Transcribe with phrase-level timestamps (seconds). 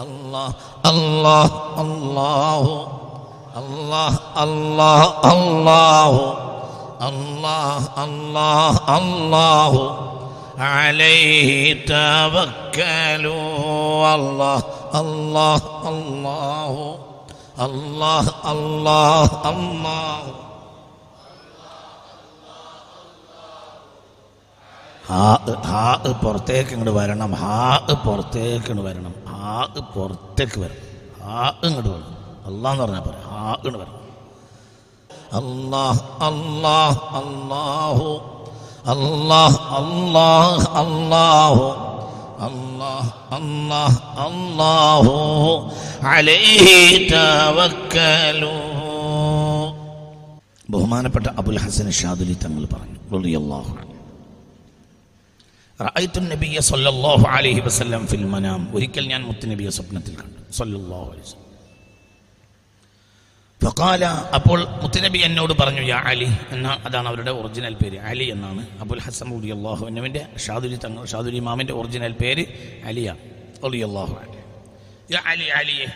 [0.00, 0.52] الله
[0.86, 1.50] الله
[1.80, 2.88] الله
[3.56, 6.12] الله الله الله
[7.08, 9.72] الله الله الله
[10.58, 11.50] عليه
[11.86, 13.34] توكلوا
[14.14, 14.62] الله
[14.94, 16.98] الله الله
[17.60, 20.20] الله الله الله
[25.10, 25.28] ഹാ
[25.70, 25.84] ഹാ
[26.22, 27.56] പുറത്തേക്ക് ഇങ്ങോട്ട് വരണം ഹാ
[28.06, 29.55] പുറത്തേക്ക് ഇങ്ങോട്ട് വരണം ആ
[29.95, 30.81] പുറത്തേക്ക് വരും
[31.31, 32.11] ആ ഇങ്ങോട്ട് വരും
[32.49, 34.01] അള്ളാന്ന് പറഞ്ഞാൽ പോരാ ആ ഇങ്ങോട്ട് വരും
[35.39, 38.07] അള്ളാഹ് അള്ളാഹ് അള്ളാഹു
[38.93, 41.65] അള്ളാഹ് അള്ളാഹ് അള്ളാഹു
[42.41, 43.93] الله الله
[44.27, 45.05] الله
[46.05, 46.67] عليه
[47.15, 48.63] توكلوا
[50.69, 52.97] ബഹുമാനപ്പെട്ട അബുൽ ഹസൻ ഷാദുലി തങ്ങൾ പറഞ്ഞു
[53.41, 53.71] അള്ളാഹു
[56.59, 58.25] സല്ലല്ലാഹു അലൈഹി വസല്ലം ഫിൽ
[58.75, 60.51] ഒരിക്കൽ ഞാൻ മുത്തുനബിയെ സ്വപ്നത്തിൽ കണ്ടു.
[60.51, 61.33] സല്ലല്ലാഹു അലൈഹി
[63.65, 67.99] ഫഖാല അപ്പോൾ മുത്തുനബി എന്നോട് പറഞ്ഞു യാ അലി എന്ന അതാണ് അവരുടെ ഒറിജിനൽ പേര്.
[67.99, 68.79] അലി എന്നാണ്.
[68.79, 69.27] അബുൽ ഹസൻ
[69.85, 72.45] അൻഹുവിന്റെ ഷാദുലി തങ്ങൾ ഷാദുരി ഇമാമിന്റെ ഒറിജിനൽ പേര്
[72.85, 73.19] അലിയാണ്.
[74.23, 74.37] അൻഹു.
[75.11, 75.87] യാ അലി അലിയെ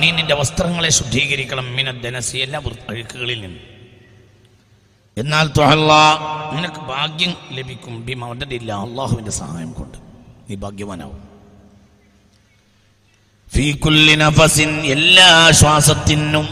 [0.00, 1.76] നീ നിന്റെ വസ്ത്രങ്ങളെ ശുദ്ധീകരിക്കണം.
[1.76, 3.71] മിനദ്ദനസി എല്ലാ അഴുക്കുകളിൽ നിന്ന്.
[5.16, 5.46] എന്നാൽ
[6.56, 7.94] നിനക്ക് ഭാഗ്യം ലഭിക്കും.
[8.06, 9.98] ബി മദദില്ല അള്ളാഹുവിന്റെ സഹായം കൊണ്ട്.
[10.48, 11.20] നീ ഭാഗ്യവാനാവും.
[13.54, 16.46] ഫീ കുല്ലി നഫസിൻ എല്ലാ ശ്വാസത്തിനും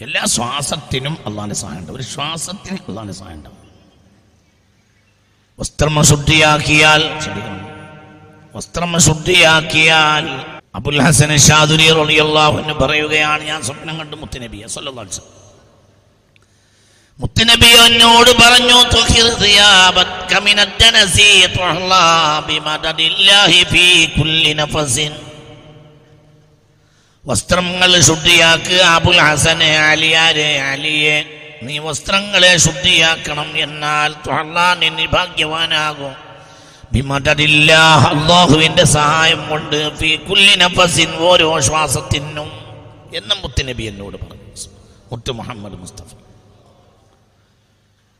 [0.00, 1.96] എല്ലാ ശ്വാസത്തിനും അള്ളാഹിന്റെ സഹായം ഉണ്ടാവും.
[1.96, 3.58] ഒരു ശ്വാസത്തിന് അള്ളാഹിന്റെ സഹായം ഉണ്ടാവും.
[5.58, 7.60] വസ്ത്രം ശുദ്ധിയാക്കിയാൽ ശ്രദ്ധിക്കണം
[8.56, 10.24] വസ്ത്രം ശുദ്ധിയാക്കിയാൽ
[10.74, 15.41] അബുൽ ഹസൻ ഷാദുരി റളിയല്ലാഹു എന്ന് പറയുകയാണ് ഞാൻ സ്വപ്നം കണ്ടു മുത്തനബിയ സല്ലല്ലാഹു അലൈഹി വസല്ലം.
[17.18, 25.12] മുത്തുനബി എന്നോട് പറഞ്ഞു "തുഹിർ സിയാബത്ക മിനദ്ദനസി തുഹ്ലാ ബിമദദില്ലാഹി ഫീ കുല്ലി നഫസിൻ.
[27.26, 31.24] വസ്ത്രങ്ങൾ ശുദ്ധിയാക്കുക അബുൽ ഹസനെ അലിയാരെ അലിയെ.
[31.62, 34.12] നീ വസ്ത്രങ്ങളെ ശുദ്ധിയാക്കണം എന്നാൽ
[34.90, 36.14] നീ ഭാഗ്യവാനാകും.
[38.08, 39.90] അള്ളാഹുവിന്റെ സഹായം കൊണ്ട്
[41.18, 42.50] ഓരോ ശ്വാസത്തിനും
[43.14, 44.50] എന്ന് മുത്തുനബി എന്നോട് പറഞ്ഞു.
[45.12, 46.10] മുത്തു മുഹമ്മദ് മുസ്തഫ.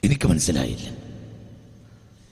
[0.07, 0.87] എനിക്ക് മനസ്സിലായില്ല.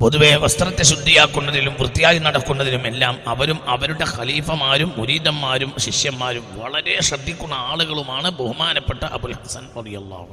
[0.00, 9.02] പൊതുവെ വസ്ത്രത്തെ ശുദ്ധിയാക്കുന്നതിലും വൃത്തിയായി നടക്കുന്നതിലും എല്ലാം അവരും അവരുടെ ഖലീഫമാരും മുരീദന്മാരും ശിഷ്യന്മാരും വളരെ ശ്രദ്ധിക്കുന്ന ആളുകളുമാണ് ബഹുമാനപ്പെട്ട
[9.16, 10.26] അബുൽ ഹസൻ റളിയല്ലാഹു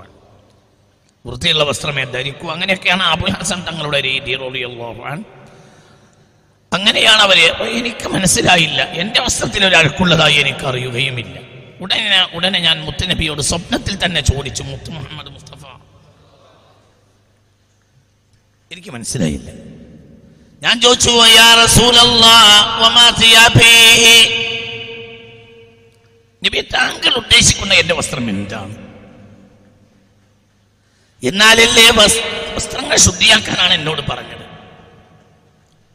[1.25, 2.45] വൃത്തിയുള്ള വസ്ത്രമേ ധരിക്കൂ.
[2.53, 5.01] അങ്ങനെയൊക്കെയാണ് അബുൽ ഹസൻ തങ്ങളുടെ രീതി റളിയല്ലാഹു
[6.71, 7.37] അങ്ങനെയാണ് അവർ
[7.79, 8.79] എനിക്ക് മനസ്സിലായില്ല.
[9.01, 11.35] എന്റെ വസ്ത്രത്തിൽ ഒരു അഴുക്കുള്ളതായി എനിക്ക് അറിയുകയുമില്ല
[11.83, 15.63] ഉടനെ ഉടനെ ഞാൻ മുത്തുനബിയോട് സ്വപ്നത്തിൽ തന്നെ ചോദിച്ചു മുത്തു മുഹമ്മദ് മുസ്തഫ
[18.71, 19.51] എനിക്ക് മനസ്സിലായില്ല.
[20.61, 21.09] ഞാൻ ചോദിച്ചു
[26.45, 28.87] നബി താങ്കൾ ഉദ്ദേശിക്കുന്ന എന്റെ വസ്ത്രം എന്താണ്?
[31.23, 34.45] എന്നാലല്ലേ വസ്- വസ്ത്രങ്ങൾ ശുദ്ധിയാക്കാനാണ് എന്നോട് പറഞ്ഞത്.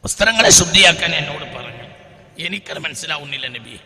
[0.04, 1.82] വസ്ത്രങ്ങളെ ശുദ്ധിയാക്കാൻ എന്നോട് പറഞ്ഞു
[2.38, 3.80] എനിക്കത് മനസ്സിലാവുന്നില്ല നബി.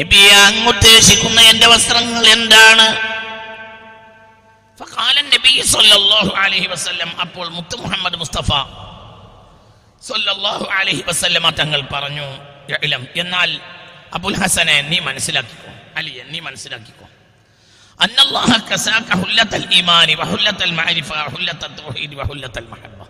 [0.00, 3.13] നബി അങ്ങുദ്ദേശിക്കുന്ന എന്റെ വസ്ത്രങ്ങൾ എന്താണ്?
[4.96, 8.50] കാലൻ നബി സല്ലല്ലാഹു അലൈഹി വസല്ലം അപ്പോൾ മുത്ത് മുഹമ്മദ് മുസ്തഫ
[10.02, 12.26] സല്ലല്ലാഹു അലൈഹി വസല്ലമ തങ്ങൾ പറഞ്ഞു
[12.86, 13.50] ഇലം എന്നാൽ
[14.16, 17.06] അബുൽ ഹസനെ നീ മനസ്സിലാക്കിക്കോ അലിയ നീ മനസ്സിലാക്കിക്കോ.
[18.00, 23.00] അന്നല്ലാഹ കസാക ഹുല്ലത്തൽ ഈമാനി വഹുല്ലത്തൽ മഅരിഫ വഹുല്ലത്തൽ തൗഹീദ് വഹുല്ലത്തൽ മഹബ്ബ.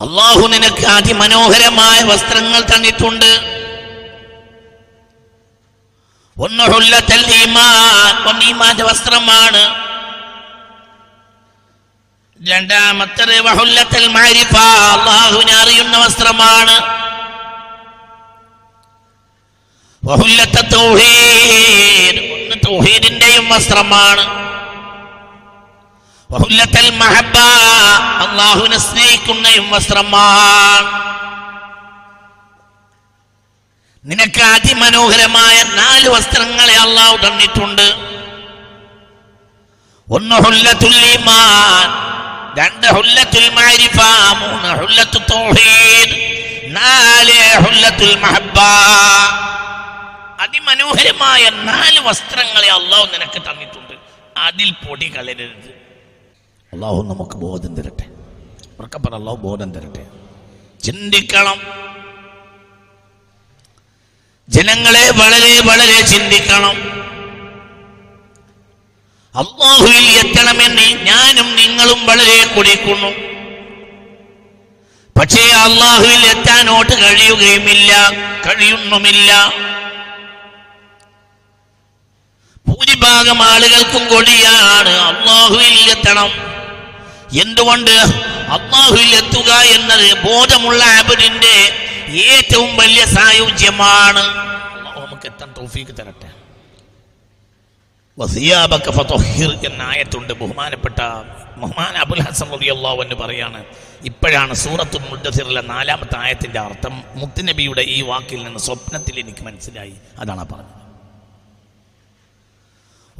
[0.00, 3.30] അള്ളാഹു നിനക്ക് അതിമനോഹരമായ വസ്ത്രങ്ങൾ തന്നിട്ടുണ്ട്.
[6.38, 6.64] ഒന്ന്
[8.82, 9.86] വസ്ത്രമാണ്.
[12.48, 13.40] രണ്ടാമത്തത്
[14.66, 16.82] അള്ളാഹുവിനെ അറിയുന്ന വസ്ത്രമാണ്.
[22.66, 24.26] തൗഹീദിന്റെയും വസ്ത്രമാണ്.
[28.28, 31.16] അള്ളാഹുവിനെ സ്നേഹിക്കുന്നയും വസ്ത്രമാണ്.
[34.06, 37.86] നിനക്ക് അതിമനോഹരമായ നാല് വസ്ത്രങ്ങളെ അള്ളാഹു തന്നിട്ടുണ്ട്.
[40.10, 41.88] ഒന്ന് ഹുല്ലത്തുൽ ഈമാൻ
[42.58, 43.96] രണ്ട് ഹുല്ലത്തുൽ മാരിഫ
[44.38, 46.14] മൂന്ന് ഹുല്ലത്തു തൗഹീദ്
[46.76, 48.58] നാല് ഹുല്ലത്തുൽ മഹബ്ബ.
[50.40, 53.94] അതിമനോഹരമായ നാല് വസ്ത്രങ്ങളെ അള്ളാഹു നിനക്ക് തന്നിട്ടുണ്ട്.
[54.36, 55.70] അതിൽ പൊടി കളരരുത്
[56.72, 58.04] അള്ളാഹു നമുക്ക് ബോധം തരട്ടെ.
[58.78, 60.06] ഉറക്കപ്പറ അള്ളാഹു ബോധം തരട്ടെ.
[60.84, 61.86] ചിന്തിക്കണം.
[64.48, 66.96] ജനങ്ങളെ വളരെ വളരെ ചിന്തിക്കണം.
[69.34, 73.10] അള്ളാഹുവിൽ എത്തണമെന്ന് ഞാനും നിങ്ങളും വളരെ കുടിക്കുന്നു.
[75.20, 78.10] പക്ഷേ അള്ളാഹുവിൽ എത്താനോട്ട് കഴിയുകയുമില്ല
[78.46, 79.52] കഴിയുന്നുമില്ല.
[82.68, 86.30] ഭൂരിഭാഗം ആളുകൾക്കും കൊടിയാണ് അള്ളാഹുവിൽ എത്തണം.
[87.40, 87.90] എന്തുകൊണ്ട്?
[88.56, 94.22] അള്ളാഹുവിൽ എത്തുക എന്നത് ബോധമുള്ള അബിഡിന്റെ ഏറ്റവും വലിയ സായുജ്യമാണ്.
[95.06, 96.30] നമുക്ക് എത്താൻ തോഫീക്ക് തരട്ടെ.
[98.18, 100.32] വസിയാബക ഫതഹിർ എന്ന ആയത്തുണ്ട്.
[100.32, 101.02] ബഹുമാനപ്പെട്ട
[101.56, 103.64] മഹ്മാൻ അബുൽ ഹസൻ റളിയല്ലാഹു അൻഹു പറയാണ്
[104.04, 109.94] ഇപ്പോഴാണ് സൂറത്തുൽ മുദ്ദസിറിലെ നാലാമത്തെ ആയത്തിന്റെ അർത്ഥം മുത്തുനബിയുടെ ഈ വാക്കിൽ നിന്ന് സ്വപ്നത്തിൽ എനിക്ക് മനസ്സിലായി.
[110.18, 110.86] അതാണ് പറഞ്ഞത്.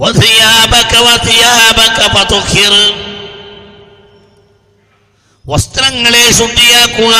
[0.01, 3.06] വസിയാബക വസിയാബക ഫതഹിർ
[5.49, 7.17] വസ്ത്രങ്ങളെ ശുദ്ധിയാക്കുക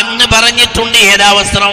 [0.00, 0.98] എന്ന് പറഞ്ഞിട്ടുണ്ട്.
[0.98, 1.72] ഏതാ വസ്ത്രം?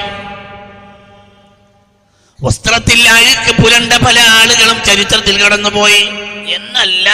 [2.44, 6.02] വസ്ത്രത്തിൽ അഴുക്ക് പുരണ്ട പല ആളുകളും ചരിത്രത്തിൽ കടന്നുപോയി.
[6.48, 7.10] എന്നല്ല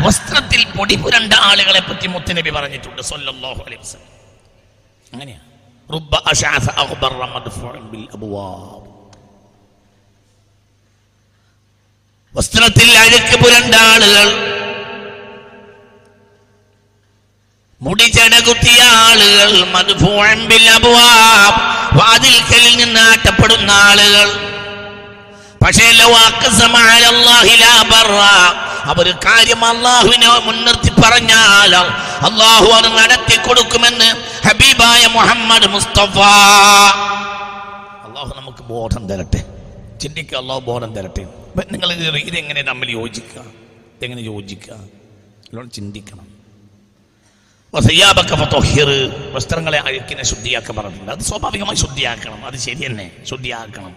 [0.00, 3.02] വസ്ത്രത്തിൽ പൊടി പുരണ്ട ആളുകളെ പറ്റി മുത്തുനബി പറഞ്ഞിട്ടുണ്ട്.
[3.02, 4.12] സല്ലല്ലാഹു അലൈഹി വസല്ലം.
[5.12, 5.38] അങ്ങനെയാ.
[7.80, 8.08] ബിൽ
[12.34, 14.56] വസ്ത്രത്തിൽ അഴുക്ക് പുരണ്ട ആളുകൾ
[17.86, 19.64] മുടി ചടകുത്തിയ ആളുകൾ
[21.92, 24.28] വാതിൽക്കലിൽ നിന്ന് ആട്ടപ്പെടുന്ന ആളുകൾ.
[25.64, 25.84] പക്ഷേ
[28.84, 31.76] അവർ കാര്യം അള്ളാഹുവിനെ മുൻനിർത്തി പറഞ്ഞാൽ
[32.26, 34.16] അള്ളാഹു അത് നടത്തി കൊടുക്കുമെന്ന്
[34.48, 36.18] ഹബീബായ മുഹമ്മദ് മുസ്തഫ.
[38.06, 39.44] അള്ളാഹു നമുക്ക് ബോധം തരട്ടെ.
[40.02, 41.26] ചിന്തിക്കുക അള്ളാഹു ബോധം തരട്ടെ.
[41.72, 43.40] നിങ്ങൾ ഇത് ഇതെങ്ങനെ തമ്മിൽ യോജിക്കുക?
[43.96, 44.74] ഇതെങ്ങനെ യോജിക്കുക?
[45.72, 46.35] ചിന്തിക്കണം.
[49.34, 51.12] വസ്ത്രങ്ങളെ അഴുക്കിനെ ശുദ്ധിയാക്കാൻ പറഞ്ഞിട്ടുണ്ട്.
[51.12, 52.46] അത് സ്വാഭാവികമായി ശുദ്ധിയാക്കണം.
[52.46, 53.10] അത് ശരി തന്നെ.
[53.24, 53.96] ശുദ്ധിയാക്കണം.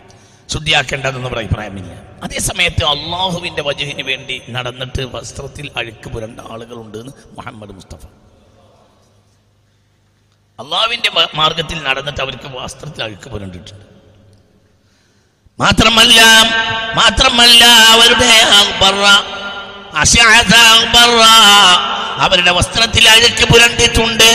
[0.49, 1.91] ശുദ്ധിയാക്കേണ്ടതെന്ന് ഒരു അഭിപ്രായമില്ല
[2.23, 8.05] അതേ സമയത്ത് അള്ളാഹുവിന്റെ വജുവിന് വേണ്ടി നടന്നിട്ട് വസ്ത്രത്തിൽ അഴുക്ക് പുരണ്ട ആളുകളുണ്ട് എന്ന് മുഹമ്മദ് മുസ്തഫ.
[10.59, 13.85] അള്ളാഹുവിന്റെ മാർഗത്തിൽ നടന്നിട്ട് അവർക്ക് വസ്ത്രത്തിൽ അഴുക്ക് പുരണ്ടിട്ടുണ്ട്.
[15.59, 16.21] മാത്രമല്ല
[16.95, 18.29] മാത്രമല്ല അവരുടെ
[22.19, 24.29] അവരുടെ വസ്ത്രത്തിൽ അഴുക്ക് പുരണ്ടിട്ടുണ്ട്.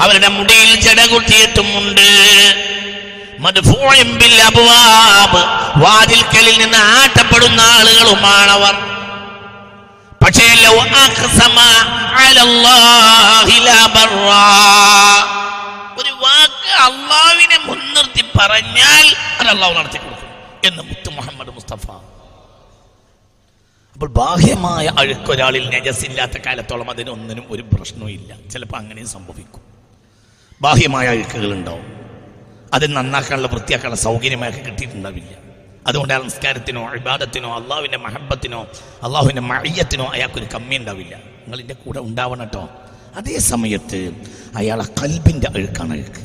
[0.00, 2.08] അവരുടെ മുടിയിൽ ജട കുത്തിയിട്ടുമുണ്ട്
[3.38, 5.42] മദ്ഫൂഉൻ ബിൽ അബ്വാബ്,
[5.84, 8.74] വാതിൽക്കലിൽ നിന്ന് ആട്ടപ്പെടുന്ന ആളുകളുമാണവർ.
[10.24, 10.46] പക്ഷേ.
[15.98, 20.28] ഒരു വാക്ക് അള്ളാവിനെ മുൻനിർത്തി പറഞ്ഞാൽ അത് അള്ളാഹു നടത്തി കൊടുക്കും
[20.64, 22.09] എന്ന് മുത്തു മുഹമ്മദ് മുസ്തഫ
[24.00, 28.48] അപ്പോൾ ബാഹ്യമായ അഴുക്കൊരാളിൽ നജസില്ലാത്ത കാലത്തോളം അതിനൊന്നിനും ഒരു പ്രശ്നവും ഇല്ല.
[28.48, 29.60] ചിലപ്പോൾ അങ്ങനെയും സംഭവിക്കും.
[30.62, 31.86] ബാഹ്യമായ അഴുക്കുകൾ ഉണ്ടാവും.
[32.72, 35.30] അത് നന്നാക്കാനുള്ള വൃത്തിയാക്കാനുള്ള സൗകര്യമായൊക്കെ കിട്ടിയിട്ടുണ്ടാവില്ല.
[35.86, 38.66] അതുകൊണ്ട് ആ നമസ്കാരത്തിനോ അഭിബാദത്തിനോ അള്ളാഹുവിന്റെ മഹബത്തിനോ
[39.02, 41.16] അള്ളാഹുവിന്റെ മഴയത്തിനോ അയാൾക്കൊരു കമ്മി ഉണ്ടാവില്ല.
[41.16, 42.68] നിങ്ങളിന്റെ കൂടെ ഉണ്ടാവണം കേട്ടോ.
[43.14, 44.12] അതേ സമയത്ത്
[44.56, 46.20] അയാളെ കൽബിന്റെ അഴുക്കാണ് അഴുക്ക്.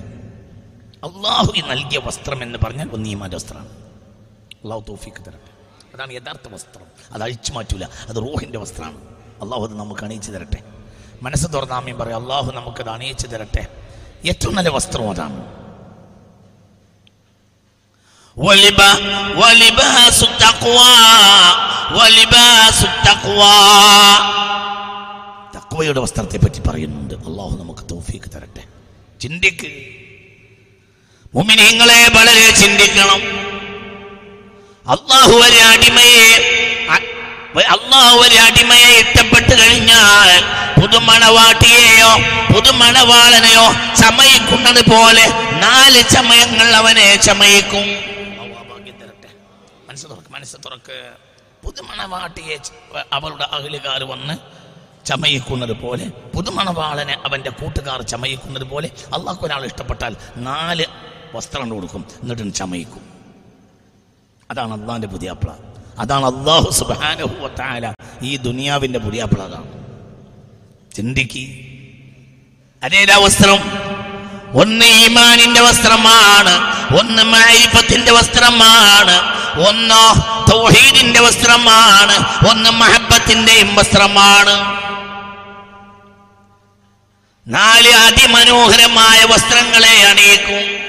[1.05, 3.69] അള്ളാഹു നൽകിയ വസ്ത്രം എന്ന് പറഞ്ഞാൽ ഒന്ന് ഈമാന്റെ വസ്ത്രമാണ്.
[4.63, 5.54] അള്ളാഹു തോഫിക്ക് തരട്ടെ.
[5.95, 6.85] അതാണ് യഥാർത്ഥ വസ്ത്രം.
[7.13, 7.83] അത് അഴിച്ചു മാറ്റൂല.
[7.83, 8.97] അത് റൂഹിന്റെ വസ്ത്രമാണ്
[9.43, 10.63] അള്ളാഹു അത് നമുക്ക് അണിയിച്ചു തരട്ടെ.
[11.21, 12.21] മനസ്സ് തുറന്നാമ്യം പറയും.
[12.21, 13.67] അള്ളാഹു നമുക്കത് അണിയിച്ചു തരട്ടെ.
[14.25, 15.65] ഏറ്റവും നല്ല വസ്ത്രം അതാണ്.
[25.55, 27.13] തക്വയുടെ വസ്ത്രത്തെ പറ്റി പറയുന്നുണ്ട്.
[27.13, 28.63] അള്ളാഹു നമുക്ക് തോഫിക്ക് തരട്ടെ.
[29.21, 29.67] ചിന്തിക്ക്.
[31.35, 33.54] മുമിനിങ്ങളെ വളരെ ചിന്തിക്കണം.
[34.93, 36.27] അള്ളാഹു ഒരു അടിമയെ
[37.75, 40.43] അള്ളാഹു ഒരു അടിമയെ ഇഷ്ടപ്പെട്ടു കഴിഞ്ഞാൽ
[40.79, 42.11] പുതുമണവാട്ടിയെയോ
[42.53, 43.65] പുതുമണവാളനെയോ
[44.01, 45.25] ചമയിക്കുന്നത് പോലെ
[45.63, 47.87] നാല് ചമയങ്ങൾ അവനെ ചമയിക്കും.
[49.87, 50.97] മനസ്സ് തുറക്ക് മനസ്സ് തുറക്ക്.
[51.63, 52.57] പുതുമണവാട്ടിയെ
[53.13, 54.35] അവളുടെ അകലുകാർ വന്ന്
[55.05, 60.13] ചമയിക്കുന്നത് പോലെ പുതുമണവാളനെ അവന്റെ കൂട്ടുകാർ ചമയിക്കുന്നത് പോലെ അള്ളാഹു ഒരാൾ ഇഷ്ടപ്പെട്ടാൽ
[60.47, 60.85] നാല്
[61.35, 63.03] വസ്ത്രം കൊടുക്കും എന്നിട്ട് ചമയിക്കും.
[64.51, 65.49] അതാണ് അള്ളാഹിന്റെ പുതിയാപ്പിള
[65.99, 69.85] അതാണ് അള്ളാഹു സുബാനഹു വത്താല ഈ ദുനിയാവിന്റെ പുതിയാപ്പിള അതാണ്.
[70.93, 71.47] ചിന്തിക്ക്.
[72.83, 73.59] അതേതാ വസ്ത്രം
[74.61, 79.35] ഒന്ന് ഈമാനിന്റെ വസ്ത്രമാണ് ഒന്ന് മാരിഫത്തിന്റെ വസ്ത്രമാണ്
[79.67, 80.21] ഒന്ന്
[80.51, 84.85] തൗഹീദിന്റെ വസ്ത്രമാണ് ഒന്ന് മഹബത്തിന്റെയും വസ്ത്രമാണ്.
[87.47, 90.84] നാല് അതിമനോഹരമായ വസ്ത്രങ്ങളെ അണിയിക്കും.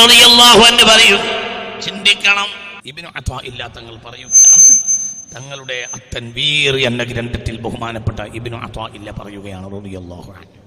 [0.00, 1.20] റളിയല്ലാഹു അൻഹു പറയും
[1.84, 2.48] ചിന്തിക്കണം.
[2.90, 4.72] ഇബിന് അഥവാ ഇല്ലാ തങ്ങൾ പറയുകയാണ്
[5.34, 10.58] തങ്ങളുടെ അത്തൻവീർ എന്ന ഗ്രന്ഥത്തിൽ ബഹുമാനപ്പെട്ട ഇബിനു അത്വാ ഇല്ല പറയുകയാണ് റളിയല്ലാഹു അൻഹു.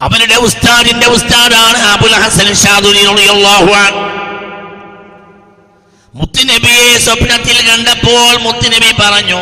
[0.00, 2.48] അവരുടെ ഉസ്താദിന്റെ ഉസ്താദാണ് അബുൽ ഹസൻ
[3.10, 4.02] റളിയല്ലാഹു അൻഹു.
[6.14, 9.40] മുത്തുനബിയെ സ്വപ്നത്തിൽ കണ്ടപ്പോൾ മുത്തുനബി പറഞ്ഞു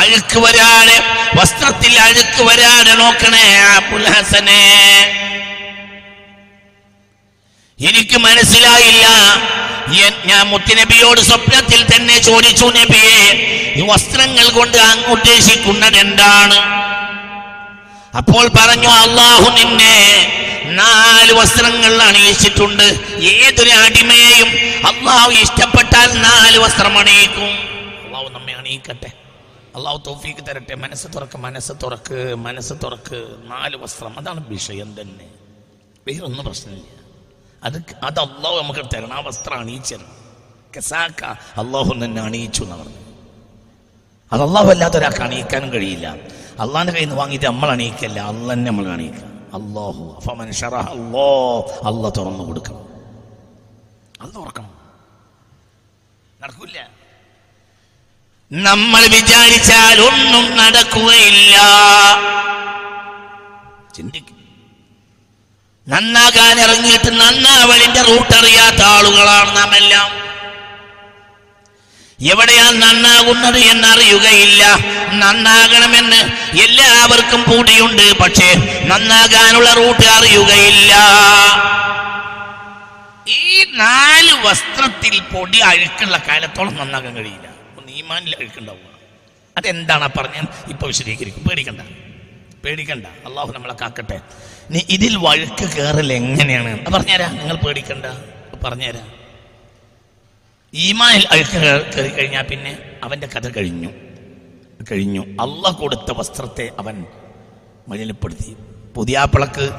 [0.00, 0.98] അഴുക്ക് വരാതെ
[1.38, 3.44] വസ്ത്രത്തിൽ അഴുക്ക് വരാനെ നോക്കണേ
[3.76, 4.62] അബുൽ ഹസനെ.
[7.88, 9.06] എനിക്ക് മനസ്സിലായില്ല.
[10.24, 13.24] ഞാൻ മുത്തുനബിയോട് സ്വപ്നത്തിൽ തന്നെ ചോദിച്ചു നബിയെ
[13.76, 16.58] ഈ വസ്ത്രങ്ങൾ കൊണ്ട് അങ്ങ് ഉദ്ദേശിക്കുന്നത് എന്താണ്?
[18.16, 19.96] അപ്പോൾ പറഞ്ഞു അള്ളാഹു നിന്നെ
[20.64, 22.82] നാല് വസ്ത്രങ്ങൾ അണിയിച്ചിട്ടുണ്ട്.
[23.22, 24.48] ഏതൊരു അടിമയെയും
[24.86, 27.50] അള്ളാഹു ഇഷ്ടപ്പെട്ടാൽ നാല് വസ്ത്രം അണിയിക്കും.
[28.06, 29.12] അള്ളാഹു നമ്മെ അണിയിക്കട്ടെ.
[29.76, 30.74] അള്ളാഹു തോഫീക്ക് തരട്ടെ.
[30.74, 33.24] മനസ്സ് തുറക്ക് മനസ്സ് തുറക്ക് മനസ്സ് തുറക്ക്.
[33.50, 35.26] നാല് വസ്ത്രം അതാണ് വിഷയം തന്നെ.
[36.08, 37.01] വേറൊന്നും പ്രശ്നമില്ല.
[37.62, 37.76] അത്
[38.08, 40.06] അത് അള്ളാഹു നമുക്ക് തരണം ആ വസ്ത്രം അണിയിച്ചത്
[40.76, 41.22] കസാക്ക
[41.62, 43.00] അള്ളാഹു തന്നെ അണിയിച്ചു എന്ന് പറഞ്ഞു
[44.32, 46.06] അത് അള്ളാഹു അല്ലാത്ത ഒരാൾക്ക് അണിയിക്കാനും കഴിയില്ല.
[46.62, 49.28] അള്ളാഹിന്റെ കയ്യിൽ നിന്ന് വാങ്ങിയിട്ട് നമ്മൾ അണിയിക്കല്ല അള്ള തന്നെ നമ്മൾ അണിയിക്കുക
[49.58, 50.74] അള്ളാഹു അപ്പൊ മനുഷ്യറ
[51.88, 52.84] അള്ള തുറന്നു കൊടുക്കണം.
[54.22, 54.72] അത് തുറക്കണം
[56.42, 56.78] നടക്കില്ല
[58.50, 61.56] നമ്മൾ വിചാരിച്ചാൽ ഒന്നും നടക്കുകയില്ല.
[63.96, 64.31] ചിന്തിക്കും.
[65.92, 70.22] നന്നാകാൻ ഇറങ്ങിയിട്ട് നന്നാവലിന്റെ റൂട്ട് അറിയാത്ത ആളുകളാണ് നാം എല്ലാം
[72.30, 74.76] എവിടെയാണ് നന്നാകുന്നത് എന്നറിയുകയില്ല.
[75.12, 76.16] നന്നാകണമെന്ന്
[76.62, 80.94] എല്ലാവർക്കും പൂടിയുണ്ട് പക്ഷേ നന്നാകാനുള്ള റൂട്ട് അറിയുകയില്ല.
[83.28, 87.48] ഈ നാല് വസ്ത്രത്തിൽ പൊടി അഴുക്കുള്ള കാലത്തോളം നന്നാകാൻ കഴിയില്ല.
[87.86, 88.92] നീമാനിൽ അഴുക്കുണ്ടാവുക.
[89.56, 91.42] അതെന്താണ് പറഞ്ഞാൽ ഇപ്പൊ വിശദീകരിക്കും.
[91.42, 91.80] പേടിക്കണ്ട.
[92.64, 93.06] പേടിക്കണ്ട.
[93.06, 94.20] അള്ളാഹു നമ്മളെ കാക്കട്ടെ.
[94.70, 96.86] നീ ഇതിൽ വഴുക്ക് കയറൽ എങ്ങനെയാണ്?
[96.86, 98.06] പറഞ്ഞുതരാ നിങ്ങൾ പേടിക്കണ്ട.
[98.64, 99.00] പറഞ്ഞുതരാ.
[100.74, 103.90] ഈമാനിൽ അഴുക്ക് കയറി കഴിഞ്ഞാൽ പിന്നെ അവന്റെ കഥ കഴിഞ്ഞു.
[104.90, 105.20] കഴിഞ്ഞു.
[105.40, 107.04] അള്ള കൊടുത്ത വസ്ത്രത്തെ അവൻ
[107.88, 108.56] മലിനപ്പെടുത്തി.
[108.94, 109.70] പുതിയാപ്പിളക്ക്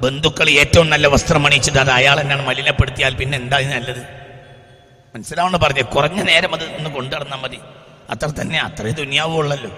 [0.00, 4.02] ബന്ധുക്കൾ ഏറ്റവും നല്ല വസ്ത്രം അണിയിച്ചത് അത് അയാൾ എന്നാണ് മലിനപ്പെടുത്തിയാൽ പിന്നെ എന്താ നല്ലത്?
[5.14, 5.82] മനസ്സിലാവണം പറഞ്ഞേ?
[5.82, 7.58] കുറഞ്ഞ നേരം അത് ഒന്ന് കൊണ്ടുനടന്നാൽ മതി.
[8.10, 9.70] അത്ര തന്നെ അത്രേ ദുനിയാവുള്ളല്ലോ.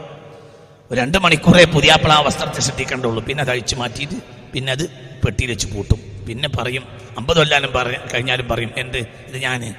[0.92, 3.24] രണ്ട് മണിക്കൂറേ പുതിയാപ്പിള ആ വസ്ത്രത്തെ ശ്രദ്ധിക്കേണ്ടുള്ളൂ.
[3.24, 4.90] പിന്നെ അത് അഴിച്ചു മാറ്റിയിട്ട് പിന്നെ അത്
[5.24, 6.00] പെട്ടിയിൽ വെച്ച് പൂട്ടും.
[6.28, 6.84] പിന്നെ പറയും
[7.18, 8.98] അമ്പത് കൊല്ലാനും പറ കഴിഞ്ഞാലും പറയും എന്ത്?
[8.98, 9.74] ഇത് ഞാൻ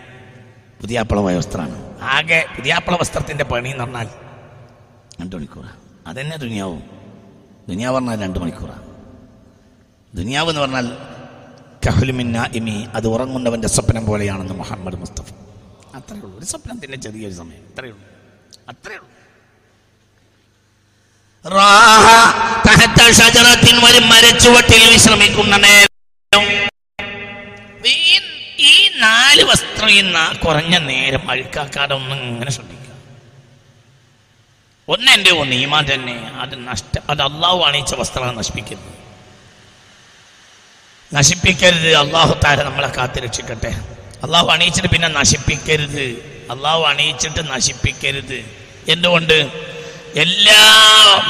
[0.81, 4.07] പുതിയാപ്പളമായ വസ്ത്രമാണ് ആകെ പുതിയാപ്പള വസ്ത്രത്തിന്റെ പണി എന്ന് പറഞ്ഞാൽ
[5.21, 5.75] രണ്ട് മണിക്കൂറാണ്
[6.07, 6.83] അതന്നെ ദുനിയാവും.
[7.69, 8.83] ദുനിയാവ് പറഞ്ഞാൽ രണ്ട് മണിക്കൂറാണ്
[10.15, 10.97] ദുനിയാവ് എന്ന് പറഞ്ഞാൽ
[11.87, 15.33] കഹലുമിന്ന ഇമി അത് ഉറങ്ങുന്നവന്റെ സ്വപ്നം പോലെയാണെന്ന് മുഹമ്മദ് മുസ്തഫ.
[15.95, 16.37] അത്രയേ ഉള്ളൂ.
[16.37, 17.61] ഒരു സ്വപ്നത്തിന്റെ ചെറിയൊരു സമയം.
[17.71, 18.05] അത്രയേ ഉള്ളൂ.
[18.69, 19.09] അത്രയേ ഉള്ളൂ.
[21.45, 21.55] ഒരു
[23.99, 26.67] മരച്ചുവട്ടിൽ വിശ്രമിക്കുന്ന നേരം.
[28.59, 32.95] ഈ നാല് വസ്ത്രം ഇന്ന് കുറഞ്ഞ നേരം അഴുക്കാക്കാതെ ഒന്ന് ഇങ്ങനെ ശ്രദ്ധിക്കുക.
[34.87, 36.31] ഒന്ന് എന്റെ ഒന്ന് ഈമാൻ തന്നെ.
[36.41, 38.93] അത് നഷ്ട അത് അള്ളാഹു അണിയിച്ച വസ്ത്രം നശിപ്പിക്കരുത്
[41.15, 43.81] നശിപ്പിക്കരുത് അള്ളാഹു താര നമ്മളെ കാത്തിരക്ഷിക്കട്ടെ
[44.23, 46.37] അള്ളാഹു അണിയിച്ചിട്ട് പിന്നെ നശിപ്പിക്കരുത്.
[46.51, 48.45] അള്ളാഹു അണിയിച്ചിട്ട് നശിപ്പിക്കരുത്.
[48.87, 49.70] എന്തുകൊണ്ട്?
[50.15, 50.61] എല്ലാ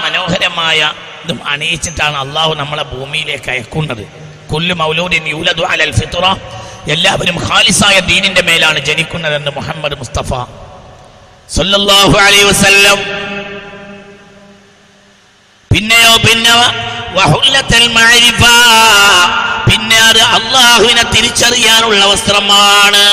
[0.04, 0.80] മനോഹരമായ
[1.24, 4.04] ഇതും അണിയിച്ചിട്ടാണ് അള്ളാഹു നമ്മളെ ഭൂമിയിലേക്ക് അയക്കുന്നത്.
[4.52, 6.24] കൊല്ലു മൗലൂദിൻ യൂലദു അലൽ ഫിത്ര
[6.94, 10.32] എല്ലാവരും ഖാലിസായ ദീനിന്റെ മേലാണ് ജനിക്കുന്നതെന്ന് മുഹമ്മദ് മുസ്തഫ.
[11.56, 13.00] സല്ലല്ലാഹു അലൈഹി വസല്ലം.
[15.72, 16.54] പിന്നെയോ പിന്നെ
[17.98, 18.44] മഅരിഫ.
[19.68, 23.04] പിന്നെ അത് അള്ളാഹുവിനെ തിരിച്ചറിയാനുള്ള വസ്ത്രമാണ്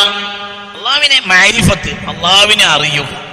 [0.76, 3.27] അള്ളാഹുവിനെ മാരിഫത്ത് അള്ളാഹുവിനെ അറിയുക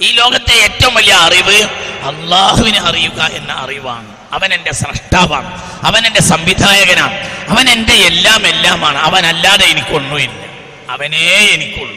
[0.00, 1.62] ഈ ലോകത്തെ ഏറ്റവും വലിയ അറിവ്
[2.02, 4.16] അള്ളാഹുവിനെ അറിയുക എന്ന അറിവാണ്.
[4.32, 5.62] അവൻ എന്റെ സ്രഷ്ടാവാണ്.
[5.86, 7.14] അവൻ എന്റെ സംവിധായകനാണ്.
[7.50, 8.98] അവൻ എന്റെ എല്ലാം എല്ലാമാണ്.
[8.98, 10.46] അവനല്ലാതെ എനിക്കൊന്നുമില്ല.
[10.90, 11.96] അവനേ എനിക്കുള്ളൂ.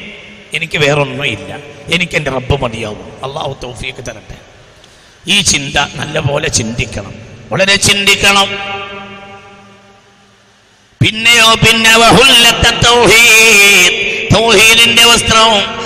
[0.54, 1.58] എനിക്ക് വേറൊന്നുമില്ല.
[1.94, 3.12] എനിക്ക് എന്റെ റബ്ബ് മതിയാവും.
[3.24, 4.36] അള്ളാഹു തൗഫീക്ക് തരട്ടെ.
[5.28, 7.14] ഈ ചിന്ത നല്ലപോലെ ചിന്തിക്കണം.
[7.52, 8.48] വളരെ ചിന്തിക്കണം.
[11.06, 11.96] പിന്നെയോ പിന്നെ
[15.06, 15.83] വസ്ത്രവും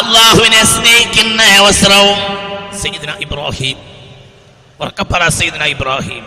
[0.00, 2.18] അള്ളാഹുവിനെ സ്നേഹിക്കുന്ന അവസരവും
[2.82, 3.78] സയ്യിദ്ന ഇബ്രാഹിം.
[4.80, 6.24] ഉറക്കപ്പറ സയ്യിദ്ന ഇബ്രാഹിം.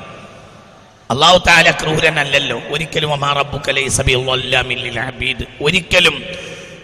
[1.09, 2.57] അള്ളാഹു താല ക്രൂരനല്ലല്ലോ.
[2.73, 3.11] ഒരിക്കലും
[5.65, 6.15] ഒരിക്കലും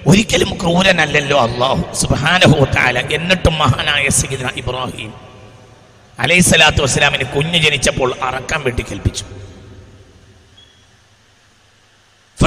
[0.10, 5.12] ഒരിക്കലും ക്രൂരനല്ലല്ലോ അള്ളാഹു സുബ്ഹാനഹു തആല എന്നിട്ടും മഹാനായ സയ്യിദ്ന ഇബ്രാഹിം
[6.20, 9.26] അലൈഹി സ്വലാത്തു വസ്സലാമിന് കുഞ്ഞു ജനിച്ചപ്പോൾ അറക്കാൻ വേണ്ടി കൽപ്പിച്ചു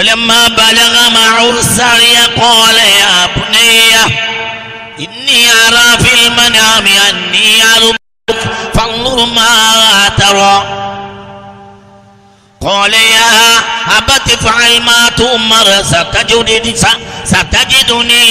[0.03, 3.95] فلما بلغ معه السعي قال يا بني
[4.99, 8.41] إني أرى في المنام أني أربك
[8.75, 10.79] فانظر ما ترى.
[12.61, 13.59] قال يا
[13.99, 16.75] أبت افعل ما تؤمر ستجدني
[17.25, 18.25] ستجدني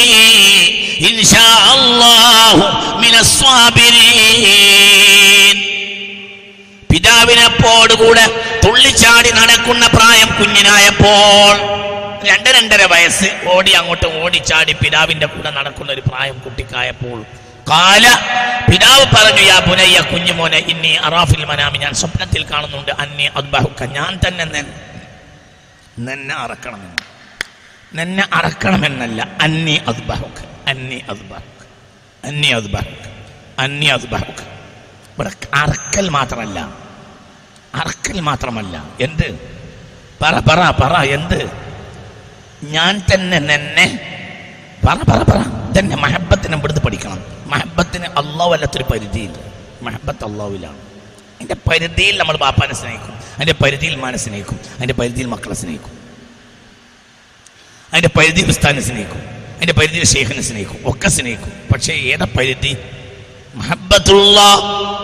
[1.10, 2.56] إن شاء الله
[2.98, 4.52] من الصابرين.
[6.92, 8.26] പിതാവിനെപ്പോടുകൂടെ
[8.64, 11.56] തുള്ളിച്ചാടി നടക്കുന്ന പ്രായം കുഞ്ഞിനായപ്പോൾ
[12.30, 17.20] രണ്ട് രണ്ടര വയസ്സ് ഓടി അങ്ങോട്ട് ഓടിച്ചാടി പിതാവിന്റെ കൂടെ നടക്കുന്ന ഒരു പ്രായം കുട്ടിക്കായപ്പോൾ.
[17.72, 18.06] കാല
[18.70, 22.92] പിതാവ് പറഞ്ഞു യാ പുനയ്യ കുഞ്ഞുമോനെ ഇന്നി അറാഫിൽ മനാമി ഞാൻ സ്വപ്നത്തിൽ കാണുന്നുണ്ട്.
[23.04, 24.46] അന്നി അദ്ബഹുക്ക ഞാൻ തന്നെ
[26.08, 27.04] നിന്നെ അറക്കണമെന്ന്.
[28.00, 29.22] നിന്നെ അറക്കണമെന്നല്ല.
[29.46, 30.40] അന്നി അദ്ബഹുക്ക
[30.72, 31.62] അന്നി അദ്ബഹുക്ക
[32.30, 33.06] അന്നി അദ്ബഹുക്ക
[33.64, 34.42] അന്നി അദ്ബഹുക്ക.
[35.54, 36.60] അറക്കൽ മാത്രമല്ല.
[37.76, 38.84] അറക്കൽ മാത്രമല്ല.
[39.02, 39.40] എന്ത്?
[40.22, 41.52] പറ പറ പറ എന്ത്?
[42.64, 44.18] ഞാൻ തന്നെ നിന്നെ
[44.88, 45.44] പറ പറ പറ.
[45.80, 47.24] തന്നെ മഹബത്തിനെ ഇവിടുന്ന് പഠിക്കണം.
[47.46, 49.38] മഹബത്തിന് അള്ളാഹു അല്ലാത്തൊരു പരിധിയില്ല.
[49.82, 50.78] മഹബത്ത് അള്ളാഹുവിലാണ്.
[51.36, 53.14] അതിന്റെ പരിധിയിൽ നമ്മൾ ബാപ്പാനെ സ്നേഹിക്കും.
[53.14, 54.60] അതിന്റെ പരിധിയിൽ മാനെ സ്നേഹിക്കും.
[54.76, 55.92] അതിന്റെ പരിധിയിൽ മക്കളെ സ്നേഹിക്കും.
[57.94, 59.20] അതിന്റെ പരിധി ഉസ്താനെ സ്നേഹിക്കും.
[59.56, 60.92] അതിന്റെ പരിധിയിൽ ഷേഖിനെ സ്നേഹിക്കും.
[60.92, 61.52] ഒക്കെ സ്നേഹിക്കും.
[61.74, 62.78] പക്ഷേ ഏതാ പരിധി?
[63.61, 64.39] മഹബത്തുള്ള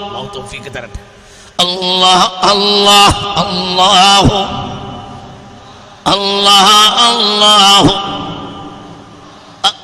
[0.07, 1.01] അള്ളാഹു തൗഫീക്ക് തരട്ടെ
[1.65, 4.39] അല്ലാഹ് അല്ലാഹ് അല്ലാഹു
[6.15, 6.79] അല്ലാഹ്
[7.11, 7.93] അല്ലാഹു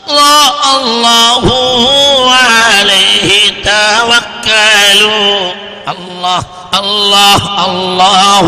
[0.08, 1.44] الله الله
[2.34, 3.30] عليه
[3.70, 5.37] توكلوا
[5.92, 6.40] الله
[6.75, 8.46] الله الله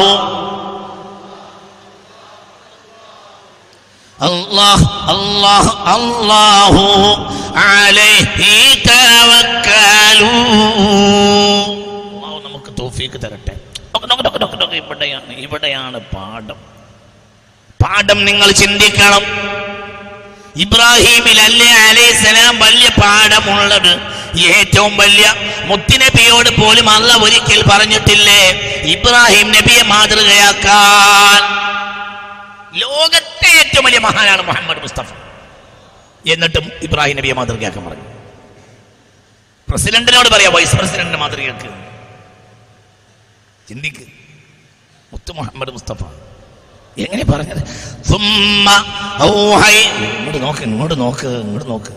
[4.20, 4.78] الله
[5.10, 5.64] الله
[5.96, 6.74] الله
[7.56, 8.24] عليه
[8.84, 9.13] توكلوا
[13.05, 14.75] നമുക്ക് തരട്ടെ.
[14.75, 16.57] ഇവിടെയാണ് ഇവിടെയാണ് പാഠം.
[17.83, 19.21] പാഠം നിങ്ങൾ ചിന്തിക്കണം.
[20.55, 23.99] ഇബ്രാഹിമിൽ അല്ലേ അലൈസലാം വലിയ പാഠമുള്ളത്?
[24.39, 25.33] ഏറ്റവും വലിയ.
[25.63, 28.49] മുത്തുനബിയോട് പോലും അല്ല ഒരിക്കൽ പറഞ്ഞിട്ടില്ലേ?
[28.83, 31.41] ഇബ്രാഹിം നബിയെ മാതൃകയാക്കാൻ.
[32.79, 35.13] ലോകത്തെ ഏറ്റവും വലിയ മഹാനാണ് മുഹമ്മദ് മുസ്തഫ.
[36.27, 38.03] എന്നിട്ടും ഇബ്രാഹിം നബിയെ മാതൃകയാക്കാൻ പറഞ്ഞു.
[39.69, 41.94] പ്രസിഡന്റിനോട് പറയാം വൈസ് പ്രസിഡന്റിന്റെ മാതൃകയാക്ക്.
[43.69, 44.05] ചിന്തിക്ക്.
[45.13, 46.03] മുത്തു മുഹമ്മദ് മുസ്തഫ.
[46.97, 47.61] എങ്ങനെ പറഞ്ഞത്?
[48.09, 48.69] സുമ്മ
[49.21, 51.91] ഔഹൈ ഇങ്ങോട്ട് നോക്ക് ഇങ്ങോട്ട് നോക്ക് ഇങ്ങോട്ട് നോക്ക്.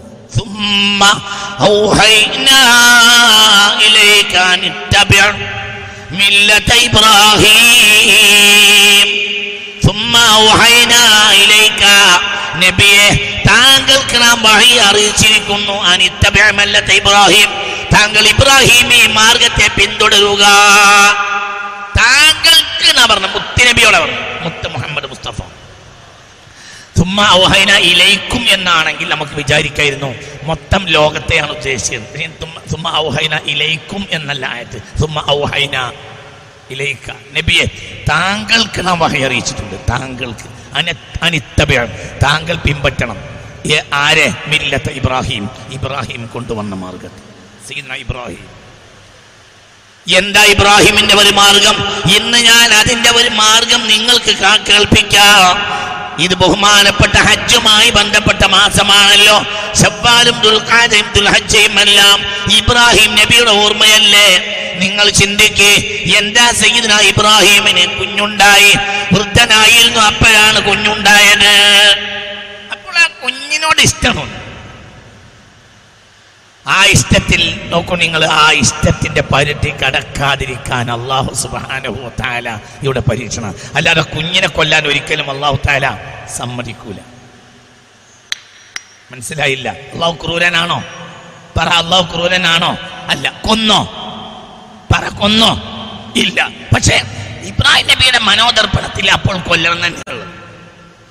[3.85, 4.63] ഇലൈക അൻ
[6.11, 7.49] മില്ലത ഇബ്രാഹീം.
[9.87, 11.85] സുമ്മ ഔഹൈനാ ഇലൈക
[12.65, 13.07] നബിയെ
[13.49, 15.73] താങ്കൾക്ക് നാം വഴി അറിയിച്ചിരിക്കുന്നു.
[15.73, 17.49] അൻ ഇത്തബിഅ മില്ലത ഇബ്രാഹീം.
[17.95, 20.45] താങ്കൾ ഇബ്രാഹിമി മാർഗത്തെ പിന്തുടരുക.
[21.99, 23.27] താങ്കൾക്ക് എന്നാ പറഞ്ഞു?
[23.27, 24.21] മുത്തുനബിയോടെ പറഞ്ഞു.
[24.41, 25.43] മുത്ത് മുഹമ്മദ് മുസ്തഫ.
[26.99, 30.15] സുമ്മ ഔഹൈന ഇലൈക്കും എന്നാണെങ്കിൽ നമുക്ക് വിചാരിക്കായിരുന്നു.
[30.43, 32.17] മൊത്തം ലോകത്തെയാണ് ഉദ്ദേശിച്ചത്.
[32.17, 34.83] ഇലയിക്കും സുമ്മ ഔഹൈന ഇലൈക്കും എന്നല്ല ആയത്.
[35.01, 35.25] സുമ്മ
[36.71, 37.11] ഇലൈക്ക.
[37.11, 37.65] നബിയെ
[38.11, 39.75] താങ്കൾക്ക് നാം വഹി അറിയിച്ചിട്ടുണ്ട്.
[39.91, 40.77] താങ്കൾക്ക്.
[40.77, 41.87] അന അനിത്തബിയ
[42.23, 43.17] താങ്കൾ പിൻപറ്റണം.
[43.95, 44.35] ആരെ?
[44.47, 45.51] മില്ലത്ത് ഇബ്രാഹിം.
[45.73, 47.23] ഇബ്രാഹിം കൊണ്ടുവന്ന മാർഗത്തിൽ.
[47.69, 48.58] സീന ഇബ്രാഹിം.
[50.17, 51.77] എന്താ ഇബ്രാഹിമിന്റെ ഒരു മാർഗം?
[52.17, 54.33] ഇന്ന് ഞാൻ അതിന്റെ ഒരു മാർഗം നിങ്ങൾക്ക്
[54.69, 55.79] കേൾപ്പിക്കാം.
[56.19, 59.37] ഇത് ബഹുമാനപ്പെട്ട ഹജ്ജുമായി ബന്ധപ്പെട്ട മാസമാണല്ലോ.
[61.15, 62.19] ദുൽഹജ്ജയും എല്ലാം
[62.57, 64.29] ഇബ്രാഹിം നബിയുടെ ഓർമ്മയല്ലേ?
[64.83, 65.71] നിങ്ങൾ ചിന്തിക്ക്
[66.19, 68.73] എന്താ സയ്യിദ്ന ഇബ്രാഹിമിന് കുഞ്ഞുണ്ടായി?
[69.13, 71.55] വൃദ്ധനായിരുന്നു അപ്പോഴാണ് കുഞ്ഞുണ്ടായത്.
[72.73, 74.48] അപ്പോൾ ആ കുഞ്ഞിനോട് ഇഷ്ടമുണ്ട്.
[76.69, 83.55] ആ ഇഷ്ടത്തിൽ നോക്കൂ നിങ്ങൾ ആ ഇഷ്ടത്തിന്റെ പരിധി കടക്കാതിരിക്കാൻ അള്ളാഹു സുബാനഹു താല ഇവിടെ പരീക്ഷണം.
[83.75, 85.99] അല്ലാതെ കുഞ്ഞിനെ കൊല്ലാൻ ഒരിക്കലും അള്ളാഹു താല
[86.37, 87.01] സമ്മതിക്കൂല.
[89.13, 89.69] മനസ്സിലായില്ല?
[89.93, 90.85] അള്ളാഹു ക്രൂരനാണോ?
[91.59, 92.79] പറ അള്ളാഹു ക്രൂരനാണോ?
[93.09, 93.81] അല്ല കൊന്നോ?
[94.93, 95.53] പറ കൊന്നോ?
[96.17, 96.49] ഇല്ല.
[96.75, 96.97] പക്ഷേ
[97.43, 100.27] ഇബ്രാഹിം നബിയുടെ മനോദർപ്പണത്തിൽ അപ്പോൾ കൊല്ലണം തന്നെയുള്ളൂ.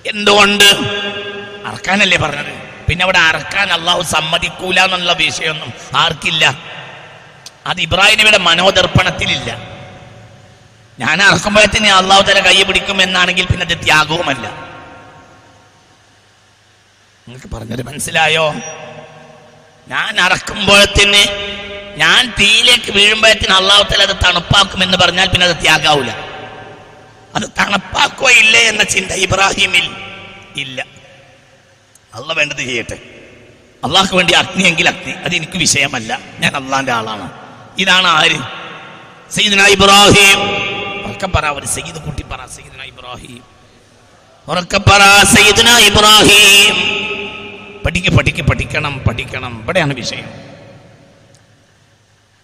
[0.06, 0.70] എന്തുകൊണ്ട്?
[1.65, 2.66] അറക്കാനല്ലേ പറഞ്ഞത്?
[2.88, 5.71] പിന്നെ അവിടെ അറക്കാൻ അള്ളാഹു സമ്മതിക്കൂല എന്നുള്ള വിഷയമൊന്നും
[6.04, 6.43] ആർക്കില്ല.
[7.69, 9.50] അത് ഇബ്രാഹിം നബിയുടെ മനോദർപ്പണത്തിലില്ല.
[11.00, 14.45] ഞാൻ അറക്കുമ്പോഴത്തിന് അള്ളാഹു തല കൈ പിടിക്കും എന്നാണെങ്കിൽ പിന്നെ അത് ത്യാഗവുമല്ല.
[17.28, 18.45] നിങ്ങൾക്ക് പറഞ്ഞത് മനസ്സിലായോ?
[19.88, 21.23] ഞാൻ അറക്കുമ്പോഴത്തിന്
[22.04, 26.12] ഞാൻ തീയിലേക്ക് വീഴുമ്പോഴത്തിന് അള്ളാഹു തല അത് തണുപ്പാക്കും എന്ന് പറഞ്ഞാൽ പിന്നെ അത് ത്യാഗാവൂല.
[27.36, 29.88] അത് തണുപ്പാക്കുകയില്ലേ എന്ന ചിന്ത ഇബ്രാഹിമിൽ
[30.63, 30.80] ഇല്ല.
[32.13, 32.98] അള്ള വേണ്ടത് ചെയ്യട്ടെ.
[33.84, 35.12] അള്ളാഹ്ക്ക് വേണ്ടി അഗ്നിയെങ്കിൽ അഗ്നി.
[35.12, 36.20] അത് എനിക്ക് വിഷയമല്ല.
[36.39, 37.32] ഞാൻ അള്ളാന്റെ ആളാണ്.
[37.78, 38.39] ഇതാണ് ആര്?
[39.32, 40.67] സയ്യിദ്ന ഇബ്രാഹിം.
[41.36, 43.43] പറ ഒരു സയ്യിദ് കുട്ടി പറ സയ്യിദ്ന ഇബ്രാഹിം.
[44.48, 46.76] ഉറക്കപ്പറ പറ ഇബ്രാഹിം.
[47.86, 49.62] പഠിക്ക് പഠിക്ക് പഠിക്കണം പഠിക്കണം.
[49.63, 50.26] ഇവിടെയാണ് വിഷയം.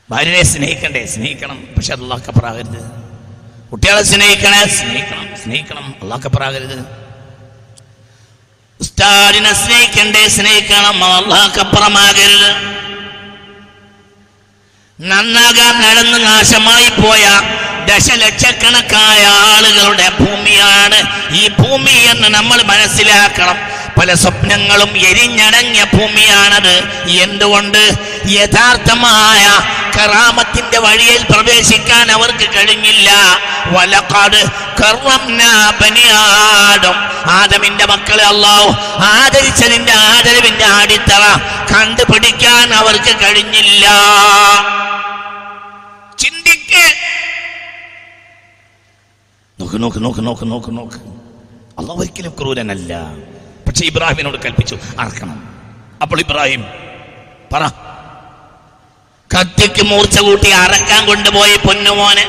[0.09, 1.05] ഭാര്യയെ സ്നേഹിക്കണ്ടേ?
[1.05, 1.67] സ്നേഹിക്കണം.
[1.77, 2.91] പക്ഷെ അത് അള്ളാഹ്ക്കപ്പറാകരുത്
[3.71, 4.67] കുട്ടികളെ സ്നേഹിക്കണേ?
[4.67, 5.37] സ്നേഹിക്കണം.
[5.43, 5.95] സ്നേഹിക്കണം.
[6.01, 7.02] അള്ളാഹ്ക്കപ്പറാകരുത്
[8.79, 10.27] ഉസ്താദിനെ സ്നേഹിക്കണ്ടേ?
[10.27, 10.97] സ്നേഹിക്കണം.
[11.15, 12.49] അള്ളാഹ്ക്കപ്പുറമാകരുത്
[14.99, 17.23] നന്നാകാൻ നടന്ന് നാശമായി പോയ
[17.87, 19.21] ദശലക്ഷക്കണക്കായ
[19.53, 20.99] ആളുകളുടെ ഭൂമിയാണ്
[21.35, 23.57] ഈ ഭൂമി എന്ന് നമ്മൾ മനസ്സിലാക്കണം.
[23.97, 27.07] പല സ്വപ്നങ്ങളും എരിഞ്ഞടങ്ങിയ ഭൂമിയാണത്.
[27.09, 27.93] എന്തുകൊണ്ട്?
[28.27, 29.47] യഥാർത്ഥമായ
[29.97, 33.11] കറാമത്തിന്റെ വഴിയിൽ പ്രവേശിക്കാൻ അവർക്ക് കഴിഞ്ഞില്ല.
[33.65, 34.63] വലക്കാട്
[35.81, 36.95] ബനിയാടും
[37.31, 38.69] ആദമിന്റെ മക്കളെ അള്ളാഹു
[39.03, 41.21] ആദരിച്ചതിന്റെ ആദരവിന്റെ അടിത്തറ
[41.73, 43.87] കണ്ടുപിടിക്കാൻ അവർക്ക് കഴിഞ്ഞില്ല.
[46.19, 46.93] ചിന്തിക്ക്.
[49.59, 50.95] നോക്ക് നോക്ക് നോക്ക് നോക്ക് നോക്ക് നോക്ക്.
[51.79, 52.99] അള്ളാഹ് ഒരിക്കലും ക്രൂരനല്ല.
[53.73, 55.37] പക്ഷെ ഇബ്രാഹിമിനോട് കൽപ്പിച്ചു അറക്കണം
[56.01, 56.63] അപ്പോൾ ഇബ്രാഹിം
[57.53, 57.63] പറ
[59.31, 62.25] കത്തിക്ക് മൂർച്ച കൂട്ടി അറക്കാൻ കൊണ്ടുപോയി പൊന്നുമോനെ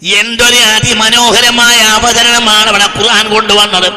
[0.00, 3.88] എന്തൊരു അതിമനോഹരമായ അവതരണമാണ് അവിടെ ഖുർആൻ കൊണ്ടുവന്നത്.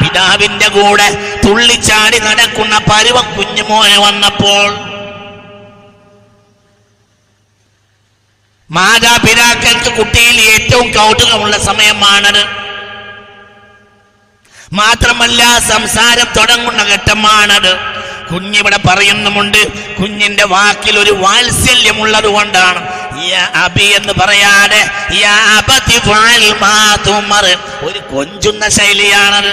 [0.00, 1.08] പിതാവിന്റെ കൂടെ
[1.44, 4.68] തുള്ളിച്ചാടി നടക്കുന്ന പരുവ കുഞ്ഞുമോനെ വന്നപ്പോൾ
[8.70, 12.42] മാതാപിതാക്കൾക്ക് കുട്ടിയിൽ ഏറ്റവും കൗതുകമുള്ള സമയമാണത്.
[14.72, 17.72] മാത്രമല്ല സംസാരം തുടങ്ങുന്ന ഘട്ടമാണത്.
[18.32, 19.60] കുഞ്ഞിവിടെ പറയുന്നുമുണ്ട്
[19.94, 22.80] കുഞ്ഞിന്റെ വാക്കിൽ ഒരു വാത്സല്യമുള്ളത് കൊണ്ടാണ്.
[23.64, 24.82] അബി എന്ന് പറയാതെ
[27.82, 29.52] ഒരു കൊഞ്ചുന്ന ശൈലിയാണത്.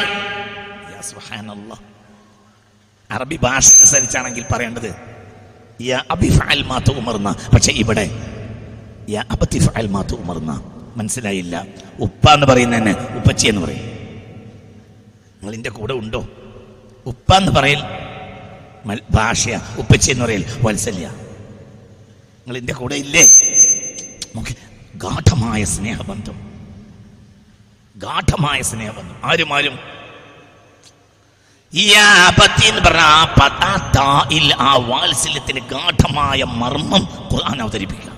[3.12, 4.89] അറബി ഭാഷ അനുസരിച്ചാണെങ്കിൽ പറയേണ്ടത്
[7.54, 8.06] പക്ഷെ ഇവിടെ
[10.01, 11.65] തുമർന്ന മനസ്സിലായില്ല.
[11.99, 13.79] ഉപ്പ എന്ന് പറയുന്നതന്നെ ഉപ്പച്ചി എന്ന് പറയും.
[13.79, 16.27] നിങ്ങൾ എന്റെ കൂടെ ഉണ്ടോ?
[17.05, 17.83] ഉപ്പ എന്ന് പറയൽ
[19.11, 21.07] ഭാഷയ ഉപ്പച്ചി എന്ന് പറയൽ വത്സല്യ.
[21.07, 23.25] നിങ്ങൾ എന്റെ കൂടെ ഇല്ലേ?
[24.95, 26.51] ഗാഠമായ സ്നേഹബന്ധം.
[27.97, 29.21] ഗാഠമായ സ്നേഹബന്ധം.
[29.23, 29.79] ആരും ആരും.
[32.99, 38.14] ആ ആ വാത്സല്യത്തിന് ഗാഠമായ മർമ്മം ഖുർആൻ അവതരിപ്പിക്കുക.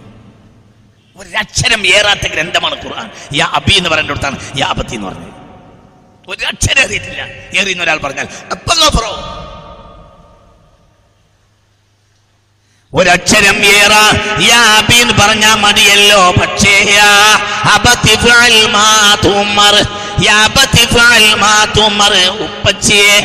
[1.17, 3.09] ഒരക്ഷരം ഏറാത്ത ഗ്രന്ഥമാണ് ഖുർആൻ.
[3.33, 5.33] യാ അബി എന്ന് പറയേണ്ട അടുത്താണ് യാ അബത്തി എന്ന് പറഞ്ഞത്.
[6.27, 7.21] ഒരക്ഷരം ഏറിയിട്ടില്ല.
[7.59, 9.13] ഏറി എന്ന് ഒരാൾ പറഞ്ഞാൽ അപ്പം ഗഫറോ
[12.93, 13.93] ഒരക്ഷരം ഏറ
[14.49, 17.09] യാ അബി എന്ന് പറഞ്ഞാൽ മതിയല്ലോ പക്ഷേ യാ
[17.73, 18.15] അബത്തി
[20.25, 20.37] യാ
[22.45, 23.17] ഉപ്പച്ചിയെ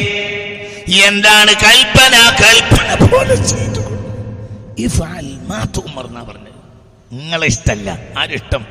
[1.09, 2.15] എന്താണ് കൽപ്പന?
[2.43, 3.83] കൽപ്പന പോലെ ചെയ്തു.
[4.83, 6.42] ഇഫാൽ മാ തുമർ എന്നാ പറഞ്ഞത്.
[7.13, 8.67] നിങ്ങളെ ഇഷ്ടല്ല ആരിഷ്ടം?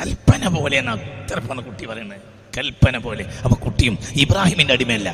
[0.00, 2.20] കൽപ്പന പോലെ എന്നാ ഇത്ര പറഞ്ഞ കുട്ടി പറയുന്നത്.
[2.58, 3.24] കൽപ്പന പോലെ.
[3.44, 5.10] അപ്പൊ കുട്ടിയും ഇബ്രാഹിമിന്റെ അടിമയല്ല.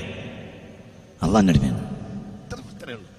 [1.22, 1.90] അള്ളാന്റെ അടിമയാണ്.
[2.46, 3.10] ഇത്ര- ഇത്രയേ ഉള്ളൂ.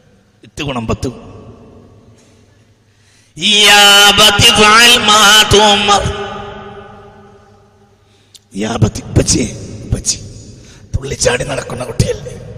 [9.84, 10.20] ഉപ്പച്ചി
[10.96, 12.51] തുള്ളിച്ചാടി നടക്കുന്ന കുട്ടിയല്ലേ?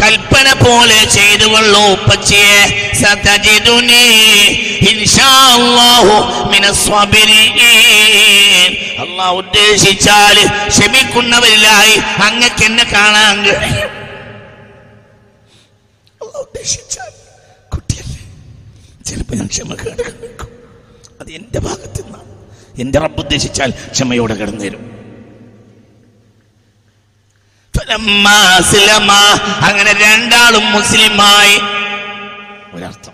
[0.00, 2.60] കൽപ്പന പോലെ ചെയ്തു കൊള്ളൂ ഉപ്പച്ചിയെ
[9.02, 10.36] അള്ളാഹ് ഉദ്ദേശിച്ചാൽ
[10.68, 11.96] ക്ഷമിക്കുന്നവരിലായി
[12.28, 13.36] അങ്ങക്ക് എന്നെ കാണാൻ
[16.44, 17.10] ഉദ്ദേശിച്ചാൽ
[17.74, 18.20] കുട്ടിയല്ലേ?
[19.06, 20.02] ചിലപ്പോൾ ഞാൻ ക്ഷമ കേട്
[21.20, 22.30] അത് എന്റെ ഭാഗത്തു നിന്നാണ്.
[22.78, 24.93] എന്റെ റബ്ബ് ഉദ്ദേശിച്ചാൽ ക്ഷമയോടെ കിടന്നു.
[29.64, 31.56] അങ്ങനെ രണ്ടാളും മുസ്ലിമായി.
[32.76, 33.12] ഒരർത്ഥം.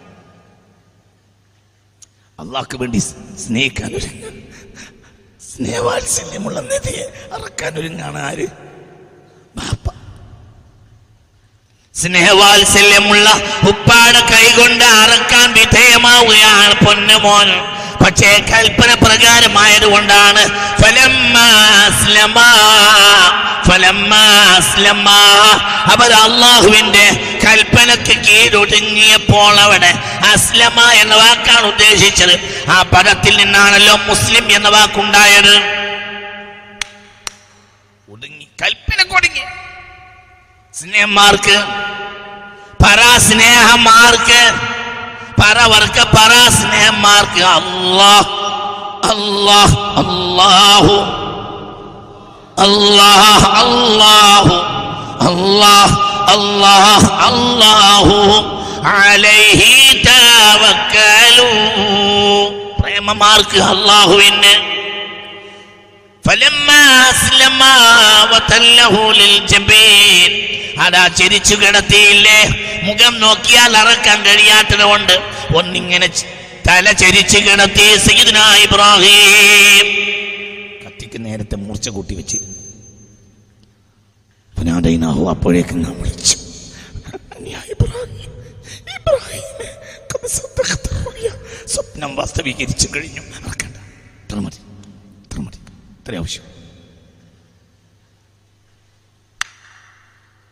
[2.41, 2.99] അള്ളാഹ്ക്ക് വേണ്ടി
[3.47, 4.01] സ്നേഹിക്കാൻ
[5.57, 8.47] സ്നേഹവാത്സല്യമുള്ള നദിയെ അറക്കാൻ ഒരുങ്ങാണ് ആര്?
[9.57, 9.95] ബാപ്പ.
[11.95, 13.31] സ്നേഹവാത്സല്യമുള്ള
[13.69, 17.47] ഉപ്പാട് കൈകൊണ്ട് അറക്കാൻ വിധേയമാവുകയാണ് പൊന്നുമോൻ.
[18.03, 20.43] പക്ഷേ കൽപ്പന പ്രകാരമായത് കൊണ്ടാണ്
[25.93, 27.05] അവർ അള്ളാഹുവിന്റെ
[27.45, 29.93] കൽപ്പനക്ക് കീഴൊടുങ്ങിയപ്പോൾ അവിടെ
[30.33, 32.35] അസ്ലമ എന്ന വാക്കാണ് ഉദ്ദേശിച്ചത്.
[32.75, 35.55] ആ പദത്തിൽ നിന്നാണല്ലോ മുസ്ലിം എന്ന വാക്കുണ്ടായത്.
[38.09, 39.45] ഒടുങ്ങി കൽപ്പന കൊടുങ്ങി
[40.75, 41.57] സ്നേഹമാർക്ക്
[42.85, 44.41] പരാസ്നേഹമാർക്ക്
[45.40, 48.30] പറവർക്ക് പരാസ്നേഹമാർക്ക് അല്ലാഹ്
[49.14, 50.96] അല്ലാഹ് അല്ലാഹു
[52.58, 54.56] അല്ലാഹ് അല്ലാഹു
[55.30, 55.96] അല്ലാഹ്
[56.36, 58.18] അല്ലാഹ് അല്ലാഹു
[58.94, 59.74] അലൈഹി
[60.08, 61.50] തവക്കലു
[62.80, 64.56] പ്രേമമാർക്ക് അല്ലാഹുവിന്
[66.24, 67.76] فلما أسلما
[68.32, 70.32] وتله للجبين
[70.81, 72.49] അതാ ചിരിച്ചു കിടത്തിയില്ലേ?
[72.83, 75.13] മുഖം നോക്കിയാൽ അറക്കാൻ കഴിയാത്തത് കൊണ്ട്
[75.57, 76.07] ഒന്നിങ്ങനെ
[76.69, 77.83] തല ചരിച്ചു കിടത്തി
[78.63, 79.87] ഇബ്രാഹിം.
[80.87, 82.61] കത്തിക്ക് നേരത്തെ മൂർച്ച കൂട്ടി വെച്ചിരുന്നു
[85.31, 86.37] അപ്പോഴേക്ക് നാം വിളിച്ചു.
[91.67, 93.21] സ്വപ്നം വാസ്തവീകരിച്ചു കഴിഞ്ഞു.
[93.21, 93.77] അറക്കണ്ട.
[93.77, 94.57] ഇത്ര മതി.
[95.23, 95.59] ഇത്ര മതി.
[96.01, 96.60] ഇത്ര ആവശ്യം.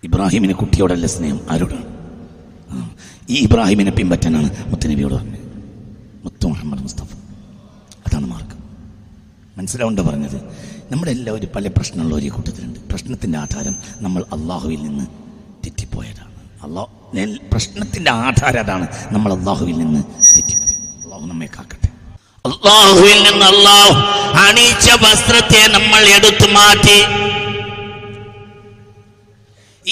[0.04, 1.40] ഇബ്രാഹിമിന് കുട്ടിയോടല്ല സ്നേഹം?
[1.50, 1.84] ആരോടാണ്
[3.30, 5.40] ഈ ഇബ്രാഹിമിനെ പിൻപറ്റാനാണ് മുത്തനബിയോട് പറഞ്ഞത്.
[6.24, 7.12] മുത്തു മുഹമ്മദ് മുസ്തഫ.
[8.06, 8.58] അതാണ് മാർഗം.
[9.58, 10.36] മനസ്സിലാവേണ്ട പറഞ്ഞത്?
[10.90, 12.80] നമ്മുടെ എല്ലാവരും പല പ്രശ്നമുള്ള ഒരു കൂട്ടത്തിലുണ്ട്.
[12.80, 15.06] പ്രശ്നത്തിന്റെ ആധാരം നമ്മൾ അള്ളാഹുവിൽ നിന്ന്
[15.64, 16.34] തെറ്റിപ്പോയതാണ്.
[16.62, 16.88] അള്ളാഹു
[17.52, 21.88] പ്രശ്നത്തിന്റെ ആധാരം അതാണ് നമ്മൾ അള്ളാഹുവിൽ നിന്ന് തെറ്റിപ്പോയി അള്ളാഹു നമ്മെ കാക്കട്ടെ.
[22.48, 23.92] അള്ളാഹുവിൽ നിന്ന് അള്ളാഹു
[24.48, 27.28] അണിയിച്ച വസ്ത്രത്തെ നമ്മൾ എടുത്തു മാറ്റി.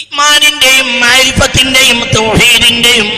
[0.00, 3.10] ഇമാനിന്റെയും മാരിഫത്തിന്റെയും തൗഹീദിന്റെയും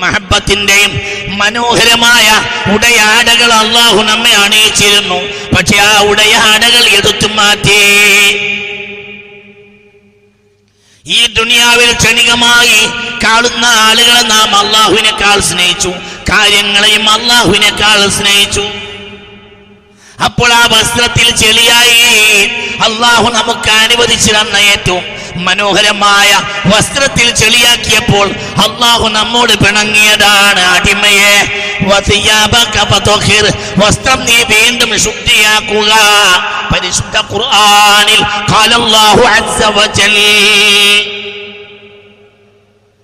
[0.00, 0.92] മഹബത്തിന്റെയും
[1.40, 2.26] മനോഹരമായ
[2.74, 5.18] ഉടയാടകൾ അള്ളാഹു നമ്മെ അണിയിച്ചിരുന്നു.
[5.54, 7.80] പക്ഷെ ആ ഉടയാടകൾ എടുത്തു മാറ്റി.
[11.06, 12.78] ഈ ദുനിയാവിൽ ക്ഷണികമായി
[13.24, 15.92] കാണുന്ന ആളുകളെ നാം അള്ളാഹുവിനേക്കാൾ സ്നേഹിച്ചു.
[16.32, 18.64] കാര്യങ്ങളെയും അള്ളാഹുവിനേക്കാൾ സ്നേഹിച്ചു.
[20.24, 22.00] അപ്പോൾ ആ വസ്ത്രത്തിൽ ചെളിയായി
[22.86, 25.04] അള്ളാഹു നമുക്ക് അനുവദിച്ചു തന്ന ഏറ്റവും
[25.36, 31.62] മനോഹരമായ വസ്ത്രത്തിൽ ചെളിയാക്കിയപ്പോൾ അള്ളാഹു നമ്മോട് പിണങ്ങിയതാണ് അടിമയെ.
[33.76, 35.92] വസ്ത്രം നീ വീണ്ടും ശുദ്ധിയാക്കുക.
[36.74, 38.24] പരിശുദ്ധ ഖുർആനിൽ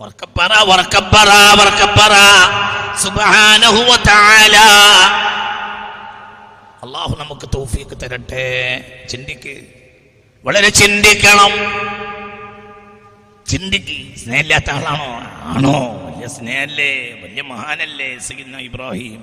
[0.00, 1.28] വർക്കപ്പറ വർക്കപ്പറ
[1.60, 2.12] വർക്കപ്പറ.
[3.04, 3.66] വതആല.
[4.08, 4.56] തആല
[6.82, 8.80] അള്ളാഹു നമുക്ക് തൗഫീക്ക് തരട്ടെ.
[9.10, 9.60] ചിന്തിക്ക്.
[10.44, 11.50] വളരെ ചിന്തിക്കണം.
[13.52, 14.18] ചിന്തിക്ക്.
[14.18, 15.06] സ്നേഹമില്ലാത്ത ആളാണോ?
[15.54, 15.76] ആണോ?
[16.06, 16.92] വലിയ സ്നേഹല്ലേ?
[17.22, 18.18] വലിയ മഹാനല്ലേ?
[18.18, 19.22] സിഗിന്ന ഇബ്രാഹിം.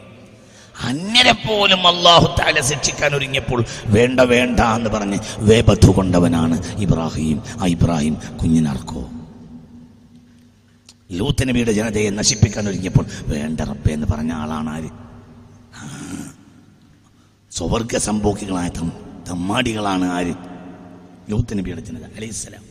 [0.84, 7.44] അങ്ങനെ പോലും അള്ളാഹു താല ശിക്ഷിക്കാൻ ഒരുങ്ങിയപ്പോൾ വേണ്ട വേണ്ട എന്ന് പറഞ്ഞ് വേബത്തു കൊണ്ടവനാണ് ഇബ്രാഹിം.
[7.62, 9.10] ആ ഇബ്രാഹിം കുഞ്ഞിനർക്കോ
[11.12, 14.90] ലൂത്ത് നബിയുടെ ജനതയെ നശിപ്പിക്കാൻ ഒരുങ്ങിയപ്പോൾ വേണ്ട റബ്ബേ എന്ന് പറഞ്ഞ ആളാണ് ആര്?
[17.52, 18.68] സ്വവർഗ സംഭോഗികളായ
[19.30, 20.34] തമ്മാടികളാണ് ആര്?
[21.30, 22.69] ലൂത്ത് നബിയുടെ ജനത അലൈഹിസ്സലാം.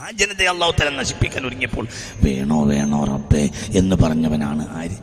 [0.00, 1.84] ആ ജനതയെ അള്ളാഹു തല നശിപ്പിക്കാൻ ഒരുങ്ങിയപ്പോൾ
[2.24, 3.44] വേണോ വേണോ റബ്ബേ
[3.80, 4.98] എന്ന് പറഞ്ഞവനാണ് ആര്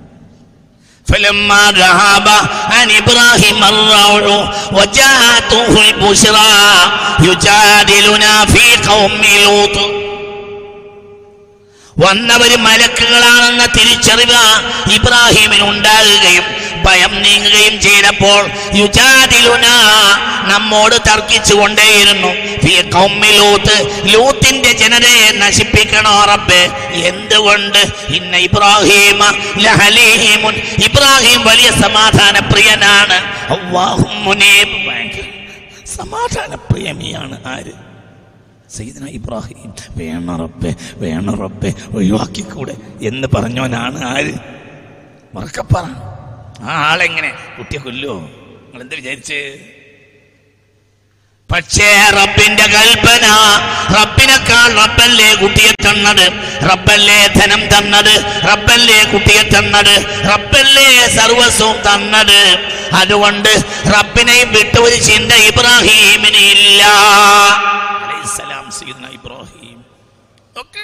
[1.07, 2.27] فلما ذهب
[2.71, 4.25] عن ابراهيم الروع
[4.71, 6.55] وجاءته البشرى
[7.21, 9.75] يجادلنا في قوم لوط
[11.95, 14.39] വന്നവര് മലക്കുകളാണെന്ന തിരിച്ചറിവ്
[14.95, 16.45] ഇബ്രാഹിമിന് ഉണ്ടാകുകയും
[16.84, 18.42] ഭയം നീങ്ങുകയും ചെയ്തപ്പോൾ
[20.48, 22.28] നമ്മോട് തർക്കിച്ചു കൊണ്ടേയിരുന്നു.
[24.04, 26.62] ലൂത്തിന്റെ ജനതയെ നശിപ്പിക്കണോ റബ്ബേ?
[27.02, 27.82] എന്തുകൊണ്ട്?
[28.08, 29.22] ഇന്ന ഇബ്രാഹിമ
[29.58, 33.18] ലഹലീമുൻ ഇബ്രാഹിം വലിയ സമാധാന പ്രിയനാണ്
[35.96, 37.72] സമാധാന പ്രിയമിയാണ് ആര്?
[38.76, 39.74] സയ്യിദ്ന ഇബ്രാഹിം.
[39.96, 44.32] വേണ റബ്ബെ വേണ റബ്ബെ ഒഴിവാക്കിക്കൂടെ എന്ന് പറഞ്ഞവനാണ് ആര്?
[45.34, 45.84] മറക്കപ്പറ
[46.66, 47.30] ആ ആളെങ്ങനെ?
[47.56, 48.14] കുട്ടിയെ കൊല്ലോ
[48.62, 49.40] നിങ്ങൾ എന്ത് വിചാരിച്ച്?
[51.50, 51.86] പക്ഷേ
[52.18, 53.26] റബ്ബിന്റെ കൽപ്പന
[53.96, 56.26] റബ്ബിനേക്കാൾ റബ്ബല്ലേ കുട്ടിയെ തന്നത്?
[56.70, 58.14] റബ്ബല്ലേ ധനം തന്നത്?
[58.50, 59.94] റബ്ബല്ലേ കുട്ടിയെ തന്നത്?
[60.30, 62.40] റബ്ബല്ലേ സർവസ്വം തന്നത്?
[63.00, 63.50] അതുകൊണ്ട്
[63.94, 66.82] റബ്ബിനെയും വിട്ട ഒരു ചിന്ത ഇബ്രാഹീമിന് ഇല്ല
[68.04, 69.78] അലൈഹിസ്സലാം സയ്യിദ്ന ഇബ്രാഹിം.
[70.56, 70.82] ഓക്കെ?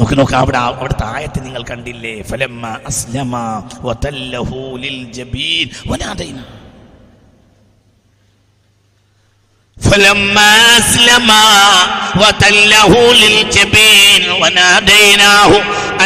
[0.00, 3.32] നോക്ക് നോക്ക് അവിടെ അവിടുത്തെ ആയത്ത് നിങ്ങൾ കണ്ടില്ലേ ഫലമ്മ അസ്ലമ
[3.88, 6.38] വതല്ലഹു ലിൽ ജബീൻ വനാദൈന
[9.76, 11.44] فلما أسلما
[12.16, 15.50] وتله للجبين وناديناه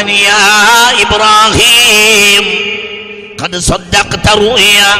[0.00, 0.44] أن يا
[1.04, 2.44] إبراهيم
[3.38, 4.92] قد صدقت الرؤيا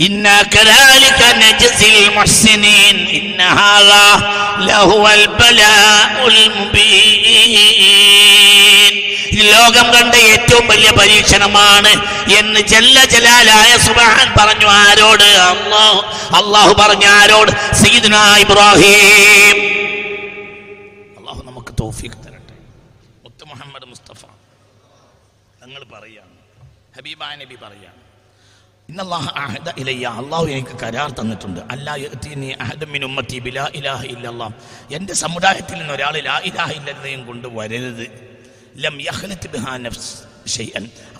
[0.00, 4.30] إنا كذلك نجزي المحسنين إن هذا
[4.60, 7.56] لهو البلاء المبين
[9.46, 11.90] ലോകം കണ്ട ഏറ്റവും വലിയ പരീക്ഷണമാണ്
[12.38, 15.98] എന്ന് ജല്ല ജലാലായ സുബാൻ പറഞ്ഞു ആരോട് അള്ളാഹു
[16.40, 19.58] അള്ളാഹു പറഞ്ഞു ആരോട് സീദന ഇബ്രാഹിം
[21.18, 22.56] അള്ളാഹു നമുക്ക് തൗഫീഖ് തരട്ടെ
[23.26, 24.22] മുത്ത് മുഹമ്മദ് മുസ്തഫ
[25.62, 26.34] നിങ്ങൾ പറയാണ്
[26.98, 27.89] ഹബീബ നബി പറയാണ് ഇന്നല്ലാഹ അഹദ ഇലയ്യ
[30.17, 31.59] അള്ളാഹു എനിക്ക് കരാർ തന്നിട്ടുണ്ട്.
[31.59, 31.95] അല്ലാ
[34.91, 36.71] എന്റെ സമുദായത്തിൽ നിന്ന് ഒരാൾ ലാ ഇലാഹ
[37.25, 38.05] കൊണ്ട് വരരുത്.
[39.77, 40.13] നഫ്സ്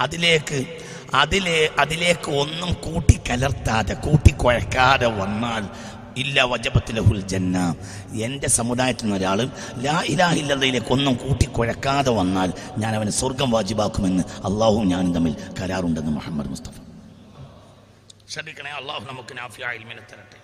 [0.01, 0.65] അതിലേക്ക്
[1.13, 5.63] അതിലെ അതിലേക്ക് ഒന്നും കൂട്ടിക്കലർത്താതെ കൂട്ടിക്കുഴക്കാതെ വന്നാൽ
[6.17, 7.75] ഇല്ല വജപത്തിലഹുൽ ജന്ന.
[8.13, 14.87] എന്റെ സമുദായത്തിൽ നിന്ന് ഒരാൾ ലാ ഇലാഹ ഇല്ലല്ലയിലേക്ക് ഒന്നും കൂട്ടിക്കുഴക്കാതെ വന്നാൽ ഞാൻ അവന് സ്വർഗം വാജിബാക്കുമെന്ന് അള്ളാഹുവും
[14.87, 16.90] ഞാനും തമ്മിൽ കരാറുണ്ടെന്ന് മുഹമ്മദ് മുസ്തഫ.
[18.33, 20.37] ശ്രദ്ധിക്കണേ അള്ളാഹു നമുക്ക് നാഫിയ ഇൽമിനെ തരട്ടെ.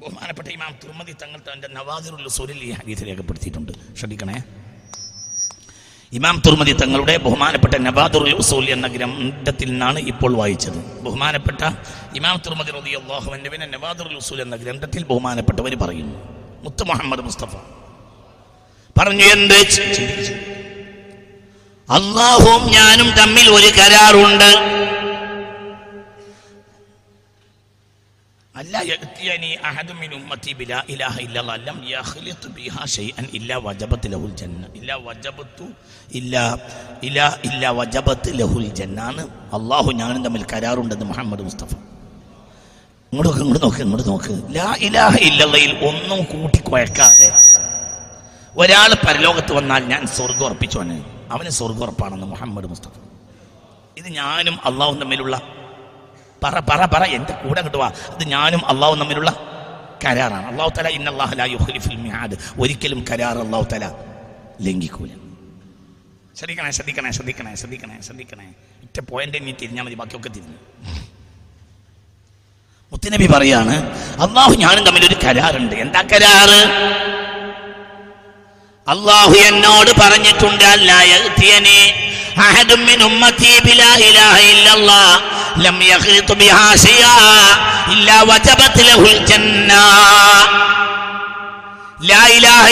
[0.00, 3.72] ബഹുമാനപ്പെട്ട ഇമാം തിരുമതി തങ്ങൾ തന്റെ നവാദിറുൽ സുരിൽ ഈ ഹദീസ് രേഖപ്പെടുത്തിയിട്ടുണ്ട്.
[3.98, 4.44] ശ്രദ്ധിക്കണേ
[6.12, 10.80] ഇമാം തുർമതി തങ്ങളുടെ ബഹുമാനപ്പെട്ട നബാദുൽ ഉസൂൽ എന്ന ഗ്രന്ഥത്തിൽ നിന്നാണ് ഇപ്പോൾ വായിച്ചത്.
[11.06, 11.62] ബഹുമാനപ്പെട്ട
[12.16, 16.16] ഇമാം തുർമതി റതി അള്ളാഹുവിന്റെ നബാദുൽ ഉസൂൽ എന്ന ഗ്രന്ഥത്തിൽ ബഹുമാനപ്പെട്ടവർ പറയുന്നു.
[16.64, 17.54] മുത്ത് മുഹമ്മദ് മുസ്തഫ
[18.98, 19.58] പറഞ്ഞു എന്ത്?
[21.96, 24.50] അള്ളാഹുവും ഞാനും തമ്മിൽ ഒരു കരാറുണ്ട്.
[28.90, 29.50] യഅ്തിയനി
[30.00, 30.10] മിൻ
[30.60, 32.84] ബിലാ ഇലാഹ ഇല്ലല്ലാഹ് ലം യഖ്ലിത് ബിഹാ
[37.76, 39.08] വജബത് ലഹുൽ ജന്ന
[39.56, 41.72] അള്ളാഹു ഞാനും തമ്മിൽ കരാറുണ്ടെന്ന് മുഹമ്മദ് മുസ്തഫ.
[43.12, 44.32] ഇങ്ങോട്ട് നോക്ക് ഇങ്ങോട്ട് നോക്ക് ഇങ്ങോട്ട് നോക്ക്.
[44.56, 47.28] ലാ ഇലാഹ ഇല്ലല്ലയിൽ ഒന്നും കൂട്ടിക്കുഴക്കാതെ
[48.54, 50.78] ഒരാൾ പരലോകത്ത് വന്നാൽ ഞാൻ സ്വർഗം ഉറപ്പിച്ചു
[51.34, 51.50] അവന്.
[51.58, 52.94] സ്വർഗം ഉറപ്പാണെന്ന് മുഹമ്മദ് മുസ്തഫ.
[53.96, 55.36] ഇത് ഞാനും അള്ളാഹു തമ്മിലുള്ള
[56.44, 59.30] പറ പറ പറ എന്റെ കൂടെ കിട്ടുക അത് ഞാനും അള്ളാഹും തമ്മിലുള്ള
[60.04, 60.46] കരാറാണ്.
[60.52, 60.86] അള്ളാഹു തല
[62.62, 63.84] ഒരിക്കലും കരാർ അള്ളാഹു തല
[64.66, 65.10] ലംഘിക്കൂല.
[66.38, 68.46] ശ്രദ്ധിക്കണേ ശ്രദ്ധിക്കണേ ശ്രദ്ധിക്കണേ ശ്രദ്ധിക്കണേ ശ്രദ്ധിക്കണേ.
[68.84, 70.58] ഒറ്റ പോയിന്റ് നീ തിരിഞ്ഞാൽ മതി ബാക്കിയൊക്കെ തിരിഞ്ഞു.
[72.92, 73.76] മുത്തനബി പറയാണ്
[74.24, 75.74] അള്ളാഹു ഞാനും തമ്മിൽ ഒരു കരാറുണ്ട്.
[75.84, 76.60] എന്താ കരാറ്?
[78.92, 80.92] അള്ളാഹു എന്നോട് പറഞ്ഞിട്ടുണ്ട് അല്ല
[85.58, 87.14] ലം യഖ്ലിത് ബിഹാ ഷൈആ
[87.92, 88.18] ഇല്ലാ
[88.88, 89.72] ലഹുൽ ജന്ന.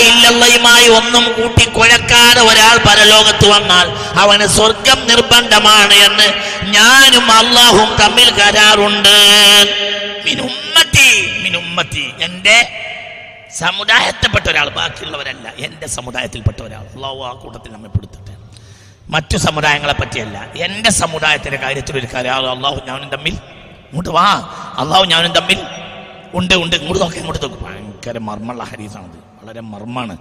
[0.06, 3.86] ഇല്ലല്ലയുമായി ഒന്നും കൂട്ടി കുഴക്കാതെ ഒരാൾ പരലോകത്ത് വന്നാൽ
[4.22, 6.28] അവന് സ്വർഗം നിർബന്ധമാണ് എന്ന്
[6.72, 9.16] ഞാനും അള്ളാഹും തമ്മിൽ കരാറുണ്ട്.
[12.20, 12.56] എന്റെ
[13.58, 16.84] സമുദായത്തിൽപ്പെട്ട ഒരാൾ ബാക്കിയുള്ളവരല്ല എന്റെ സമുദായത്തിൽപ്പെട്ട ഒരാൾ.
[16.94, 17.88] അള്ളാഹു ആ കൂട്ടത്തിൽ നമ്മെ
[19.12, 20.52] മറ്റു സമുദായങ്ങളെ പറ്റിയല്ല.
[20.56, 22.34] എന്റെ സമുദായത്തിന്റെ കാര്യത്തിൽ ഒരു കാര്യം.
[22.34, 23.32] അള്ളാഹു ഞാനും തമ്മിൽ?
[23.32, 24.32] ഇങ്ങോട്ട് വാ.
[24.78, 25.58] അള്ളാഹു ഞാനും തമ്മിൽ?
[26.34, 26.76] ഉണ്ട് ഉണ്ട്.
[26.76, 27.72] ഇങ്ങോട്ട് നോക്കി ഇങ്ങോട്ട് നോക്കും.
[27.72, 29.44] ഭയങ്കര മർമ്മമുള്ള ഹരീസാണത്.
[29.44, 30.16] വളരെ മർമ്മമാണ്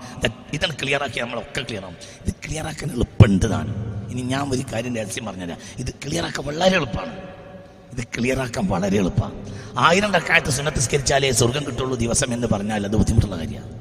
[0.54, 1.98] ഇതാണ് ക്ലിയർ ആക്കി നമ്മളൊക്കെ ക്ലിയർ ആവും.
[2.26, 4.08] ഇത് ക്ലിയർ ആക്കാൻ എളുപ്പമുണ്ട് താനും.
[4.12, 5.58] ഇനി ഞാൻ ഒരു കാര്യം രഹസ്യം പറഞ്ഞുതരാം.
[5.78, 7.18] ഇത് ക്ലിയർ ആക്കാൻ വളരെ എളുപ്പമാണ്.
[7.98, 9.62] ഇത് ക്ലിയർ ആക്കാൻ വളരെ എളുപ്പമാണ്.
[9.80, 13.72] ആയിരം റക്കായത്ത് സുനത്തിസ്കരിച്ചാലേ സ്വർഗം കിട്ടുള്ളൂ ദിവസം എന്ന് പറഞ്ഞാൽ അത് ബുദ്ധിമുട്ടുള്ള കാര്യമാണ്.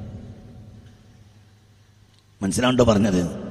[2.43, 3.50] മനസ്സിലാണ്ടോ പറഞ്ഞത്?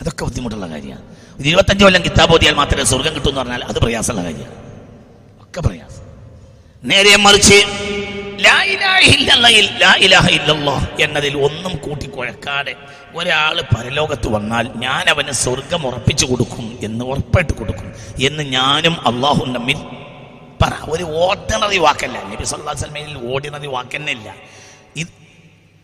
[0.00, 1.16] അതൊക്കെ ബുദ്ധിമുട്ടുള്ള കാര്യമാണ്.
[1.40, 4.54] ഒരു ഇരുപത്തഞ്ച് കൊല്ലം കിതാബ് ഓതിയാൽ മാത്രമേ സ്വർഗം കിട്ടൂ എന്ന് പറഞ്ഞാൽ അത് പ്രയാസമുള്ള കാര്യമാണ്.
[5.42, 6.06] ഒക്കെ പ്രയാസം.
[6.84, 7.64] നേരെ മറിച്ച്
[11.00, 12.74] എന്നതിൽ ഒന്നും കൂട്ടി കുഴക്കാതെ
[13.14, 19.76] ഒരാൾ പരലോകത്ത് വന്നാൽ ഞാൻ അവന് സ്വർഗം ഉറപ്പിച്ചു കൊടുക്കും എന്ന് ഉറപ്പായിട്ട് കൊടുക്കും എന്ന് ഞാനും അള്ളാഹും തമ്മിൽ
[20.62, 20.72] പറ.
[20.90, 22.22] ഒരു ഓർഡിനറി വാക്കല്ല.
[22.22, 24.34] നബി സല്ലാ വസല്ലമയിൽ ഓർഡിനറി വാക്കന്നെ ഇല്ല.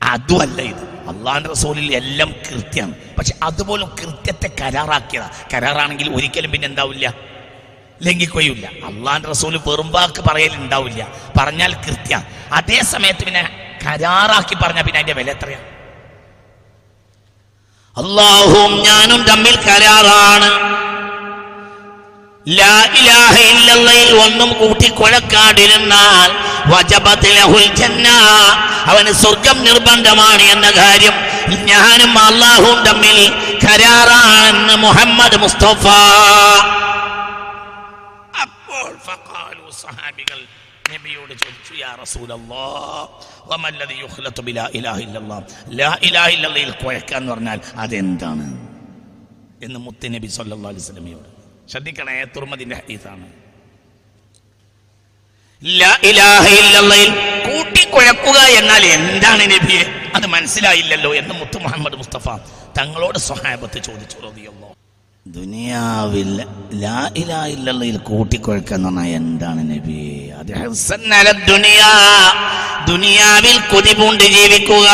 [0.02, 0.82] അതുമല്ല ഇത്.
[1.08, 2.94] അള്ളാഹിന്റെ റസൂലിൽ എല്ലാം കൃത്യമാണ്.
[3.18, 5.30] പക്ഷെ അതുപോലും കൃത്യത്തെ കരാറാക്കിയതാ.
[5.54, 7.14] കരാറാണെങ്കിൽ ഒരിക്കലും പിന്നെ എന്താവില്ല?
[8.02, 13.42] ലംഘിക്കുകയില്ല അള്ളാന്റെ റസൂൽ വെറും വാക്ക് പറയലുണ്ടാവില്ല പറഞ്ഞാൽ കൃത്യ അതേ സമയത്ത് പിന്നെ
[13.86, 15.68] കരാറാക്കി പറഞ്ഞ പിന്നെ അതിന്റെ വില എത്രയാണ്
[17.96, 20.50] അള്ളാഹുവും ഞാനും തമ്മിൽ കരാറാണ്.
[24.24, 24.88] ഒന്നും കൂട്ടി
[27.80, 28.08] ജന്ന.
[28.86, 31.14] അവന് സ്വർഗം നിർബന്ധമാണ് എന്ന കാര്യം
[31.64, 33.18] ഞാനും അള്ളാഹും തമ്മിൽ
[33.64, 35.84] കരാറാണെന്ന് മുഹമ്മദ് മുസ്തഫ.
[38.44, 38.90] അപ്പോൾ
[39.84, 40.38] സഹാബികൾ
[40.92, 43.06] നബിയോട് ചോദിച്ചു യാ റസൂലല്ലാഹ്
[43.52, 45.44] വമല്ലദി യുഖ്ലതു ബിലാ ഇലാഹ ഇല്ലല്ലാഹ്?
[45.80, 48.46] ലാ ഇലാഹ ഇല്ലല്ലയിൽ കുഴക്കുക എന്ന് പറഞ്ഞാൽ അതെന്താണ്?
[49.62, 51.28] എന്ന് മുത്തനബി സല്ലല്ലാഹു അലൈഹി വസല്ലമയോട്
[51.70, 53.26] ശ്രദ്ധിക്കണേ തുറമതിന്റെ ഹദീസാണ്.
[57.46, 59.82] കൂട്ടിക്കുഴക്കുക എന്നാൽ എന്താണ് നബിയെ?
[60.16, 62.26] അത് മനസ്സിലായില്ലല്ലോ എന്ന് മുത്തു മുഹമ്മദ് മുസ്തഫ
[62.78, 64.70] തങ്ങളോട് സ്വഹാബത്ത് ചോദിച്ചു റളിയല്ലാഹു
[65.26, 66.30] ദുനിയാവിൽ
[66.84, 70.16] ലാ ഇലാ ഇല്ലല്ലയിൽ കൂട്ടിക്കുഴക്കുക എന്ന് പറഞ്ഞാൽ എന്താണ് നബിയെ?
[70.38, 70.50] അത്
[72.90, 74.88] ദുനിയാവിൽ കൊതി പൂണ്ട് ജീവിക്കുക.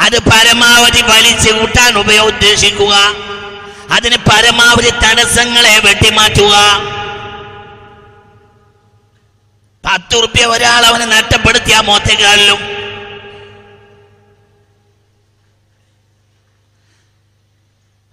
[0.00, 2.94] അത് പരമാവധി വലിച്ചു കൂട്ടാൻ ഉപയോ ഉദ്ദേശിക്കുക
[3.96, 6.54] അതിന് പരമാവധി തടസ്സങ്ങളെ വെട്ടിമാറ്റുക.
[9.84, 12.60] പത്ത് റുപ്യ ഒരാൾ അവനെ നഷ്ടപ്പെടുത്തിയ മോത്തേക്കാളിലും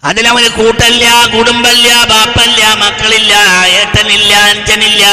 [0.10, 1.04] അതിലവന് കൂട്ടല്ല
[1.34, 3.34] കുടുംബല്ല ബാപ്പല്ല മക്കളില്ല
[3.80, 5.04] ഏട്ടനില്ല അഞ്ചനില്ല.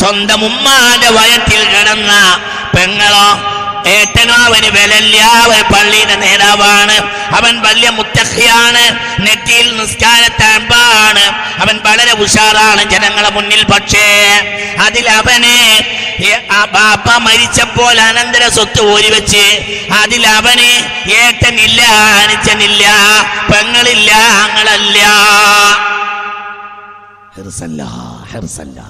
[0.00, 2.12] സ്വന്തം ഉമ്മാന്റെ വയത്തിൽ കിടന്ന
[2.74, 3.26] പെങ്ങളോ
[3.96, 6.96] ഏട്ടനോ അവന് വിലല്ല അവൻ പള്ളിയുടെ നേതാവാണ്.
[7.38, 8.82] അവൻ വലിയ മുത്തഖിയാണ്.
[9.26, 11.24] നെറ്റിയിൽ നിസ്കാരത്താമ്പാണ്.
[11.62, 13.62] അവൻ വളരെ ഉഷാറാണ് ജനങ്ങളെ മുന്നിൽ.
[13.72, 14.06] പക്ഷേ
[14.86, 15.56] അതിൽ അവന്
[16.74, 19.44] ബാപ്പ മരിച്ചപ്പോൾ അനന്തര സ്വത്ത് ഓരി വെച്ച്
[20.00, 20.70] അതിൽ അവന്
[21.20, 21.80] ഏട്ടനില്ല
[22.22, 22.84] അനുജനില്ല
[23.52, 24.10] പെങ്ങളില്ല
[24.44, 24.98] അങ്ങളല്ല
[27.36, 27.82] ഹിർസല്ല
[28.32, 28.80] ഹിർസല്ല.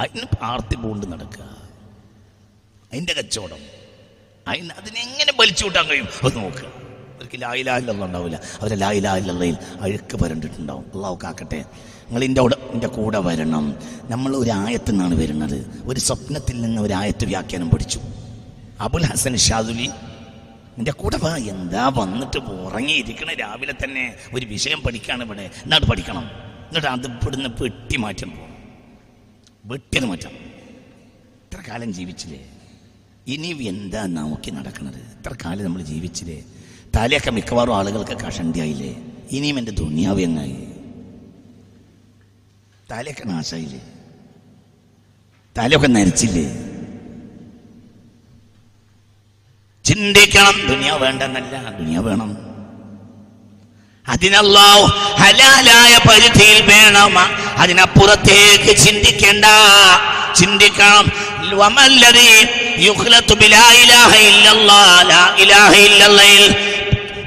[0.00, 1.44] അതിന് പാർത്തി പൂണ്ട് നടക്കുക.
[2.92, 3.81] അതിന്റെ കച്ചവടം.
[4.48, 6.08] അതിന് അതിനെങ്ങനെ വലിച്ചു കൂട്ടാൻ കഴിയും?
[6.24, 6.58] അത് നോക്ക്.
[6.58, 8.40] അവർക്ക് ലായിലായില്ല ഉണ്ടാവില്ല.
[8.60, 11.64] അവരെ ലായിലായില്ലയിൽ അഴുക്ക് പരണ്ടിട്ടുണ്ടാവും അള്ളാഹു കാക്കട്ടെ.
[12.04, 13.76] നിങ്ങൾ എന്റെ കൂടെ എന്റെ കൂടെ വരണം.
[14.02, 15.82] നമ്മൾ ഒരു ആയത്തിൽ നിന്നാണ് വരുന്നത്.
[15.84, 18.00] ഒരു സ്വപ്നത്തിൽ നിന്ന് ഒരു ആയത്ത് വ്യാഖ്യാനം പഠിച്ചു.
[18.80, 19.90] അബുൽ ഹസൻ ഷാദുലി
[20.78, 21.36] എന്റെ കൂടെ വാ.
[21.36, 23.32] എന്താ വന്നിട്ട് ഉറങ്ങിയിരിക്കണ?
[23.32, 25.42] രാവിലെ തന്നെ ഒരു വിഷയം പഠിക്കുകയാണ് ഇവിടെ.
[25.42, 26.30] എന്നിട്ട് പഠിക്കണം?
[26.68, 28.56] എന്നിട്ട് അത് ഇവിടുന്ന് വെട്ടി മാറ്റം പോകണം
[29.64, 30.30] വെട്ടിയത് മാറ്റം.
[30.30, 32.46] ഇത്ര കാലം ജീവിച്ചില്ലേ?
[33.26, 36.44] ഇനി എന്താ നോക്കി നടക്കുന്നത് ഇത്ര കാലം നമ്മൾ ജീവിച്ചില്ലേ?
[36.96, 38.96] തലയൊക്കെ മിക്കവാറും ആളുകൾക്ക് കഷണ്ടിയായില്ലേ
[39.30, 40.68] ഇനിയും എന്റെ ദുനിയാവ് എങ്ങായി?
[42.90, 43.80] തലയൊക്കെ നാശായില്ലേ?
[45.58, 46.72] തലയൊക്കെ നരച്ചില്ലേ?
[49.84, 52.36] ചിന്തിക്കണം ദുനിയാവ് വേണ്ടെന്നല്ല ദുനിയാവ് വേണം.
[54.08, 54.82] അതിനല്ലാഹു
[55.22, 57.18] ഹലാലായ പരിധിയിൽ വേണം.
[57.56, 59.44] അതിനപ്പുറത്തേക്ക് ചിന്തിക്കേണ്ട.
[60.34, 61.08] ചിന്തിക്കണം.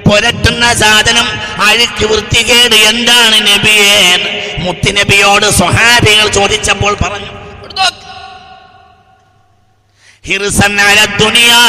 [0.08, 1.28] പുരട്ടുന്ന സാധനം
[1.60, 3.93] അഴുക്ക് വൃത്തികേട് എന്താണ് നബിയേ
[4.60, 7.32] മുത്തുനബിയോട് സ്വഹാബികൾ ചോദിച്ചപ്പോൾ പറഞ്ഞു
[7.66, 8.02] "ഇങ്ങോട്ട്
[10.24, 11.62] ഹിർസൻ അല ദുനിയാ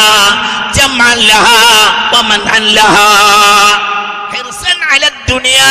[0.73, 1.57] ജമഅൻ ലഹാ
[2.13, 2.65] വമൻഅൻ
[4.35, 5.71] ഹിർസൻ അല ദുനിയാ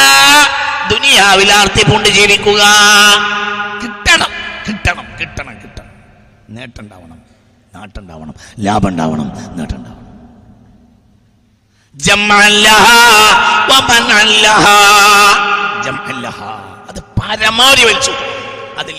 [0.89, 1.51] ദുനിയാവിൽ
[1.83, 2.61] പൂണ്ട് ജീവിക്കുക.
[3.81, 4.31] കിട്ടണം
[4.67, 5.87] കിട്ടണം കിട്ടണം കിട്ടണം.
[6.49, 7.14] നേട്ടുണ്ടാവണം
[7.75, 8.35] നാട്ടുണ്ടാവണം.
[8.65, 9.29] ലാഭം ഉണ്ടാവണം
[12.65, 12.95] ലഹാ
[13.69, 14.75] വമൻഅൻ ലഹാ
[15.85, 16.39] ജംഅല്ലഹ.
[16.89, 18.13] അത് പരമാവധി വലിച്ചു.
[18.81, 18.95] അതിൽ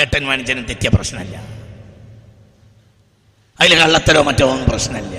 [0.00, 1.36] ഏട്ടൻ മനുഷ്യനും തെറ്റിയ പ്രശ്നമല്ല.
[3.58, 5.16] അതിൽ കള്ളത്തരോ മറ്റോ ഒന്നും പ്രശ്നമല്ല.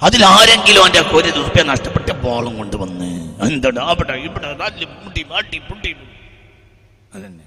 [0.00, 3.08] അതിലാരെങ്കിലും അവന്റെ ഒരു റുപ്യ നഷ്ടപ്പെട്ട ബോളും കൊണ്ടുവന്ന്
[3.46, 4.50] എന്തടാ അവിടെ ഇവിടെ
[5.04, 5.90] മുട്ടി മാട്ടി പുട്ടി
[7.14, 7.44] അതന്നെ.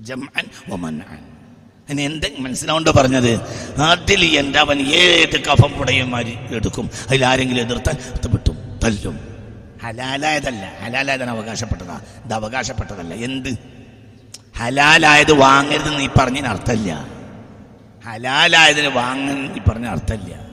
[0.00, 1.22] ജമാൻ വമൻഅൻ
[1.90, 3.40] ഇനി എന്തെങ്കിലും മനസ്സിലാവുണ്ടോ പറഞ്ഞത്?
[3.78, 6.90] നാട്ടിൽ എന്റെ അവൻ ഏത് കഫം പുടയന്മാർ എടുക്കും.
[7.08, 9.20] അതിൽ ആരെങ്കിലും എതിർത്താൽ അത് വിട്ടും തല്ലും.
[9.82, 10.72] ഹലാലായതല്ല.
[10.84, 12.00] ഹലാലായതാണ് അവകാശപ്പെട്ടതാ.
[12.24, 13.14] ഇത് അവകാശപ്പെട്ടതല്ല.
[13.14, 13.48] എന്ത്?
[14.58, 17.06] ഹലാലായത് വാങ്ങരുത് നീ പറഞ്ഞതിന് അർത്ഥമില്ല.
[18.06, 20.48] ഹലാലായതിന് വാങ്ങാൻ നീ പറഞ്ഞ അർത്ഥമില്ല.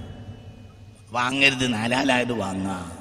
[1.12, 2.92] വാങ്ങരുത് ഹലാലായത് വാങ്ങാ.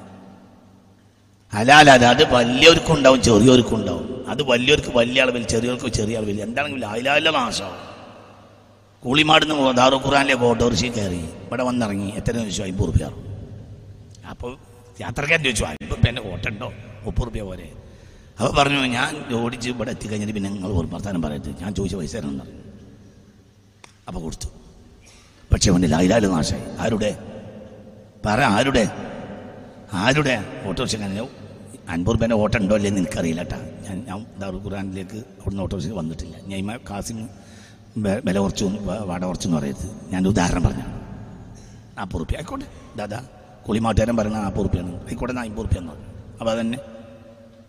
[1.53, 4.25] ഹലാലായത് അത് വലിയവർക്കും ഉണ്ടാവും ചെറിയവർക്കും ഉണ്ടാവും.
[4.27, 7.94] അത് വലിയവർക്ക് വലിയ അളവിൽ ചെറിയവർക്ക് ചെറിയ അളവിൽ എന്താണെങ്കിലും ഹലാല നാശം
[9.05, 11.19] കൂളിമാടുന്ന് ദാറു ഖുറാനിലെ ഓട്ടോറിക്ഷയിൽ കയറി.
[11.47, 12.09] ഇവിടെ വന്നിറങ്ങി.
[12.09, 13.05] എത്ര ചോദിച്ചു അമ്പത് റുപ്യ.
[14.29, 14.57] അപ്പോൾ
[15.01, 17.71] യാത്രക്കാരൻ ചോദിച്ചു അമ്പത് റുപ്യ ഓട്ടുണ്ടോ മുപ്പത് റുപ്യ പോലെ
[18.39, 21.61] അപ്പോൾ പറഞ്ഞു ഞാൻ ഓടിച്ച് ഇവിടെ എത്തിക്കഴിഞ്ഞിട്ട് പിന്നെ നിങ്ങൾ ഒരു വർത്താനം പറയരുത്.
[21.61, 22.39] ഞാൻ ചോദിച്ച പൈസ തരണം.
[22.39, 22.59] പറഞ്ഞു
[24.07, 24.47] അപ്പോൾ കൊടുത്തു.
[25.53, 26.77] പക്ഷേ അവന്റെ ലായിലാൽ നാശമായി.
[26.79, 27.11] ആരുടെ?
[28.25, 28.91] പറ ആരുടെ?
[29.93, 30.35] ആരുടെ?
[30.65, 31.27] ഓട്ടോറിക്ഷക്കാരൻ
[31.89, 33.41] അൻപത് റുപ്യേന്റെ ഓട്ടം ഉണ്ടോ അല്ലേ എനിക്കറിയില്ല
[33.87, 36.35] ഞാൻ ഞാൻ ദാറു ഖുറാനിലേക്ക് അവിടുന്ന് ഓട്ടോറിക്ഷ വന്നിട്ടില്ല.
[36.47, 37.27] ഞാൻ കാസിന്
[37.97, 40.13] വില കുറച്ചു വാട കുറച്ചെന്ന് പറയരുത്.
[40.13, 40.83] ഞാൻ ഉദാഹരണം പറഞ്ഞു
[41.97, 42.35] നാൽപ്പത് റുപ്യ.
[42.35, 42.65] ആയിക്കോട്ടെ.
[42.95, 43.25] ദാദാ
[43.67, 44.95] കുളിമാട്ടുകാരൻ പറയുന്നത് നാൽപ്പത് റുപ്യാണ്.
[44.95, 46.05] ആയിക്കോട്ടെ നാൽപ്പത് റുപ്യ എന്ന് പറഞ്ഞു.
[46.39, 46.77] അപ്പോൾ അതന്നെ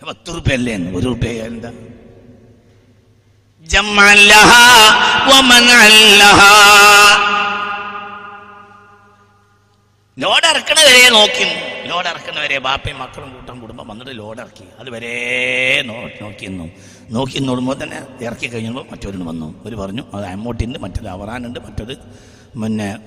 [0.09, 0.99] പത്ത് റുപ്യ അല്ലേ എന്ന്.
[0.99, 1.73] ഒരു റുപ്യ എന്താ?
[10.19, 11.47] ലോഡ് ഇറക്കണവരെ നോക്കി
[11.89, 16.65] ലോഡ് ഇറക്കുന്നവരെ ബാപ്പയും മക്കളും കൂട്ടം കുടുംബം വന്നിട്ട് ലോഡ് ഇറക്കി അതുവരെ നോക്കി നോക്കിയിരുന്നു
[17.11, 19.63] നോക്കി നോടുമ്പോൾ തന്നെ ഇറക്കി കഴിഞ്ഞപ്പോൾ മറ്റൊരു വന്നു.
[19.65, 21.97] ഒരു പറഞ്ഞു അത് അമ്മോട്ടിണ്ട് മറ്റൊരു അവറാനുണ്ട് മറ്റൊരു
[22.63, 22.99] പിന്നെ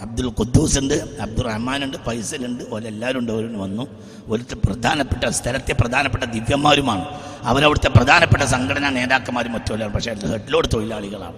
[0.00, 3.86] അബ്ദുൽ ഖുദ്ദൂസ് ഉണ്ട് അബ്ദുൾ റഹ്മാനുണ്ട് ഫൈസലുണ്ട് ഓരെല്ലാവരും ഉണ്ട് ഒരു വന്നു.
[4.26, 7.04] ഒരുത്തെ പ്രധാനപ്പെട്ട സ്ഥലത്തെ പ്രധാനപ്പെട്ട ദിവ്യന്മാരുമാണ്.
[7.42, 11.36] അവരവിടുത്തെ പ്രധാനപ്പെട്ട സംഘടനാ നേതാക്കന്മാരും മറ്റുമല്ല പക്ഷേ ഹെഡ്ലോഡ് തൊഴിലാളികളാണ്.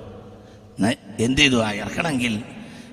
[1.21, 1.57] എന്ത് ചെയ്തു?
[1.57, 2.43] ഇറക്കണമെങ്കിൽ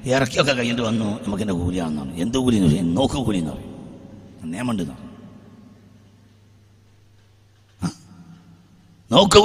[0.06, 1.06] ഇറക്കിയൊക്കെ കഴിഞ്ഞിട്ട് വന്നു.
[1.06, 3.74] നമുക്കെന്റെ കൂലിയാണെന്നാണ് എന്ത് കൂലി എന്ന് നോക്കു കൂലി എന്ന് പറയും.
[4.52, 5.14] നിയമമുണ്ട് എന്ന് പറയും.
[7.84, 7.92] ആ.
[9.14, 9.40] നോക്ക്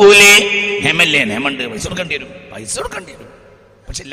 [0.83, 2.51] ഹെമല്ലേ നിയമമുണ്ട് പൈസ കൊടുക്കേണ്ടി വരും.
[2.53, 3.29] പൈസ കൊടുക്കേണ്ടി വരും.
[3.89, 4.05] പക്ഷെ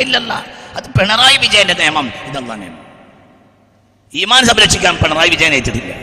[0.00, 0.32] ഇല്ലല്ല.
[0.74, 2.12] അത് പിണറായി വിജയന്റെ നിയമം.
[2.26, 2.84] ഇതല്ല നിയമം.
[4.14, 5.94] ഈമാൻ സംരക്ഷിക്കാൻ പിണറായി വിജയൻ ഏറ്റതില്ല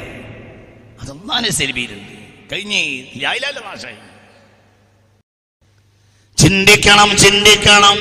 [1.01, 2.11] അതൊന്നാണ് സെലിബിയിലുണ്ട്.
[2.53, 3.95] കഴിഞ്ഞ് ലായിലാല നാശായി
[6.37, 7.97] ചിന്തിക്കണം ചിന്തിക്കണം.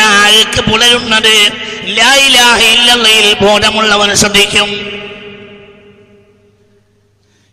[0.00, 1.36] ആൾക്ക് പുലരുന്നത്
[3.44, 5.03] ബോധമുള്ളവൻ ശ്രദ്ധിക്കും.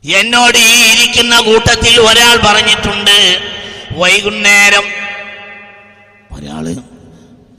[0.03, 3.17] എന്നോട് ഈ ഇരിക്കുന്ന കൂട്ടത്തിൽ ഒരാൾ പറഞ്ഞിട്ടുണ്ട്.
[3.99, 4.85] വൈകുന്നേരം
[6.35, 6.65] ഒരാൾ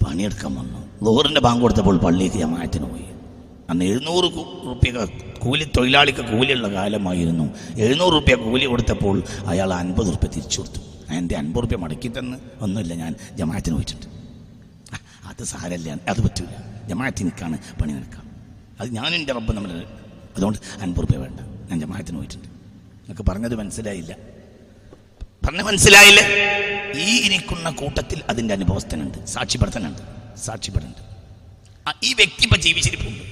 [0.02, 0.80] പണിയെടുക്കാൻ വന്നു.
[1.06, 3.08] ലോറിന്റെ ബാങ്ക് കൊടുത്തപ്പോൾ പള്ളിക്ക് ജമാഅത്തിന് പോയി.
[3.70, 4.28] അന്ന് എഴുന്നൂറ്
[4.70, 4.90] റുപ്യ
[5.44, 7.46] കൂലി തൊഴിലാളിക്ക് കൂലിയുള്ള കാലമായിരുന്നു.
[7.84, 9.16] എഴുന്നൂറ് റുപ്യ കൂലി കൊടുത്തപ്പോൾ
[9.52, 10.80] അയാൾ അൻപത് റുപ്യ തിരിച്ചു കൊടുത്തു.
[11.18, 12.36] എന്റെ അൻപത് റുപ്യ മടക്കി തന്ന്.
[12.64, 14.08] ഒന്നുമില്ല ഞാൻ ജമാഅത്തിന് പോയിട്ടുണ്ട്.
[15.30, 16.52] അത് സാരല്ല അത് പറ്റൂല.
[16.90, 18.26] ജമാഅത്തിനിക്കാണ് പണി നിൽക്കാം
[18.80, 19.72] അത് ഞാനും എന്റെ റബ്ബ് നമ്മൾ
[20.36, 21.40] അതുകൊണ്ട് അൻപത് റുപ്യ വേണ്ട.
[21.72, 22.48] ഞാൻ ജമാഅത്തിന് പോയിട്ടുണ്ട്.
[22.48, 24.16] നിങ്ങൾക്ക് പറഞ്ഞത് മനസ്സിലായില്ല.
[25.46, 26.20] പറഞ്ഞ മനസ്സിലായില്ല.
[26.98, 30.02] ഈ ഇരിക്കുന്ന കൂട്ടത്തിൽ അതിന്റെ അനുഭവസ്ഥനുണ്ട് സാക്ഷിപ്പെടുത്തനുണ്ട്
[30.38, 31.02] സാക്ഷിപ്പെടുന്നുണ്ട്
[32.04, 33.22] ഈ വ്യക്തി ഇപ്പം ജീവിച്ചിരിപ്പുണ്ട്.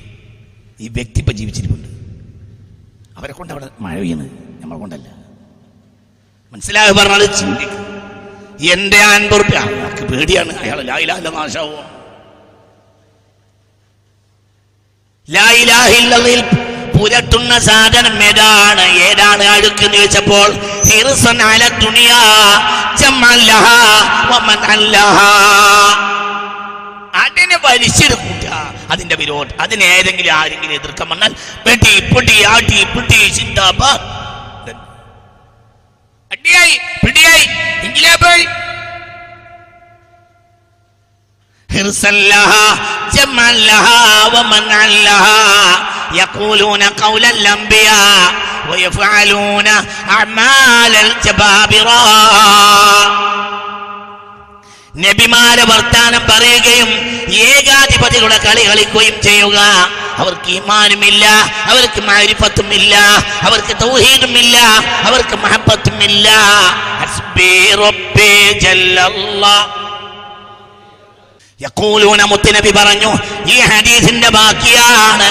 [0.81, 1.89] ഈ വ്യക്തി ഇപ്പം ജീവിച്ചിരിപ്പുണ്ട്.
[3.19, 4.31] അവരെ കൊണ്ട് അവിടെ മഴ പെയ്യുന്നത്
[4.63, 5.09] നമ്മളെ കൊണ്ടല്ല.
[6.53, 7.39] മനസ്സിലാകെ പറഞ്ഞത്?
[7.39, 7.87] ചിന്തിക്കും.
[8.73, 10.53] എന്റെ അൻപത് റുപ്യ അയാൾക്ക് പേടിയാണ്.
[10.53, 11.85] അയാൾ ലായിലാല്ല നാശാവോ
[15.31, 16.70] ലായിലാഹില്ലയിൽ
[17.01, 18.81] പുരട്ടുന്ന സാധനം ഏതാണ്?
[18.81, 20.53] ഏതാണ് അഴുക്ക് എന്ന് ചോദിച്ചപ്പോൾ
[27.15, 28.45] അതിനെ വലിച്ചെടുക്കൂട്ട.
[28.91, 29.61] അതിന്റെ വിരോധം.
[29.61, 31.35] അതിനെ ഏതെങ്കിലും ആരെങ്കിലും എതിർക്കാൻ വന്നാൽ
[31.67, 33.91] പെട്ടി പൊട്ടി ആട്ടി പൊട്ടി ചിന്താബാ
[36.33, 37.47] അടിയായി പിടിയായി
[37.87, 38.47] എങ്കിലേ പോയി.
[46.14, 48.34] يقولون قول الأنبياء
[48.70, 49.68] ويفعلون
[50.10, 52.00] أعمال الجبابرة
[54.96, 56.90] നബിമാരെ വർത്താനം പറയുകയും
[57.48, 59.58] ഏകാധിപതികളുടെ കളി കളിക്കുകയും ചെയ്യുക
[60.22, 61.26] അവർക്ക് ഈമാനുമില്ല
[61.72, 62.94] അവർക്ക് മാരിഫത്തുമില്ല
[63.48, 64.58] അവർക്ക് തൗഹീദുമില്ല
[65.08, 66.28] അവർക്ക് മഹബത്തുമില്ല
[67.02, 67.52] ഹസ്ബി
[67.84, 68.32] റബ്ബി
[68.66, 69.68] ജല്ലല്ലാഹ്
[71.65, 73.11] യഖൂലൂന മുത്തുനബി പറഞ്ഞു
[73.55, 75.29] ഈ ഹദീസിന്റെ ബാക്കിയാണ്.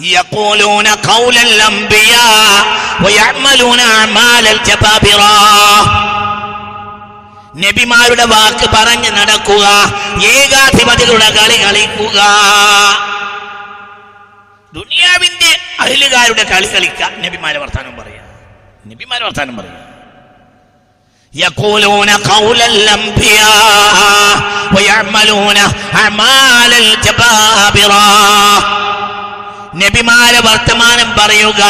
[0.00, 2.26] യഖൂലൂന ഖൗലൽ അംബിയാ
[3.04, 5.20] വയഅമലൂന അമാലൽ ജബാബിറ.
[7.64, 9.64] നബിമാരുടെ വാക്ക് പറഞ്ഞ് നടക്കുക
[10.34, 12.18] ഏകാധിപതികളുടെ കളി കളിക്കുക.
[14.74, 15.50] ദുനിയാവിന്റെ
[15.80, 18.22] അഹിലുകാരുടെ കളി കളിക്ക നബിമാരെ വർത്താനം പറയുക
[18.86, 19.87] നബിമാരെ വർത്താനം പറയാ.
[21.33, 24.35] يقولون قول الأنبياء
[24.75, 25.57] ويعملون
[25.95, 28.07] أعمال الجبابرة
[29.75, 31.61] നബിമാരെ വർത്തമാനം പറയുക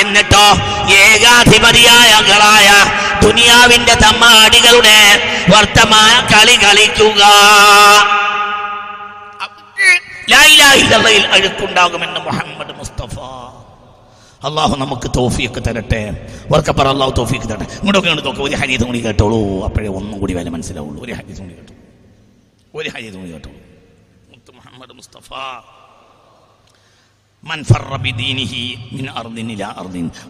[0.00, 0.46] എന്നിട്ടോ
[1.02, 2.68] ഏകാധിപതിയായ കളായ
[3.24, 4.98] ദുനിയാവിന്റെ തമ്മാടികളുടെ
[5.52, 7.22] വർത്തമാന കളി കളിക്കുക
[10.32, 13.16] ലായിലാഹില്ലയിൽ അഴുക്കുണ്ടാകുമെന്ന് മുഹമ്മദ് മുസ്തഫ
[14.45, 16.27] അള്ളാഹു നമുക്ക് തോഫിയൊക്കെ തരട്ടെ.
[16.53, 17.63] ഉറക്കപ്പറ അള്ളാഹു തോഫിയൊക്കെ തരട്ടെ.
[17.63, 19.63] ഇങ്ങോട്ടൊക്കെ തോക്ക് ഒരു ഹരീത് കൂടി കേട്ടോളൂ.
[19.63, 21.05] അപ്പോഴേ ഒന്നും കൂടി വില മനസ്സിലാവുള്ളൂ.
[21.05, 21.81] ഒരു ഹരീത് കൂടി കേട്ടോളൂ
[22.75, 23.57] ഒരു ഹരീത് കൂടി കേട്ടോളൂ
[24.31, 25.29] മുത്ത് മുഹമ്മദ് മുസ്തഫ.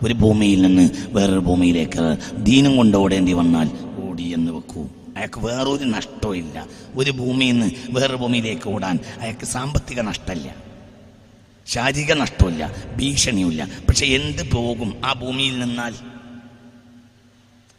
[0.03, 3.69] ഒരു ഭൂമിയിൽ നിന്ന് വേറൊരു ഭൂമിയിലേക്ക് ദീനം കൊണ്ട് ഓടേണ്ടി വന്നാൽ
[4.09, 4.87] ഓടി എന്ന് വെക്കൂ.
[5.17, 6.67] അയാൾക്ക് വേറൊരു നഷ്ടവും ഇല്ല.
[6.95, 10.74] ഒരു ഭൂമിയിൽ നിന്ന് വേറൊരു ഭൂമിയിലേക്ക് ഓടാൻ അയാൾക്ക് സാമ്പത്തിക നഷ്ടമില്ല.
[11.67, 15.93] ശാരീരിക നഷ്ടമില്ല ഭീഷണിയില്ല പക്ഷെ എന്ത് പോകും ആ ഭൂമിയിൽ നിന്നാൽ?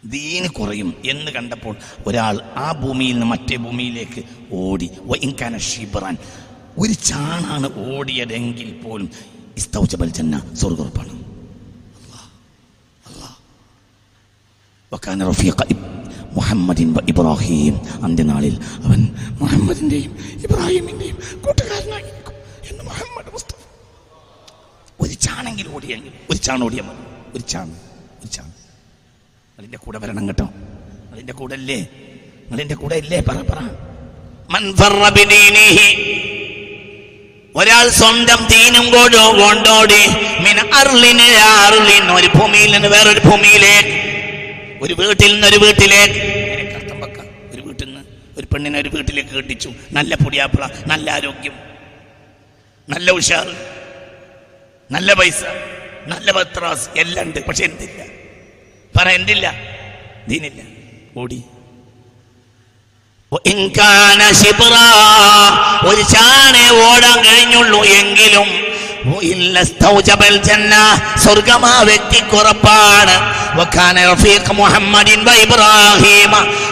[0.05, 1.77] ദീന് കുറയും എന്ന് കണ്ടപ്പോൾ
[2.07, 4.23] ഒരാൾ ആ ഭൂമിയിൽ നിന്ന് മറ്റേ ഭൂമിയിലേക്ക്
[4.53, 4.91] ഓടി.
[5.23, 6.17] ഇൻകാന ഷീബറാൻ
[6.79, 9.11] ഒരു ചാണാണ് ഓടിയതെങ്കിൽ പോലും
[9.57, 11.13] ഇസ്തൗജബൽ ജന്ന സ്വർഗുറപ്പാണ്
[15.29, 15.61] റഫീഖ
[16.37, 17.75] മുഹമ്മദിൻ ഇബ്രാഹിം.
[18.05, 19.09] അന്ത്യനാളിൽ അവൻ
[19.41, 20.13] മുഹമ്മദിന്റെയും
[20.45, 22.35] ഇബ്രാഹിമിന്റെയും കൂട്ടുകാരനായിരിക്കും
[22.71, 23.66] എന്ന് മുഹമ്മദ് മുസ്തഫ
[25.57, 27.03] ചാണെങ്കിലും ഓടിയെങ്കിൽ ഒരു ചാണ് ഓടിയാൽ മതി.
[27.37, 27.75] ഒരു ചാണ്
[28.21, 28.53] ഒരു ചാണ്
[29.59, 30.47] അതിന്റെ കൂടെ വരണം കേട്ടോ.
[31.13, 31.79] അതിന്റെ കൂടെ അല്ലേ?
[32.53, 33.61] അതിന്റെ കൂടെ ഇല്ലേ പറ പറ.
[34.53, 34.63] മൻ
[37.61, 40.03] ഒരാൾ സ്വന്തം ദീനും കൊണ്ടോ കൊണ്ടോടി.
[40.45, 41.29] മിന അർലിന്
[41.67, 43.95] അർലിൻ ഒരു ഭൂമിയിൽ നിന്ന് വേറൊരു ഭൂമിയിലേക്ക്.
[44.85, 46.21] ഒരു വീട്ടിൽ നിന്ന് ഒരു വീട്ടിലേക്ക്.
[46.73, 46.99] കർത്തം
[47.55, 48.03] ഒരു വീട്ടിൽ നിന്ന്
[48.39, 49.71] ഒരു പെണ്ണിനെ ഒരു വീട്ടിലേക്ക് കെട്ടിച്ചു.
[49.99, 51.57] നല്ല പൊടിയാപ്പിള നല്ല ആരോഗ്യം
[52.89, 53.49] നല്ല ഉഷാർ
[54.91, 55.43] നല്ല പൈസ
[56.07, 57.47] നല്ല പത്രാസ് എല്ലാം ഉണ്ട്.
[57.47, 58.03] പക്ഷെ എന്തില്ല?
[58.99, 59.55] പറ എന്തില്ല?
[60.29, 60.63] ദീനില്ല.
[61.17, 61.43] ഓടി.
[65.89, 68.67] ഒരു ചാണെ ഓടാൻ കഴിഞ്ഞുള്ളൂ എങ്കിലും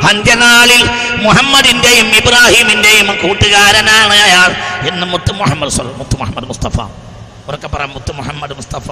[0.09, 0.83] അന്ത്യനാളിൽ
[1.17, 4.51] മുഹമ്മദിന്റെയും ഇബ്രാഹിമിന്റെയും കൂട്ടുകാരനാണ് അയാൾ.
[4.89, 6.81] എന്ന് മുത്തു മുഹമ്മദ് മുത്തു മുഹമ്മദ് മുസ്തഫ.
[7.49, 8.91] ഉറക്കെ പറ മുത്ത് മുഹമ്മദ് മുസ്തഫ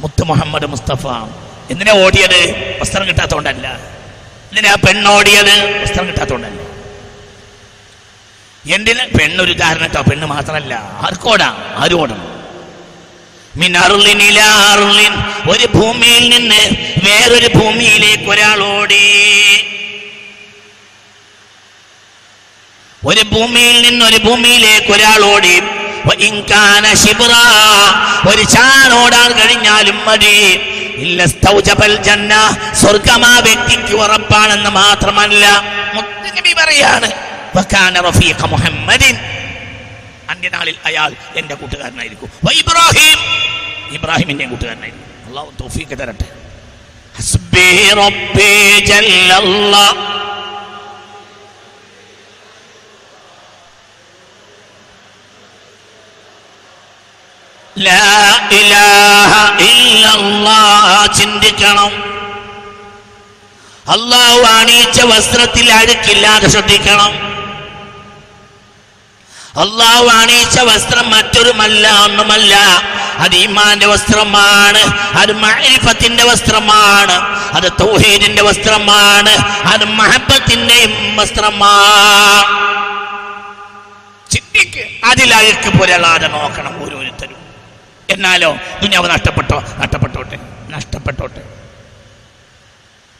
[0.00, 1.06] മുത്ത് മുഹമ്മദ് മുസ്തഫ.
[1.70, 2.40] എന്തിനാ ഓടിയത്?
[2.80, 3.66] വസ്ത്രം കിട്ടാത്തോണ്ടല്ല.
[4.50, 6.60] എന്തിനാ പെണ്ണോടിയത് വസ്ത്രം കിട്ടാത്തോണ്ടല്ല.
[8.74, 9.02] എന്തിന്?
[9.18, 10.74] പെണ്ണൊരു കാരണം കേട്ടോ പെണ്ണ് മാത്രമല്ല
[11.06, 11.48] ആർക്കോടാ
[11.82, 12.28] ആരും ഓടണം.
[15.52, 16.60] ഒരു ഭൂമിയിൽ നിന്ന്
[17.06, 19.06] വേറൊരു ഭൂമിയിലേക്ക് ഒരാൾ ഓടി.
[23.10, 25.56] ഒരു ഭൂമിയിൽ നിന്ന് ഒരു ഭൂമിയിലേക്ക് ഒരാൾ ഓടി.
[28.28, 30.60] ഒരു ചാണോടാൻ കഴിഞ്ഞാലും മതി.
[32.74, 35.44] സ്വർഗം ആ വ്യക്തിക്ക് ഉറപ്പാണെന്ന് മാത്രമല്ല.
[35.94, 37.12] മുത്തനബി പറയാണ്
[38.46, 39.16] മുഹമ്മദിൻ.
[40.30, 42.30] അന്ത്യനാളിൽ അയാൾ എന്റെ കൂട്ടുകാരനായിരിക്കും.
[42.52, 43.18] ഇബ്രാഹിം
[43.92, 45.26] ഇബ്രാഹിമിന്റെ കൂട്ടുകാരനായിരിക്കും.
[45.28, 46.26] അള്ളാഹു തോഫീക്ക് തരട്ടെ.
[47.16, 50.12] ഹസ്ബി റബ്ബി ജല്ലല്ലാ ലാ ഇലാഹ ഇല്ലല്ലാഹ്
[61.18, 61.92] ചിന്തിക്കണം.
[63.88, 67.12] അള്ളാഹു അണിയിച്ച വസ്ത്രത്തിൽ അഴുക്കില്ലാതെ ശ്രദ്ധിക്കണം.
[69.60, 72.54] അള്ളാഹു അണിയിച്ച വസ്ത്രം മറ്റൊരുമല്ല ഒന്നുമല്ല.
[73.18, 74.82] അത് ഈമാന്റെ വസ്ത്രമാണ്
[75.18, 77.12] അത് മഹരിഫത്തിന്റെ വസ്ത്രമാണ്
[77.52, 79.32] അത് തൗഹീദിന്റെ വസ്ത്രമാണ്
[79.66, 82.72] അത് മഹബത്തിന്റെയും വസ്ത്രമാണ്.
[84.30, 87.01] ചിന്തിക്ക് അതിലഴുക്ക് പുരളാതെ നോക്കണം ഓരോരുത്തരും
[88.12, 89.58] എന്നാലോ ദുനിയാവ് നഷ്ടപ്പെട്ടോ?
[89.78, 90.38] നഷ്ടപ്പെട്ടോട്ടെ?
[90.68, 91.42] നഷ്ടപ്പെട്ടോട്ടെ.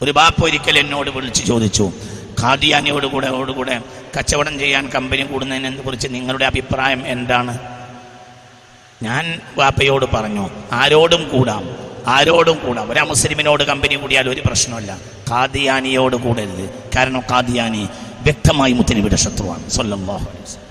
[0.03, 1.93] ഒരു ബാപ്പ ഒരിക്കൽ എന്നോട് വിളിച്ച് ചോദിച്ചു
[2.41, 3.81] ഖാദിയാനിയോട് കൂടെ
[4.19, 7.59] കച്ചവടം ചെയ്യാൻ കമ്പനി കൂടുന്നതിനെ കുറിച്ച് നിങ്ങളുടെ അഭിപ്രായം എന്താണ്?
[9.03, 11.65] ഞാൻ ബാപ്പയോട് പറഞ്ഞു ആരോടും കൂടാം
[12.07, 12.93] ആരോടും കൂടാം.
[12.93, 14.99] ഒരു മുസ്ലിമിനോട് കമ്പനി കൂടിയാൽ ഒരു പ്രശ്നമല്ല.
[15.31, 16.71] ഖാദിയാനിയോട് കൂടരുത്.
[16.97, 17.89] കാരണം ഖാദിയാനി
[18.21, 19.71] വ്യക്തമായി മുത്തനബിയുടെ ശത്രുവാണ്.
[19.71, 20.63] സല്ലല്ലാഹു അലൈഹി വസല്ലം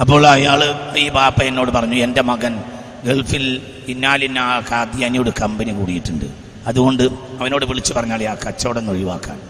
[0.00, 0.60] അപ്പോൾ അയാൾ
[0.96, 2.62] ഈ പാപ്പ എന്നോട് പറഞ്ഞു എന്റെ മകൻ
[3.04, 4.38] ഗൾഫിൽ ഇന്നാലിന്ന
[4.70, 6.24] ഖാദിയാനിയോട് കമ്പനി കൂടിയിട്ടുണ്ട്.
[6.66, 7.02] അതുകൊണ്ട്
[7.40, 9.40] അവനോട് വിളിച്ചു പറഞ്ഞാൽ ആ കച്ചവടം ഒഴിവാക്കാൻ.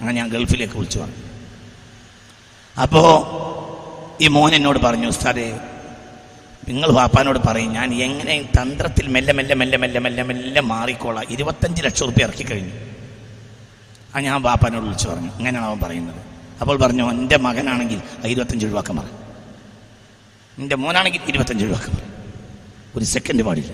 [0.00, 1.22] അങ്ങനെ ഞാൻ ഗൾഫിലേക്ക് വിളിച്ചു പറഞ്ഞു.
[2.80, 3.10] അപ്പോൾ
[4.22, 5.60] ഈ മോൻ എന്നോട് പറഞ്ഞു ഉസ്താദേ
[6.68, 11.24] നിങ്ങൾ പാപ്പാനോട് പറയും ഞാൻ എങ്ങനെ തന്ത്രത്തിൽ മെല്ലെ മെല്ലെ മെല്ലെ മെല്ലെ മെല്ലെ മെല്ലെ മാറിക്കോളാം.
[11.30, 12.72] ഇരുപത്തഞ്ച് ലക്ഷം റുപ്യ ഇറക്കി കഴിഞ്ഞു.
[14.16, 15.30] ആ ഞാൻ പാപ്പാനോട് വിളിച്ചു പറഞ്ഞു.
[15.30, 16.22] അങ്ങനെയാണ് അവൻ പറയുന്നത്.
[16.60, 19.23] അപ്പോൾ പറഞ്ഞു എന്റെ മകനാണെങ്കിൽ ഇരുപത്തഞ്ച് ഒഴിവാക്കാൻ പറഞ്ഞു
[20.58, 21.76] എന്റെ മോനാണെങ്കിൽ ഇരുപത്തഞ്ച് രൂപ
[22.96, 23.72] ഒരു സെക്കൻഡ് പാടില്ല.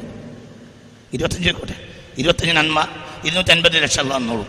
[1.12, 2.88] ഇരുപത്തഞ്ച് ആയിക്കോട്ടെ ഇരുപത്തഞ്ച് നന്മ
[3.24, 4.48] ഇരുന്നൂറ്റൻപത് ലക്ഷം ഉള്ള എന്നോളൂ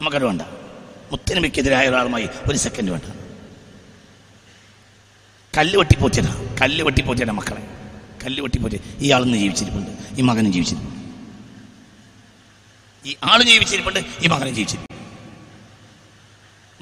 [0.00, 0.42] നമുക്കത് വേണ്ട.
[1.12, 3.04] മുത്തനബിക്കെതിരായ ഒരാളുമായി ഒരു സെക്കൻഡ് വേണ്ട.
[5.58, 7.62] കല്ല് വെട്ടിപ്പോച്ചന കല്ല് വെട്ടിപ്പോച്ചന മക്കളെ.
[8.24, 9.90] കല്ല് വെട്ടിപ്പോച്ച ഈ ആളിന്ന് ജീവിച്ചിരിപ്പുണ്ട്.
[10.18, 11.02] ഈ മകനും ജീവിച്ചിരിപ്പുണ്ട്.
[13.08, 14.00] ഈ ആൾ ജീവിച്ചിരിപ്പുണ്ട്.
[14.20, 15.04] ഈ മകനും ജീവിച്ചിരിപ്പുണ്ട്.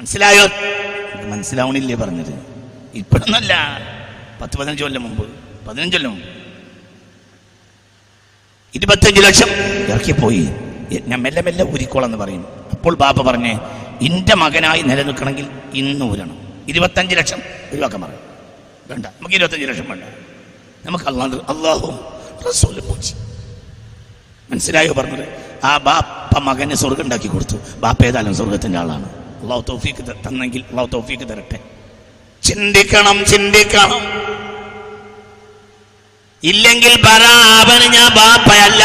[0.01, 0.49] മനസ്സിലായോ?
[1.27, 2.35] മനസ്സിലാവണില്ലേ പറഞ്ഞത്?
[2.95, 3.57] ഇപ്പോഴൊന്നല്ല.
[4.41, 5.27] പത്ത് പതിനഞ്ച് കൊല്ലം മുമ്പ്
[5.67, 6.29] പതിനഞ്ച് കൊല്ലം മുമ്പ്.
[8.75, 9.49] ഇരുപത്തഞ്ച് ലക്ഷം
[9.93, 10.49] ഇറക്കിപ്പോയി.
[11.07, 12.47] ഞാൻ മെല്ലെ മെല്ലെ ഊരിക്കോളെന്ന് പറയും.
[12.73, 13.59] അപ്പോൾ ബാപ്പ പറഞ്ഞേ
[14.01, 16.65] ഇന്റെ മകനായി നിലനിൽക്കണമെങ്കിൽ ഇന്ന് ഊരണം.
[16.69, 17.39] ഇരുപത്തഞ്ച് ലക്ഷം
[17.73, 18.21] ഒഴിവാക്കാൻ പറയും.
[18.91, 20.05] വേണ്ട നമുക്ക് ഇരുപത്തഞ്ച് ലക്ഷം വേണ്ട.
[20.87, 21.95] നമുക്ക് അള്ളാഹു അള്ളാഹും
[24.51, 25.27] മനസ്സിലായോ പറഞ്ഞത്?
[25.65, 27.57] ആ ബാപ്പ മകനെ സ്വർഗം ഉണ്ടാക്കി കൊടുത്തു.
[27.79, 29.09] ബാപ്പ ഏതായാലും സ്വർഗത്തിന്റെ ആളാണ്.
[29.43, 31.70] അള്ളാഹു തൗഫീക്ക് തന്നെങ്കിൽ അള്ളാഹു തൗഫീക്ക് തരട്ടെ.
[32.45, 34.21] ചിന്തിക്കണം ചിന്തിക്കണം.
[36.45, 38.85] ഇല്ലെങ്കിൽ അവന് ഞാൻ ബാപ്പയല്ല.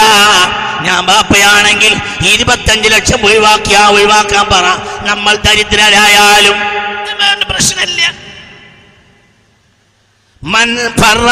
[0.81, 1.97] ഞാൻ ബാപ്പയാണെങ്കിൽ
[2.27, 4.77] ഇരുപത്തഞ്ച് ലക്ഷം ഒഴിവാക്കിയാ ഒഴിവാക്കാൻ പറ.
[5.07, 6.55] നമ്മൾ ദരിദ്രരായാലും.
[7.49, 8.13] പ്രശ്നമില്ല.
[10.43, 11.29] മൻ ഒരു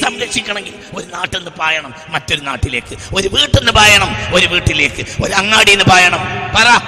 [0.00, 2.96] സംരക്ഷിക്കണമെങ്കിൽ ഒരു നാട്ടിൽ നിന്ന് പായണം മറ്റൊരു നാട്ടിലേക്ക്.
[3.14, 5.06] ഒരു വീട്ടിൽ നിന്ന് പായണം ഒരു വീട്ടിലേക്ക്.
[5.22, 6.18] ഒരു അങ്ങാടിയിൽ നിന്ന് പായണം.
[6.56, 6.80] പറ.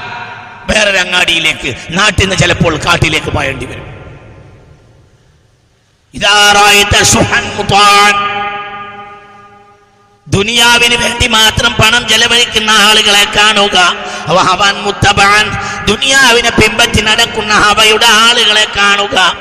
[0.70, 3.98] വേറൊരു അങ്ങാടിയിലേക്ക് നാട്ടിൽ നിന്ന് ചിലപ്പോൾ കാട്ടിലേക്ക് പോയേണ്ടി വരും.
[10.28, 13.96] ദുനിയാവിന് വേണ്ടി മാത്രം പണം ചെലവഴിക്കുന്ന ആളുകളെ കാണുക.
[14.82, 15.44] മുത്തബാൻ.
[15.84, 19.36] ദുനിയാവിനെ പിമ്പറ്റി നടക്കുന്ന അവയുടെ ആളുകളെ കാണുക.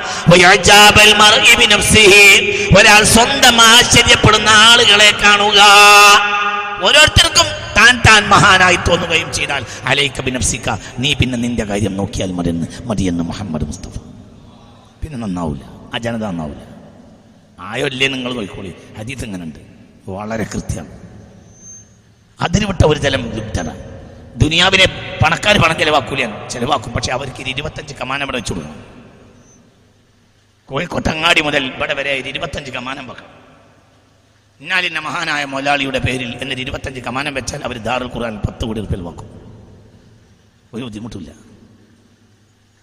[2.80, 5.60] ഒരാൾ സ്വന്തം ആശ്ചര്യപ്പെടുന്ന ആളുകളെ കാണുക.
[6.86, 7.48] ഓരോരുത്തർക്കും
[7.78, 10.70] താൻ താൻ മഹാനായി തോന്നുകയും ചെയ്താൽ അലൈക്ക ബിനഫ്സിക്ക
[11.04, 13.96] നീ പിന്നെ നിന്റെ കാര്യം നോക്കിയാൽ മതിയെന്ന് മതിയെന്ന് മുഹമ്മദ് മുസ്തഫ.
[15.02, 15.64] പിന്നെ നന്നാവില്ല
[15.94, 16.64] ആ ജനത നന്നാവില്ല
[17.70, 18.72] ആയല്ലേ ഇല്ലേ നിങ്ങൾ നോക്കിക്കോളി.
[19.28, 19.60] ഇങ്ങനെ ഉണ്ട്
[20.16, 20.88] വളരെ കൃത്യം
[22.46, 23.70] അതിന് വിട്ട ഒരു തലം ലുപ്തത.
[24.44, 24.86] ദുനിയാവിനെ
[25.22, 26.92] പണക്കാർ പണം ചെലവാക്കൂല ചെലവാക്കും.
[26.96, 28.84] പക്ഷെ അവർക്ക് ഇത് ഇരുപത്തഞ്ച് കമാനം ഇവിടെ വെച്ചു കൊടുക്കണം
[30.70, 33.32] കോഴിക്കോട്ടങ്ങാടി മുതൽ ഇവിടെ വരെ ഇരുപത്തഞ്ച് കമാനം വെക്കണം.
[34.60, 39.28] ഇന്നാലിന്ന മഹാനായ മൊലാളിയുടെ പേരിൽ എന്നൊരു ഇരുപത്തഞ്ച് കമാനം വെച്ചാൽ അവർ ദാറുൽ ഖുർആൻ പത്ത് കോടി റുപ്യ വാക്കും
[40.74, 41.32] ഒരു ബുദ്ധിമുട്ടില്ല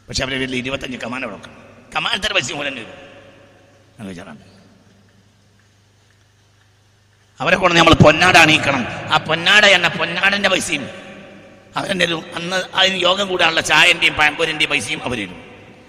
[0.08, 1.56] പക്ഷെ അവരുടെ പേരിൽ ഇരുപത്തഞ്ച് കമാനം വെക്കണം.
[1.96, 3.00] കമാനത്തിന്റെ പൈസ പോലെ തന്നെ വരും.
[4.00, 4.44] എന്ന്
[7.40, 8.82] അവരെ കൊണ്ട് നമ്മൾ പൊന്നാട അണിയിക്കണം.
[9.14, 10.84] ആ പൊന്നാട എന്ന പൊന്നാടന്റെ പൈസയും
[11.76, 15.40] അവരെന്നെ അന്ന് അതിന് യോഗം കൂടാനുള്ള ചായന്റെയും പഴംപൊരിന്റെയും പൈസയും അവർ തരും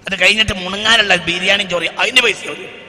[0.08, 2.85] അത് കഴിഞ്ഞിട്ട് മുണങ്ങാനുള്ള ബിരിയാണി ചോറി അതിന്റെ പൈസ അവർ തരും.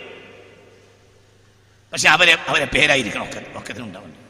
[1.93, 4.27] പക്ഷെ അവരെ അവരെ പേരായിരിക്കണം ഒക്കെ ഒക്കെ ഉണ്ടാവുന്നത്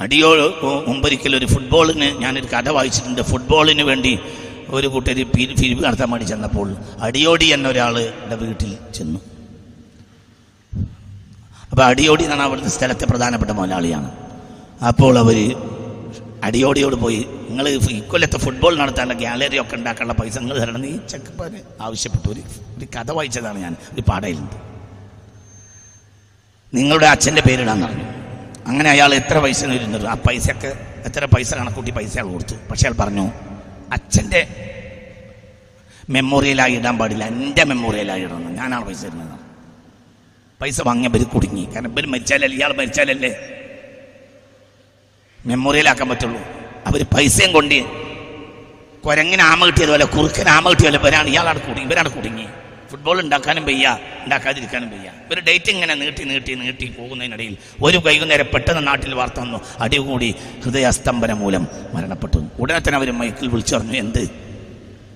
[0.00, 3.22] അടിയോട് മുമ്പൊരിക്കൽ ഒരു ഫുട്ബോളിന് ഞാനൊരു കഥ വായിച്ചിട്ടുണ്ട്.
[3.22, 4.18] ഫുട്ബോളിന് വേണ്ടി
[4.68, 9.20] ഒരു കൂട്ടർ പി- പിരിവ് നടത്താൻ വേണ്ടി ചെന്നപ്പോൾ അടിയോടി എന്ന എന്റെ വീട്ടിൽ ചെന്നു.
[11.70, 14.12] അപ്പോൾ അടിയോടി എന്നാണ് അവിടുത്തെ സ്ഥലത്തെ പ്രധാനപ്പെട്ട മുതലാളിയാണ്.
[14.84, 15.56] അപ്പോൾ അവർ
[16.44, 20.80] അടിയോടിയോട് പോയി നിങ്ങൾ ഇക്കൊല്ലത്തെ ഫുട്ബോൾ നടത്താനുള്ള ഗാലറി ഒക്കെ ഉണ്ടാക്കാനുള്ള പൈസ നിങ്ങൾ തരണം.
[20.80, 22.28] നീ ചെക്കപ്പാൻ ആവശ്യപ്പെട്ടു.
[22.28, 22.40] ഒരു
[22.78, 24.73] ഒരു കഥ വായിച്ചതാണ് ഞാൻ ഒരു പാടയിലുണ്ട്.
[26.74, 28.04] നിങ്ങളുടെ അച്ഛന്റെ പേരിടാന്ന് പറഞ്ഞു.
[28.66, 30.06] അങ്ങനെ അയാൾ എത്ര പൈസ ഇരുന്നത്?
[30.06, 30.70] ആ പൈസയൊക്കെ
[31.04, 32.54] എത്ര പൈസ കണക്കൂട്ടി പൈസ അയാൾ കൊടുത്തു.
[32.70, 33.26] പക്ഷെ അയാൾ പറഞ്ഞു
[33.92, 34.48] അച്ഛന്റെ
[36.10, 37.24] മെമ്മോറിയലായി ഇടാൻ പാടില്ല.
[37.24, 38.54] എന്റെ മെമ്മോറിയലായി ഇടണം.
[38.54, 39.38] ഞാനാണ് പൈസ ഇടുന്നത്.
[40.60, 41.68] പൈസ വാങ്ങിയ ഇവർ കുടുങ്ങി.
[41.74, 42.56] കാരണം ഇവർ മരിച്ചാലല്ലേ?
[42.56, 43.36] ഇയാൾ മരിച്ചാലല്ലേ?
[45.46, 46.40] മെമ്മോറിയലാക്കാൻ പറ്റുള്ളൂ.
[46.86, 47.78] അവർ പൈസയും കൊണ്ട്
[49.06, 52.46] കുരങ്ങിന് ആമ കിട്ടിയതുപോലെ കുറുക്കന് ആമ കിട്ടിയതുപോലെ ഇവരാണ് ഇയാളാണ് കുടുങ്ങി ഇവരാണ് കുടുങ്ങി.
[52.94, 55.10] ഫുട്ബോൾ ഉണ്ടാക്കാനും വയ്യ ഉണ്ടാക്കാതിരിക്കാനും വയ്യ.
[55.32, 59.60] ഒരു ഡേറ്റ് ഇങ്ങനെ നീട്ടി നീട്ടി നീട്ടി പോകുന്നതിനിടയിൽ ഒരു വൈകുന്നേരം പെട്ടെന്ന് നാട്ടിൽ വാർത്ത വന്നു.
[59.78, 60.34] അടികൂടി
[60.64, 62.48] ഹൃദയസ്തംഭനം മൂലം മരണപ്പെട്ടു.
[62.60, 64.30] ഉടനെ തന്നെ അവർ മൈക്കിൽ വിളിച്ചു പറഞ്ഞു എന്ത്?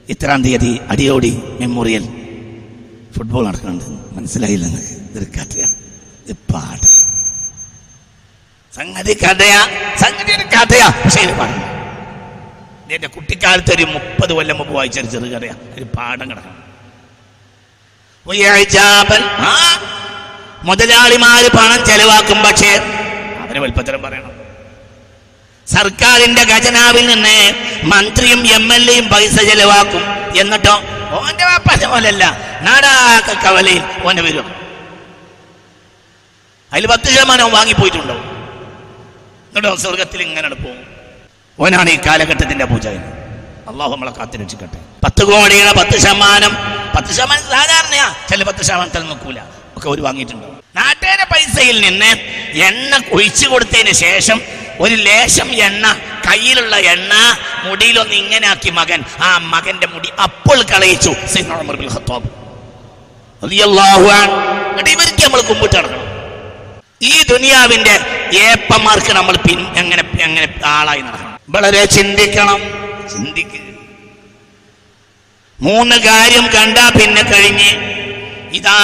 [0.08, 2.04] ഇത്രാം തീയതി അടിയോടി മെമ്മോറിയൽ
[3.16, 4.14] ഫുട്ബോൾ നടക്കുന്നുണ്ട്.
[4.14, 4.66] മനസ്സിലായില്ല
[6.32, 6.86] പാട്ട്
[8.74, 9.66] സംഗതി കഥയാ.
[9.96, 10.88] സംഗതി ഒരു കഥയാ.
[11.04, 15.54] പക്ഷേ ഇത് എന്റെ കുട്ടിക്കാലത്ത് ഒരു മുപ്പത് കൊല്ലം മുമ്പ് വായിച്ചൊരു ചെറുകഥയാ.
[15.76, 16.67] ഒരു പാഠം കിടക്കണം.
[20.64, 22.70] മുതലാളിമാര് പണം ചെലവാക്കും പക്ഷേ
[23.40, 24.30] അവർ വലിപ്പത്തരം പറയണം.
[25.66, 30.02] സർക്കാരിന്റെ ഖജനാവിൽ നിന്ന് മന്ത്രിയും എം എൽ എയും പൈസ ചെലവാക്കും.
[30.40, 30.82] എന്നിട്ടോ?
[31.18, 32.24] ഓന്റെ വാപ്പന്റെ പോലല്ല
[32.60, 34.46] നാടാക്ക കവലയിൽ ഓന്റെ വരും.
[36.72, 38.14] അതിൽ പത്ത് ശതമാനം വാങ്ങിപ്പോയിട്ടുണ്ടോ?
[39.48, 39.76] എന്നിട്ടോ?
[39.76, 40.84] സ്വർഗത്തിൽ ഇങ്ങനെ പോകും
[41.60, 44.78] ഓനാണ് ഈ കാലഘട്ടത്തിന്റെ പൂജ അള്ളാഹു നമ്മളെ കാത്തിരക്ഷിക്കട്ടെ.
[45.04, 48.14] പത്ത് കോടിയുടെ പത്ത് ശതമാനം പത്ത് ശതമാനം സാധാരണയാ.
[48.30, 49.40] ചില പത്ത് ശതമാനത്തിൽ നിൽക്കൂല
[49.76, 50.46] ഒക്കെ ഒരു വാങ്ങിയിട്ടുണ്ട്.
[50.76, 52.10] നാട്ടുകാരെ പൈസയിൽ നിന്ന്
[52.58, 54.40] എണ്ണ ഒഴിച്ചു കൊടുത്തതിന് ശേഷം
[54.80, 55.96] ഒരു ലേശം എണ്ണ
[56.28, 57.12] കയ്യിലുള്ള എണ്ണ
[57.64, 59.02] മുടിയിലൊന്ന് ഇങ്ങനെ ആക്കി മകൻ.
[59.22, 61.10] ആ മകന്റെ മുടി അപ്പോൾ കളയിച്ചു.
[64.92, 66.04] ഇവർക്ക് നമ്മൾ കുമ്പിട്ട് നടക്കണം.
[67.02, 68.00] ഈ ദുനിയാവിന്റെ
[68.38, 71.38] ഏപ്പന്മാർക്ക് നമ്മൾ പിൻ എങ്ങനെ എങ്ങനെ ആളായി നടക്കണം?
[71.50, 72.60] വളരെ ചിന്തിക്കണം.
[73.14, 73.67] ചിന്തിക്കുക
[75.66, 77.70] മൂന്ന് കാര്യം കണ്ടാ പിന്നെ കഴിഞ്ഞ്.
[78.56, 78.76] ഇതാ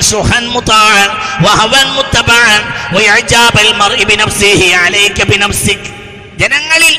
[0.00, 1.08] സുഹൻ മുതാൻ
[1.44, 2.60] വഹവൻ മുത്തബാൻ
[2.94, 5.86] വയജാബൽ മർഇ ബിനഫ്സിഹി അലൈക ബിനഫ്സിക്.
[6.40, 6.94] ജനങ്ങളിൽ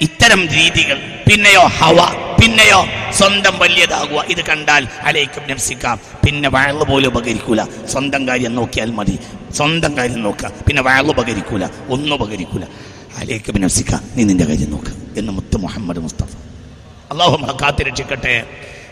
[0.00, 0.98] ഇത്തരം രീതികൾ
[1.28, 1.98] പിന്നെയോ ഹവ
[2.40, 2.80] പിന്നെയോ
[3.18, 7.60] സ്വന്തം വലിയതാകുക ഇത് കണ്ടാൽ അലൈക്കും നംസിക്കാം പിന്നെ വയൾ പോലും ഉപകരിക്കൂല.
[7.92, 9.18] സ്വന്തം കാര്യം നോക്കിയാൽ മതി.
[9.56, 10.52] സ്വന്തം കാര്യം നോക്കുക.
[10.66, 11.64] പിന്നെ വയൾ ഉപകരിക്കൂല.
[11.88, 12.64] ഒന്നും ഉപകരിക്കൂല.
[13.20, 16.51] അലൈക്കും നംസിക്ക നീ നിന്റെ കാര്യം നോക്കുക എന്ന് മുത്ത് മുഹമ്മദ് മുസ്തഫ.
[17.12, 18.44] അള്ളാഹു നമ്മളെ കാത്തിരക്ഷിക്കട്ടെ.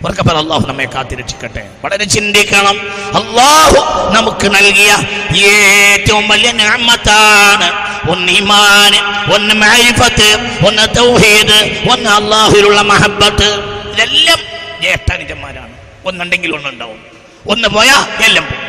[0.04, 1.70] ഉറക്കപ്പറ അള്ളാഹു നമ്മെ കാത്തിരക്ഷിക്കട്ടെ.
[1.84, 2.80] വളരെ ചിന്തിക്കണം.
[3.16, 3.76] അള്ളാഹു
[4.14, 4.98] നമുക്ക് നൽകിയ
[5.46, 7.68] ഏറ്റവും വലിയ ഞാമത്താണ്
[8.10, 8.92] ഒന്ന് ഇമാൻ
[9.34, 13.48] ഒന്ന് മാരിഫത്ത് ഒന്ന് തൗഹീദ് ഒന്ന് അള്ളാഹുലുള്ള മഹബത്ത്.
[13.92, 14.38] ഇതെല്ലാം
[14.80, 15.72] ജ്യേഷ്ഠാനിജന്മാരാണ്
[16.04, 17.04] ഒന്നുണ്ടെങ്കിൽ ഒന്നുണ്ടാവും.
[17.48, 18.66] ഒന്ന് പോയാ എല്ലാം പോകും.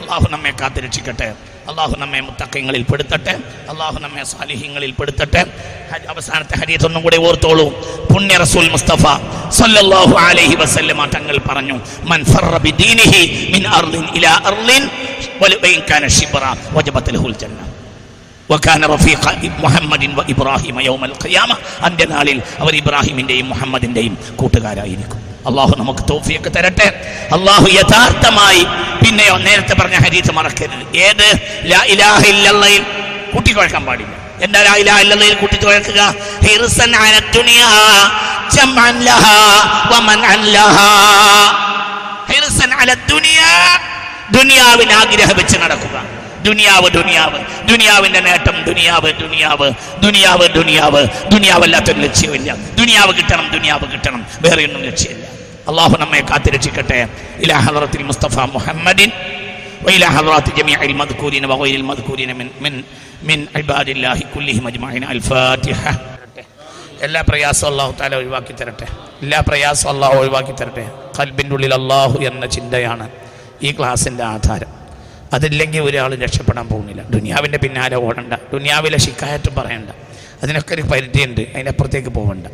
[0.00, 1.34] അള്ളാഹു നമ്മെ കാത്തിരക്ഷിക്കട്ടെ.
[1.70, 3.34] അള്ളാഹു നമ്മെ മുത്തക്കങ്ങളിൽ പെടുത്തട്ടെ.
[3.72, 5.42] അള്ളാഹു നമ്മെ സാലിഹ്യങ്ങളിൽ പെടുത്തട്ടെ.
[6.12, 7.66] അവസാനത്തെ ഹരീത്ത് ഒന്നും കൂടി ഓർത്തോളൂ.
[8.12, 9.04] പുണ്യ റസൂൽ മുസ്തഫ
[9.58, 11.76] സല്ലല്ലാഹു അലൈഹി വസല്ലമ തങ്ങൾ പറഞ്ഞു
[12.10, 13.22] മൻ ഫർറ ബിദീനിഹി
[13.54, 14.82] മിൻ അർളിൻ ഇലാ അർളിൻ
[15.42, 16.44] വലൈൻ കാന ശിബ്റ
[16.76, 17.60] വജബത് ലഹുൽ ജന്ന
[18.52, 19.24] വക്കാന റഫീഖ
[19.64, 21.50] മുഹമ്മദിൻ വ ഇബ്രാഹിമ യൗമൽ ഖിയാമ.
[21.86, 25.20] അന്ത്യനാളിൽ അവർ ഇബ്രാഹിമിന്റെയും മുഹമ്മദിന്റെയും കൂട്ടുകാരായിരിക്കും.
[25.46, 27.16] അള്ളാഹു നമുക്ക് തോഫിയൊക്കെ തരട്ടെ.
[27.32, 28.64] അള്ളാഹു യഥാർത്ഥമായി
[29.04, 30.96] പിന്നെയോ നേരത്തെ പറഞ്ഞ ഹരീത്ത് മറക്കരുത്.
[30.96, 31.60] ഏത്?
[31.64, 32.82] ലാ ഇലാഹ ഇല്ലല്ലയിൽ
[33.34, 34.44] കൂട്ടിക്കുഴക്കാൻ പാടില്ല.
[34.44, 36.14] എന്താ ലാ ഇലാഹ ഇല്ലല്ലയിൽ കൂട്ടിക്കുഴക്കുക
[44.30, 46.02] ദുനിയാവിന് ആഗ്രഹം വെച്ച് നടക്കുക.
[46.42, 47.68] ദുനിയാവ് ദുനിയാവ്.
[47.68, 49.72] ദുനിയാവിന്റെ നേട്ടം ദുനിയാവ് ദുനിയാവ്.
[50.02, 51.06] ദുനിയാവ് ദുനിയാവ്.
[51.32, 54.26] ദുനിയാവല്ലാത്തൊരു ലക്ഷ്യമില്ല ദുനിയാവ് കിട്ടണം ദുനിയാവ് കിട്ടണം.
[54.40, 55.33] വേറെ ഒന്നും ലക്ഷ്യമില്ല.
[55.69, 56.99] അള്ളാഹു നമ്മെ കാത്തിരക്ഷിക്കട്ടെ
[57.43, 59.11] ഇലാ ഹദ്റത്തിൽ മുസ്തഫ മുഹമ്മദിൻ
[59.81, 62.73] وإلى حضرات جميع المذكورين وغير المذكورين من من
[63.23, 65.91] من عباد الله كلهم أجمعين الفاتحة
[67.05, 68.87] എല്ലാ പ്രയാസവും അള്ളാഹു താല ഒഴിവാക്കി തരട്ടെ
[69.23, 70.83] എല്ലാ പ്രയാസവും അള്ളാഹു ഒഴിവാക്കി തരട്ടെ
[71.17, 73.05] കൽബിൻ്റെ ഉള്ളിൽ അള്ളാഹു എന്ന ചിന്തയാണ്
[73.61, 74.71] ഈ ക്ലാസ്സിൻ്റെ ആധാരം
[75.35, 79.89] അതില്ലെങ്കിൽ ഒരാൾ രക്ഷപ്പെടാൻ പോകുന്നില്ല ദുനിയാവിൻ്റെ പിന്നാലെ ഓടണ്ട ദുനിയാവിലെ ശിക്കായത്തും പറയണ്ട
[80.43, 82.47] അതിനൊക്കെ ഒരു പരിധിയുണ്ട് അതിൻ്റെ അപ്പുറത്തേക്ക് പോകണ്ട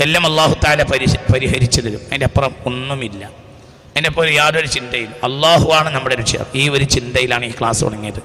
[0.00, 2.00] എല്ലാം അള്ളാഹു താല പരിശ പരിഹരിച്ചു തരും.
[2.06, 3.24] അതിന്റെ അപ്പുറം ഒന്നുമില്ല.
[3.24, 5.10] അതിന്റെ പോലെ യാതൊരു ചിന്തയില്ല.
[5.10, 8.18] അള്ളാഹു ആണ് നമ്മുടെ രക്ഷ ഈ ഒരു ചിന്തയിലാണ് ഈ ക്ലാസ് തുടങ്ങിയത്.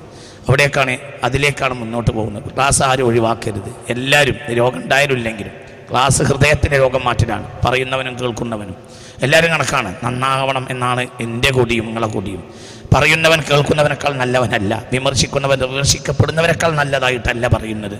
[0.48, 2.44] അവിടേക്കാണ് അതിലേക്കാണ് മുന്നോട്ട് പോകുന്നത്.
[2.56, 3.76] ക്ലാസ് ആരും ഒഴിവാക്കരുത്.
[3.90, 5.52] എല്ലാവരും രോഗം ഉണ്ടായാലും ഇല്ലെങ്കിലും
[5.92, 7.48] ക്ലാസ് ഹൃദയത്തിന്റെ രോഗം മാറ്റലാണ്.
[7.66, 8.76] പറയുന്നവനും കേൾക്കുന്നവനും.
[9.24, 9.96] എല്ലാവരും കണക്കാണ്.
[10.04, 12.54] നന്നാവണം എന്നാണ് എന്റെ കൂടിയും നിങ്ങളെ കൂടിയും.
[12.96, 14.84] പറയുന്നവൻ കേൾക്കുന്നവനേക്കാൾ നല്ലവനല്ല.
[14.92, 18.00] വിമർശിക്കുന്നവൻ വിമർശിക്കപ്പെടുന്നവനേക്കാൾ നല്ലതായിട്ടല്ല പറയുന്നത്.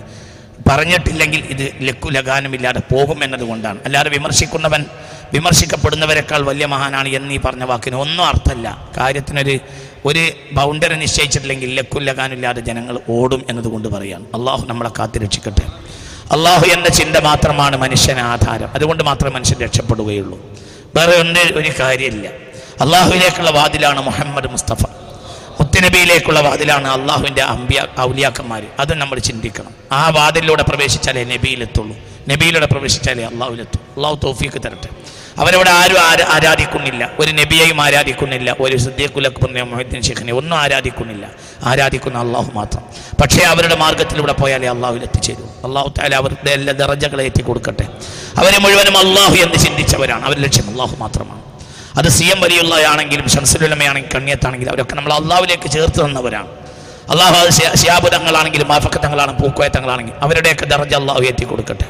[0.68, 3.78] പറഞ്ഞിട്ടില്ലെങ്കിൽ ഇത് ലക്കുലഗാനമില്ലാതെ പോകും എന്നതുകൊണ്ടാണ്.
[3.84, 4.84] അല്ലാതെ വിമർശിക്കുന്നവൻ
[5.32, 8.88] വിമർശിക്കപ്പെടുന്നവരെക്കാൾ വലിയ മഹാനാണ് എന്നീ പറഞ്ഞ വാക്കിന് ഒന്നും അർത്ഥമല്ല.
[8.96, 9.58] കാര്യത്തിനൊരു
[10.04, 15.66] ഒരു ബൗണ്ടറി നിശ്ചയിച്ചിട്ടില്ലെങ്കിൽ ലക്കുല്ലകാനില്ലാതെ ജനങ്ങൾ ഓടും എന്നതുകൊണ്ട് പറയുകയാണ് അള്ളാഹു നമ്മളെ കാത്തിരക്ഷിക്കട്ടെ
[16.32, 18.68] അള്ളാഹു എന്ന ചിന്ത മാത്രമാണ് മനുഷ്യന് ആധാരം.
[18.74, 20.38] അതുകൊണ്ട് മാത്രമേ മനുഷ്യൻ രക്ഷപ്പെടുകയുള്ളൂ.
[20.96, 22.28] വേറെ ഒന്ന് ഒരു കാര്യമില്ല.
[22.80, 25.05] അള്ളാഹുവിലേക്കുള്ള വാതിലാണ് മുഹമ്മദ് മുസ്തഫ.
[25.60, 28.66] മുത്തുനബിയിലേക്കുള്ള വാതിലാണ് അള്ളാഹുവിന്റെ അമ്പിയ ഔലിയാക്കന്മാർ.
[28.78, 29.70] അത് നമ്മൾ ചിന്തിക്കണം.
[29.92, 31.96] ആ വാതിലിലൂടെ പ്രവേശിച്ചാലേ നബിയിലെത്തുള്ളൂ.
[32.28, 34.88] നബിയിലൂടെ പ്രവേശിച്ചാലേ അള്ളാഹുലെത്തും അള്ളാഹു തോഫീക്ക് തരട്ടെ.
[35.40, 37.10] അവരവിടെ ആരും ആര- ആരാധിക്കുന്നില്ല.
[37.18, 38.56] ഒരു നബിയെയും ആരാധിക്കുന്നില്ല.
[38.60, 41.30] ഒരു സിദ്ദീഖുലക്കുറിനെ മൊഹദ്ദീൻ ഷെഖിനെ ഒന്നും ആരാധിക്കുന്നില്ല.
[41.64, 42.82] ആരാധിക്കുന്ന അള്ളാഹു മാത്രം.
[43.22, 45.68] പക്ഷേ അവരുടെ മാർഗത്തിലൂടെ പോയാലേ അള്ളാഹുവിൽ എത്തിച്ചേരൂ.
[45.68, 47.84] അള്ളാഹു താല അവരുടെ എല്ലാ ദറജകളെ എത്തി കൊടുക്കട്ടെ
[48.36, 50.24] അവരെ മുഴുവനും അള്ളാഹു എന്ന് ചിന്തിച്ചവരാണ്.
[50.24, 51.45] അവരുടെ ലക്ഷ്യം അള്ളാഹു മാത്രമാണ്.
[51.98, 56.50] അത് സി എം വലിയുള്ളയാണെങ്കിലും ഷംസുലുലമയാണെങ്കിലും കണ്ണിയത്താണെങ്കിലും അവരൊക്കെ നമ്മൾ അള്ളാവിലേക്ക് ചേർത്ത് തന്നവരാണ്
[57.12, 57.50] അള്ളാഹു
[57.82, 61.86] ശിയാബുദങ്ങളാണെങ്കിലും മാഫക്കത്തങ്ങളാണ് പൂക്കോയത്തങ്ങളാണെങ്കിലും അവരുടെയൊക്കെ ദർജ അള്ളാഹു ഏറ്റി കൊടുക്കട്ടെ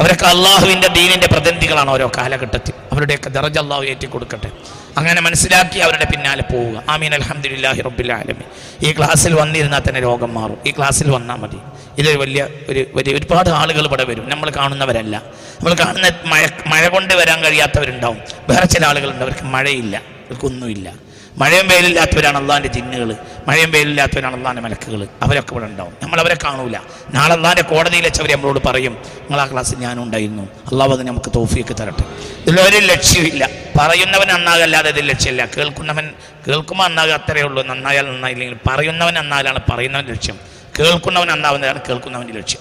[0.00, 2.74] അവരൊക്കെ അള്ളാഹുവിന്റെ ദീനിന്റെ പ്രതിനിധികളാണ് ഓരോ കാലഘട്ടത്തിൽ.
[2.92, 4.50] അവരുടെയൊക്കെ ദർജ അള്ളാഹു ഏറ്റി കൊടുക്കട്ടെ
[4.98, 6.82] അങ്ങനെ മനസ്സിലാക്കി അവരുടെ പിന്നാലെ പോവുക.
[6.88, 7.14] ആമീൻ.
[7.14, 8.44] അലഹമുല്ലാഹി റബ്ബിൽ ആലമി
[8.86, 10.58] ഈ ക്ലാസ്സിൽ വന്നിരുന്നാൽ തന്നെ രോഗം മാറും.
[10.66, 11.60] ഈ ക്ലാസ്സിൽ വന്നാൽ മതി.
[11.98, 14.30] ഇതൊരു വലിയ ഒരു വലിയ ഒരുപാട് ആളുകൾ ഇവിടെ വരും.
[14.30, 15.16] നമ്മൾ കാണുന്നവരല്ല.
[15.60, 18.18] നമ്മൾ കാണുന്ന മഴ മഴ കൊണ്ട് വരാൻ കഴിയാത്തവരുണ്ടാവും.
[18.48, 21.06] വേറെ ചില ആളുകളുണ്ട് അവർക്ക് മഴയില്ല അവർക്കൊന്നുമില്ല.
[21.38, 23.16] മഴയും വെയിലില്ലാത്തവരാണ് അള്ളാന്റെ ജിന്നുകൾ
[23.48, 25.92] മഴയും വെയിലില്ലാത്തവരാണ് അള്ളാന്റെ മലക്കുകൾ അവരൊക്കെ ഇവിടെ ഉണ്ടാവും.
[26.02, 26.76] നമ്മൾ അവരെ കാണൂല.
[27.14, 30.42] നാളെ അള്ളാന്റെ കോടതിയിൽ വെച്ചവർ നമ്മളോട് പറയും നിങ്ങൾ ആ ക്ലാസ്സിൽ ഞാനും ഉണ്ടായിരുന്നു.
[30.42, 32.04] അള്ളാഹ് അത് നമുക്ക് തോഫിയൊക്കെ തരട്ടെ.
[32.46, 35.44] ഇതിലൊരു ലക്ഷ്യമില്ല പറയുന്നവൻ നന്നാകല്ലാതെ ഇതിൽ ലക്ഷ്യമില്ല.
[35.44, 36.10] കേൾക്കുന്നവൻ
[36.48, 37.66] കേൾക്കുമ്പോൾ നന്നാകുക അത്രയേ ഉള്ളൂ.
[37.66, 40.55] നന്നായാൽ നന്നായില്ലെങ്കിൽ പറയുന്നവൻ നന്നായാലാണ് പറയുന്നവൻ ലക്ഷ്യം.
[40.78, 42.60] കേൾക്കുന്നവൻ നന്നാവുന്നതാണ് കേൾക്കുന്നവന്റെ ലക്ഷ്യം.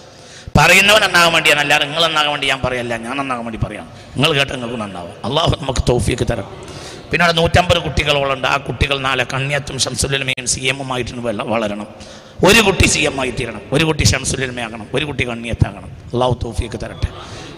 [0.58, 4.54] പറയുന്നവൻ നന്നാകാൻ വേണ്ടിയാണ് അല്ലാതെ നിങ്ങൾ നന്നാകാൻ വേണ്ടി ഞാൻ പറയല്ല ഞാൻ നന്നാകാൻ വേണ്ടി പറയാം നിങ്ങൾ കേട്ട്
[4.54, 5.12] നിങ്ങൾക്ക് നന്നാവും.
[5.26, 6.66] അള്ളാഹു നമുക്ക് തോഫിയൊക്കെ തരാം.
[7.12, 11.12] പിന്നെ അവിടെ നൂറ്റമ്പത് കുട്ടികളോളുണ്ട് ആ കുട്ടികൾ നാളെ കണ്ണിയത്തും ഷംസുല്ലമയും സി എമ്മുമായിട്ട്
[11.44, 11.88] വളരണം.
[12.46, 13.62] ഒരു കുട്ടി സി എം ആയി തീരണം.
[13.72, 15.88] ഒരു കുട്ടി ഷംസുല്ലമയാകണം ഒരു കുട്ടി കണ്ണിയത്താകണം.
[16.14, 17.08] അള്ളാഹു തോഫിയൊക്കെ തരട്ടെ.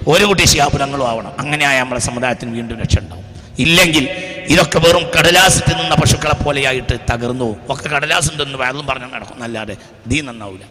[0.08, 1.32] ഒരു കുട്ടി ശിയാപുരങ്ങളും ആവണം.
[1.40, 3.37] അങ്ങനെയായ നമ്മുടെ സമുദായത്തിന് വീണ്ടും രക്ഷ ഉണ്ടാവും.
[3.58, 4.04] ഇല്ലെങ്കിൽ
[4.54, 9.76] ഇതൊക്കെ വെറും കടലാസ് തിന്നുന്ന പശുക്കളെ പോലെയായിട്ട് തകർന്നു ഒക്കെ കടലാസ് തിന്ന് വയറും പറഞ്ഞു നടക്കും അല്ലാതെ
[10.08, 10.66] ദീ നന്നാവില്ല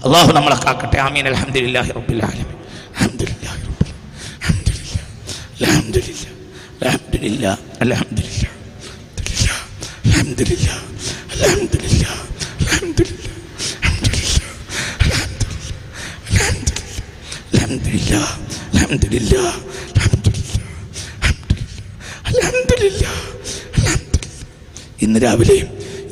[0.00, 2.56] അള്ളാഹു നമ്മളെ കാക്കട്ടെ ആമീൻ അൽഹംദുലില്ലാഹി റബ്ബിൽ ആലമീൻ
[2.92, 3.92] അൽഹംദുലില്ലാഹി റബ്ബിൽ
[4.40, 5.08] അൽഹംദുലില്ലാഹി
[5.62, 6.26] അൽഹംദുലില്ലാഹി
[6.84, 8.46] അൽഹംദുലില്ലാഹി അൽഹംദുലില്ലാഹി
[10.14, 10.78] അൽഹംദുലില്ലാഹി
[11.34, 12.16] അൽഹംദുലില്ലാഹി
[12.70, 13.40] അൽഹംദുലില്ലാഹി
[17.52, 18.38] അൽഹംദുലില്ലാഹി
[18.72, 19.58] അൽഹംദുലില്ലാഹി
[25.05, 25.57] ഇന്ന് രാവിലെ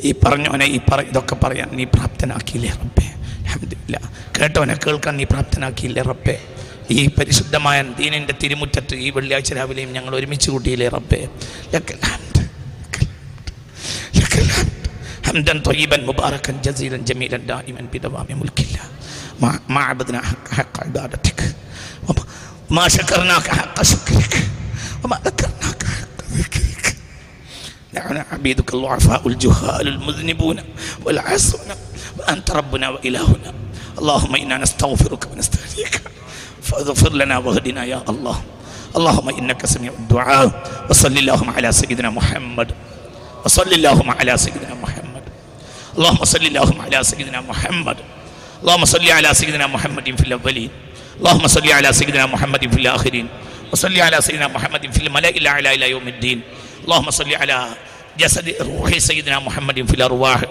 [0.08, 3.06] ഈ പറഞ്ഞവനെ ഈ പറ ഇതൊക്കെ പറയാൻ നീ പ്രാപ്തനാക്കിയില്ലേ റബ്ബേ
[3.42, 3.96] അൽഹംദുലില്ല
[4.36, 6.36] കേട്ടവനെ കേൾക്കാൻ നീ പ്രാപ്തനാക്കിയില്ലേ റബ്ബേ
[6.96, 11.20] ഈ പരിശുദ്ധമായ ദീനിൻ്റെ തിരുമുറ്റത്ത് ഈ വെള്ളിയാഴ്ച രാവിലെയും ഞങ്ങൾ ഒരുമിച്ച് കൂട്ടിയില്ലേ റബ്ബേ
[11.74, 12.40] ലക്കൽ ഹംദ്,
[14.20, 14.70] ലക്കൽ ഹംദ്.
[15.26, 18.84] حمدا طيبا مباركا جزيلا جميلا دائما بدوام ملك الله
[19.40, 21.38] ما ما عبدنا حق, حق عبادتك
[22.06, 22.22] وما,
[22.68, 24.32] وما شكرناك حق شكرك
[25.02, 25.57] وما ذكرناك حق
[26.33, 26.95] ذكرك
[27.93, 30.57] نحن عبيدك الضعفاء الجهال المذنبون
[31.05, 31.69] والعاصون
[32.17, 33.53] وأنت ربنا وإلهنا.
[33.99, 36.01] اللهم إنا نستغفرك ونستهديك.
[36.63, 38.41] فاغفر لنا واهدنا يا الله.
[38.95, 40.47] اللهم إنك سميع الدعاء.
[40.89, 42.71] وصل اللهم على سيدنا محمد.
[43.45, 45.23] وصل اللهم على سيدنا محمد.
[45.97, 47.97] اللهم صل اللهم على سيدنا محمد.
[48.61, 50.69] اللهم صل على سيدنا محمد في الأولين.
[51.19, 53.27] اللهم صل على سيدنا محمد في الآخرين.
[53.71, 56.41] وصل على سيدنا محمد في الملأ الأعلى إلى يوم الدين.
[56.83, 57.67] اللهم صل على
[58.17, 60.41] جسد روح سيدنا محمد في الأرواح.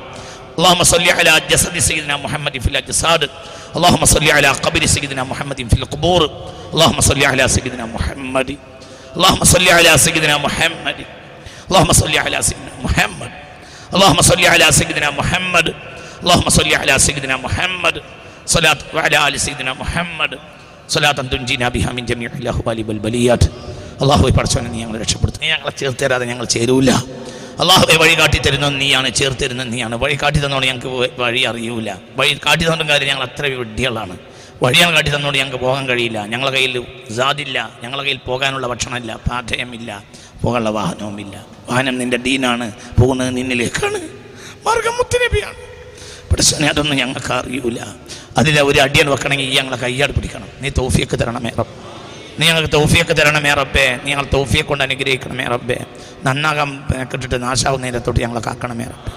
[0.59, 3.31] اللهم صل على جسد سيدنا محمد في الأجساد.
[3.77, 6.51] اللهم صل على قبر سيدنا محمد في القبور.
[6.75, 8.57] اللهم صل على سيدنا محمد.
[9.17, 10.97] اللهم صل على سيدنا محمد.
[11.71, 13.33] اللهم صل على سيدنا محمد.
[13.95, 15.75] اللهم صل على سيدنا محمد.
[16.23, 18.03] اللهم صل على سيدنا محمد.
[18.47, 20.39] صلاة وعلى آل سيدنا محمد.
[24.03, 25.41] അള്ളാഹുബെ പഠിച്ചവനെ നീ ഞങ്ങളെ രക്ഷപ്പെടുത്തും.
[25.43, 26.91] നീ ഞങ്ങളെ ചേർത്ത് തരാതെ ഞങ്ങൾ ചേരൂല.
[27.63, 29.95] അള്ളാഹുബെ വഴി കാട്ടി തരുന്നത് നീയാണ് ചേർത്ത് തരുന്നത് നീയാണ്.
[29.97, 31.97] വഴി കാട്ടി തന്നോണ്ട് ഞങ്ങൾക്ക് വഴി അറിയൂല.
[32.17, 34.19] വഴി കാട്ടി തന്നോണ്ടും കാര്യം ഞങ്ങൾ അത്ര വിഡ്ഢികളാണ്
[34.63, 36.27] വഴിയാണ് കാട്ടി തന്നോണ്ട് ഞങ്ങൾക്ക് പോകാൻ കഴിയില്ല.
[36.27, 39.17] ഞങ്ങളുടെ കയ്യിൽ ജാതില്ല ഞങ്ങളുടെ കയ്യിൽ പോകാനുള്ള ഭക്ഷണമില്ല.
[39.17, 40.05] പാഠയമില്ല
[40.43, 41.47] പോകാനുള്ള വാഹനവുമില്ല.
[41.71, 44.01] വാഹനം നിന്റെ ഡീനാണ് പോകുന്നത് നിന്നിലേക്കാണ്.
[44.67, 45.68] മാർഗം മുത്തുനബിയാണ്.
[46.33, 47.79] പഠിച്ചനെ അതൊന്നും ഞങ്ങൾക്ക് അറിയൂല.
[48.39, 50.49] അതിൽ ഒരു അടിയൻ വെക്കണമെങ്കിൽ ഞങ്ങളെ കയ്യാട് പിടിക്കണം.
[50.61, 51.75] നീ തോഫിയൊക്കെ തരണമേ റബ്ബ്.
[52.41, 53.99] നീ ഞങ്ങൾക്ക് തോഫിയൊക്കെ തരണമേ റബ്ബേ.
[54.05, 55.79] നീ ഞങ്ങൾ തോഫിയെ കൊണ്ട് അനുഗ്രഹിക്കണമേ റബ്ബേ.
[56.25, 56.71] നന്നാകാൻ
[57.13, 59.13] കിട്ടിട്ട് നാശാവുന്നതിനെ തൊട്ട് ഞങ്ങളെ കാക്കണമേ റബ്ബേ.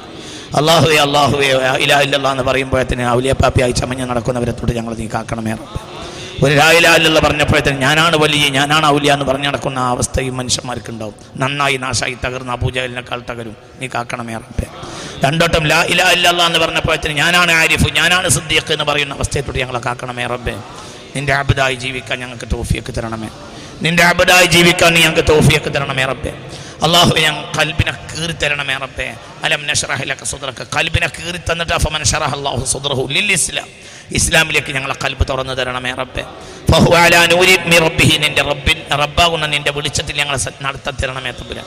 [0.57, 1.47] അള്ളാഹുവേ അള്ളാഹുവേ
[1.83, 5.79] ഇലാ ഇല്ലല്ലാ എന്ന് പറയുമ്പോഴത്തേന് ഔലിയപ്പാപ്പിയായി ചമഞ്ഞ് നടക്കുന്നവരെ തൊട്ട് ഞങ്ങൾ നീ കാക്കണമേ റബ്ബേ.
[6.43, 11.77] ഒരു രായിലാലുള്ള പറഞ്ഞപ്പോഴത്തേന് ഞാനാണ് വലിയ ഞാനാണ് ഔലിയ എന്ന് പറഞ്ഞു നടക്കുന്ന ആ അവസ്ഥയും മനുഷ്യന്മാർക്ക് ഉണ്ടാവും നന്നായി
[11.77, 13.57] നാശായി തകർന്ന അബൂജലിനേക്കാൾ തകരും.
[13.79, 14.65] നീ കാക്കണമേ റബ്ബേ.
[15.25, 20.25] രണ്ടോട്ടം ലാ ഇലാ ഇല്ലല്ലാ എന്ന് പറഞ്ഞപ്പോഴത്തേന് ഞാനാണ് ആരിഫ് ഞാനാണ് സിദ്ദീഖ് എന്ന് പറയുന്ന അവസ്ഥയെത്തോട് ഞങ്ങളെ കാക്കണമേ
[20.25, 20.55] റബ്ബേ.
[21.15, 23.29] നിന്റെ അബുദായി ജീവിക്കാൻ ഞങ്ങൾക്ക് തോഫിയൊക്കെ തരണമേ.
[23.81, 26.33] നിന്റെ അബുദായി ജീവിക്കാൻ നീ ഞങ്ങൾക്ക് തോഫിയൊക്കെ തരണമേ റബ്ബേ.
[26.83, 29.15] അള്ളാഹു ഞാൻ കൽബിനെ കീറി തരണമേ റബ്ബേ.
[29.43, 33.67] അലം നഷറഹിലൊക്കെ സുദ്രക്ക് കൽബിനെ കീറി തന്നിട്ട് അഫമൻ ഷറഹ അള്ളാഹു സുദ്രഹു ലിൽ ഇസ്ലാം.
[34.13, 36.23] ഇസ്ലാമിലേക്ക് ഞങ്ങളെ കൽപ്പ് തുറന്നു തരണമേ റബ്ബെ.
[37.77, 41.59] റബ്ബിഹി നിന്റെ റബ്ബിൻ റബ്ബാകുന്ന നിന്റെ വെളിച്ചത്തിൽ ഞങ്ങളെ സ- തമ്പുര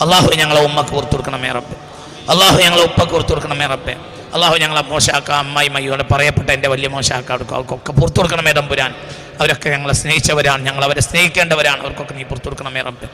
[0.00, 1.16] അള്ളാഹു ഞങ്ങളെ ഉമ്മക്ക് ഓർത്തു
[1.50, 1.76] റബ്ബെ.
[2.30, 3.34] അള്ളാഹു ഞങ്ങളെ ഉപ്പക്ക് ഓർത്തു
[3.66, 3.96] റബ്ബെ.
[4.34, 8.94] അള്ളാഹു ഞങ്ങളെ മോശാക്ക അമ്മായി മയ്യോടെ പറയപ്പെട്ട എന്റെ വലിയ മോശാക്ക അവർക്ക് അവർക്കൊക്കെ പുറത്തു കൊടുക്കണമേ തമ്പുരാൻ
[9.40, 10.64] അവരൊക്കെ ഞങ്ങളെ സ്നേഹിച്ചവരാണ്.
[10.66, 11.80] ഞങ്ങൾ അവരെ സ്നേഹിക്കേണ്ടവരാണ്.
[11.80, 13.06] അവർക്കൊക്കെ നീ പുറത്തു കൊടുക്കണമേ മേറപ്പേ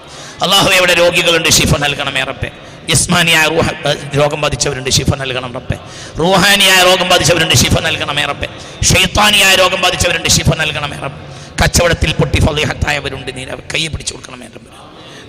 [0.42, 2.50] അള്ളാഹു എവിടെ രോഗികളുണ്ട് ഷിഫ നൽകണമേ മേറപ്പേ
[2.88, 3.68] ജിസ്മാനിയായ റൂഹ
[4.16, 5.76] രോഗം ബാധിച്ചവരുണ്ട് ഷിഫ നൽകണം റബ്ബേ.
[6.18, 8.48] റൂഹാനിയായ രോഗം ബാധിച്ചവരുണ്ട് ഷിഫ നൽകണമേ റബ്ബേ.
[8.82, 11.26] ഷെയ്ത്താനിയായ രോഗം ബാധിച്ചവരുണ്ട് ഷിഫ നൽകണം റബ്ബേ.
[11.64, 14.70] കച്ചവടത്തിൽ പൊട്ടി ഫലിഹത്തായവരുണ്ട് നീ കൈ പിടിച്ചു കൊടുക്കണമേ റബ്ബേ.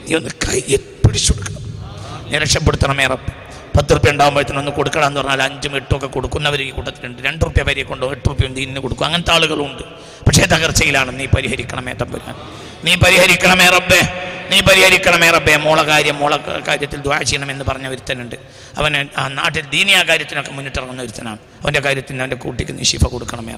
[0.10, 0.76] നീ ഒന്ന് കൈ
[1.06, 1.62] പിടിച്ചു കൊടുക്കണം.
[2.32, 3.41] നീ രക്ഷപ്പെടുത്തണമേ റബ്ബേ.
[3.78, 7.22] പത്ത് റുപ്യ ഉണ്ടാകുമ്പോഴത്തേനും ഒന്ന് കൊടുക്കണം എന്ന് പറഞ്ഞാൽ അഞ്ചും എട്ടും ഒക്കെ കൊടുക്കുന്നവർ ഈ കൂട്ടത്തിലുണ്ട്.
[7.22, 9.06] രണ്ട് റുപ്യ വരെ കൊണ്ടോ എട്ട് റുപ്യ ദീനിന് കൊടുക്കും.
[9.06, 9.84] അങ്ങനത്തെ ആളുകളുണ്ട്.
[10.26, 11.20] പക്ഷേ തകർച്ചയിലാണ്.
[11.20, 12.36] നീ പരിഹരിക്കണമേ തമ്പുരാൻ
[12.86, 14.02] നീ പരിഹരിക്കണമേ റബ്ബേ.
[14.50, 15.56] നീ പരിഹരിക്കണമേ റബ്ബേ.
[15.56, 18.36] മോള കാര്യം മോള കാര്യത്തിൽ ദ്വാ ചെയ്യണമെന്ന് പറഞ്ഞ ഒരുത്തനുണ്ട്.
[18.78, 21.38] അവന് ആ നാട്ടിൽ ദീനിയ കാര്യത്തിനൊക്കെ മുന്നിട്ടിറങ്ങുന്ന ഒരുത്തനാണ്.
[21.62, 23.56] അവന്റെ കാര്യത്തിന് അവന്റെ കുട്ടിക്ക് നീ ശിഫ കൊടുക്കണമേ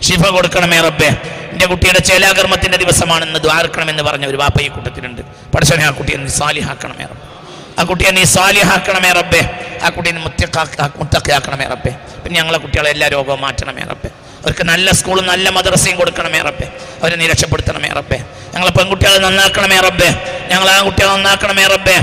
[0.00, 1.08] ശിഫ കൊടുക്കണമേ റബ്ബേ.
[1.50, 5.20] എന്റെ കുട്ടിയുടെ ചേലാകർമ്മത്തിന്റെ ദിവസമാണെന്ന് ദ്വാരക്കണമെന്ന് പറഞ്ഞ ഒരു വാപ്പ ഈ കൂട്ടത്തിലുണ്ട്.
[5.54, 7.33] പഠിച്ചവനെ ആ കുട്ടിയെ നീ സാലിഹാക്കണമേ റബ്ബേ.
[7.78, 9.40] ആ കുട്ടിയെ നീ സാലിഹാക്കണമേ റബ്ബേ.
[9.84, 10.62] ആ കുട്ടിയെ നീ മുത്തക്കാ
[10.96, 11.92] മുത്തക്കയാക്കണമേ റബ്ബേ.
[12.24, 14.10] പിന്നെ ഞങ്ങളെ കുട്ടികളെ എല്ലാ രോഗവും മാറ്റണമേ റബ്ബേ.
[14.44, 16.66] അവർക്ക് നല്ല സ്കൂളും നല്ല മദ്രസയും കൊടുക്കണമേ റബ്ബേ.
[17.02, 18.18] അവരെ നീ രക്ഷപ്പെടുത്തണമേ റബ്ബേ.
[18.54, 20.08] ഞങ്ങളെ പെൺകുട്ടികളെ നന്നാക്കണമേ റബ്ബേ.
[20.50, 21.96] ഞങ്ങൾ ആ കുട്ടികളെ നന്നാക്കണമേ റബ്ബേ.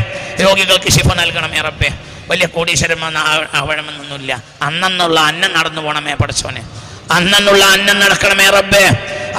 [0.44, 1.90] രോഗികൾക്ക് ശിഫ നൽകണമേ റബ്ബേ.
[2.30, 3.16] വലിയ കോടീശ്വരന്മാർ
[3.54, 6.62] ആവണമെന്നൊന്നുമില്ല അന്നെന്നുള്ള അന്നം നടന്നു പോണമേ പഠിച്ചോനെ
[7.12, 8.84] അന്നെന്നുള്ള അന്നം നടക്കണമേ റബ്ബേ.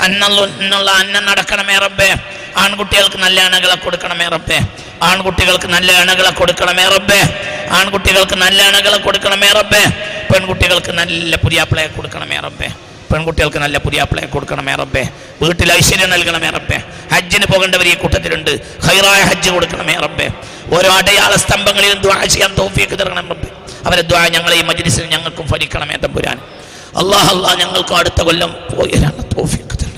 [0.04, 2.14] അന്നുള്ള അന്നം നടക്കണമേ റബ്ബേ.
[2.56, 4.58] ആൺകുട്ടികൾക്ക് നല്ല അണകളെ കൊടുക്കണമേ റബ്ബേ.
[5.08, 7.20] ആൺകുട്ടികൾക്ക് നല്ല അണകളെ കൊടുക്കണമേ റബ്ബേ.
[7.78, 9.82] ആൺകുട്ടികൾക്ക് നല്ല അണകളെ കൊടുക്കണമേ റബ്ബേ.
[10.30, 12.68] പെൺകുട്ടികൾക്ക് നല്ല പുതിയാപ്പിളയെ കൊടുക്കണമേ റബ്ബേ.
[13.10, 15.02] പെൺകുട്ടികൾക്ക് നല്ല പുതിയാപ്പിളയെ കൊടുക്കണമേ റബ്ബേ.
[15.42, 16.78] വീട്ടിൽ ഐശ്വര്യം നൽകണമേ റബ്ബേ.
[17.12, 18.52] ഹജ്ജിന് പോകേണ്ടവർ ഈ കൂട്ടത്തിലുണ്ട്.
[18.86, 20.26] ഹൈറായ ഹജ്ജ് കൊടുക്കണമേ റബ്ബേ.
[20.76, 23.48] ഓരോ അടയാള സ്തംഭങ്ങളിലും ദ്വാ ചെയ്യാൻ തോഫിയൊക്കെ തരണം റബ്ബേ.
[23.86, 26.38] അവരെ ദ്വാ ഞങ്ങളെ ഈ മജ്ലിസിൽ ഞങ്ങൾക്കും ഫലിക്കണമേ തമ്പുരാൻ
[27.00, 29.91] അള്ളാഹ് അള്ളാഹ് ഞങ്ങൾക്കും അടുത്ത കൊല്ലം പോയരാണ് തോഫിയൊക്കെ തരണമേ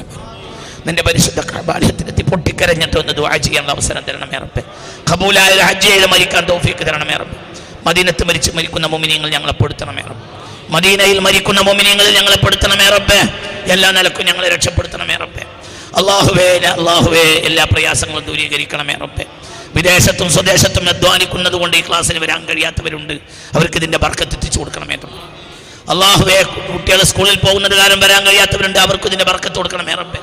[0.86, 4.62] നിന്റെ പരിശുദ്ധ കബാലയത്തിനെത്തി പൊട്ടിക്കരഞ്ഞിട്ട് ഒന്ന് ദുആ ചെയ്യാൻ അവസരം തരണമേ റബ്ബെ.
[5.12, 7.36] കബൂലായ ഹജ്ജ് ചെയ്ത് മരിക്കാൻ തോഫിക്ക് തരണമേ റബ്ബെ.
[7.86, 10.26] മദീനത്ത് മരിച്ച് മരിക്കുന്ന മോമിനിയങ്ങൾ ഞങ്ങളെ പെടുത്തണമേ റബ്ബെ.
[10.68, 13.20] മദീനയിൽ മരിക്കുന്ന മോമിനിയങ്ങളിൽ ഞങ്ങളെ പെടുത്തണമേ റബ്ബെ.
[13.72, 15.44] എല്ലാ നിലക്കും ഞങ്ങളെ രക്ഷപ്പെടുത്തണമേ റബ്ബേ.
[15.98, 19.24] അള്ളാഹുവേ അള്ളാഹുവേ എല്ലാ പ്രയാസങ്ങളും ദൂരീകരിക്കണമേ റബ്ബെ.
[19.76, 23.12] വിദേശത്തും സ്വദേശത്തും അധ്വാനിക്കുന്നത് കൊണ്ട് ഈ ക്ലാസ്സിന് വരാൻ കഴിയാത്തവരുണ്ട്.
[23.54, 24.96] അവർക്ക് ഇതിന്റെ ബർക്കത്ത് എത്തിച്ചു കൊടുക്കണമേ
[25.92, 28.78] അള്ളാഹുവേ കുട്ടികൾ സ്കൂളിൽ പോകുന്നത് കാരണം വരാൻ കഴിയാത്തവരുണ്ട്.
[28.78, 30.20] അവർക്ക് ഇതിന്റെ ബർക്കത്ത് കൊടുക്കണമേ റബ്ബേ.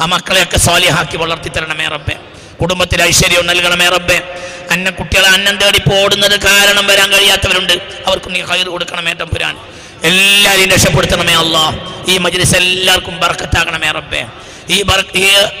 [0.00, 2.16] ആ മക്കളെയൊക്കെ സ്വാലിഹാക്കി വളർത്തി തരണമേ റബ്ബെ.
[2.60, 4.40] കുടുംബത്തിൽ ഐശ്വര്യം നൽകണമേ റബ്ബെ.
[4.70, 7.72] അന്ന കുട്ടികളെ അന്നം തേടി പോടുന്നത് കാരണം വരാൻ കഴിയാത്തവരുണ്ട്.
[8.06, 9.58] അവർക്ക് നീ കയറ് കൊടുക്കണമേ തമ്പുരാൻ.
[10.04, 11.72] എല്ലാവരെയും രക്ഷപ്പെടുത്തണമേ അള്ളാ
[12.08, 14.26] ഈ മജ്ലിസ് എല്ലാവർക്കും ബർക്കത്താകണമേ റബ്ബേ.
[14.70, 14.84] ഈ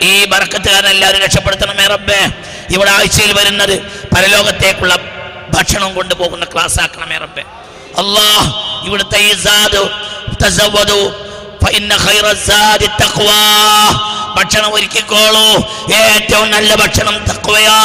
[0.00, 2.28] ഈ- ബർക്കത്തുകാരൻ എല്ലാവരും രക്ഷപ്പെടുത്തണമേ റബ്ബേ.
[2.70, 4.96] ഇവിടെ ആഴ്ചയിൽ വരുന്നത് പരലോകത്തേക്കുള്ള
[5.50, 7.42] ഭക്ഷണം കൊണ്ടുപോകുന്ന ക്ലാസ് ആക്കണമേ റബ്ബേ.
[7.98, 9.88] അല്ലാഹ് ഇവിടുത്തെ ഈ സാധു
[10.44, 11.12] തസവ്വദു
[14.34, 15.68] ഭക്ഷണം ഒരുക്കിക്കോളൂ.
[15.94, 17.76] ഏറ്റവും നല്ല ഭക്ഷണം തക്വയാ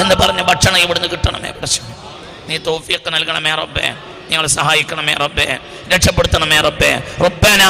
[0.00, 1.94] എന്ന് പറഞ്ഞ ഭക്ഷണം ഇവിടുന്ന് കിട്ടണമേ പ്രശ്നം
[2.48, 3.94] നീ തോഫിയൊക്കെ നൽകണമേ റബ്ബേ.
[4.30, 5.58] ഞങ്ങളെ സഹായിക്കണമേ റബ്ബേ.
[5.88, 7.02] രക്ഷപ്പെടുത്തണമേ റബ്ബേ.
[7.24, 7.62] റബ്ബന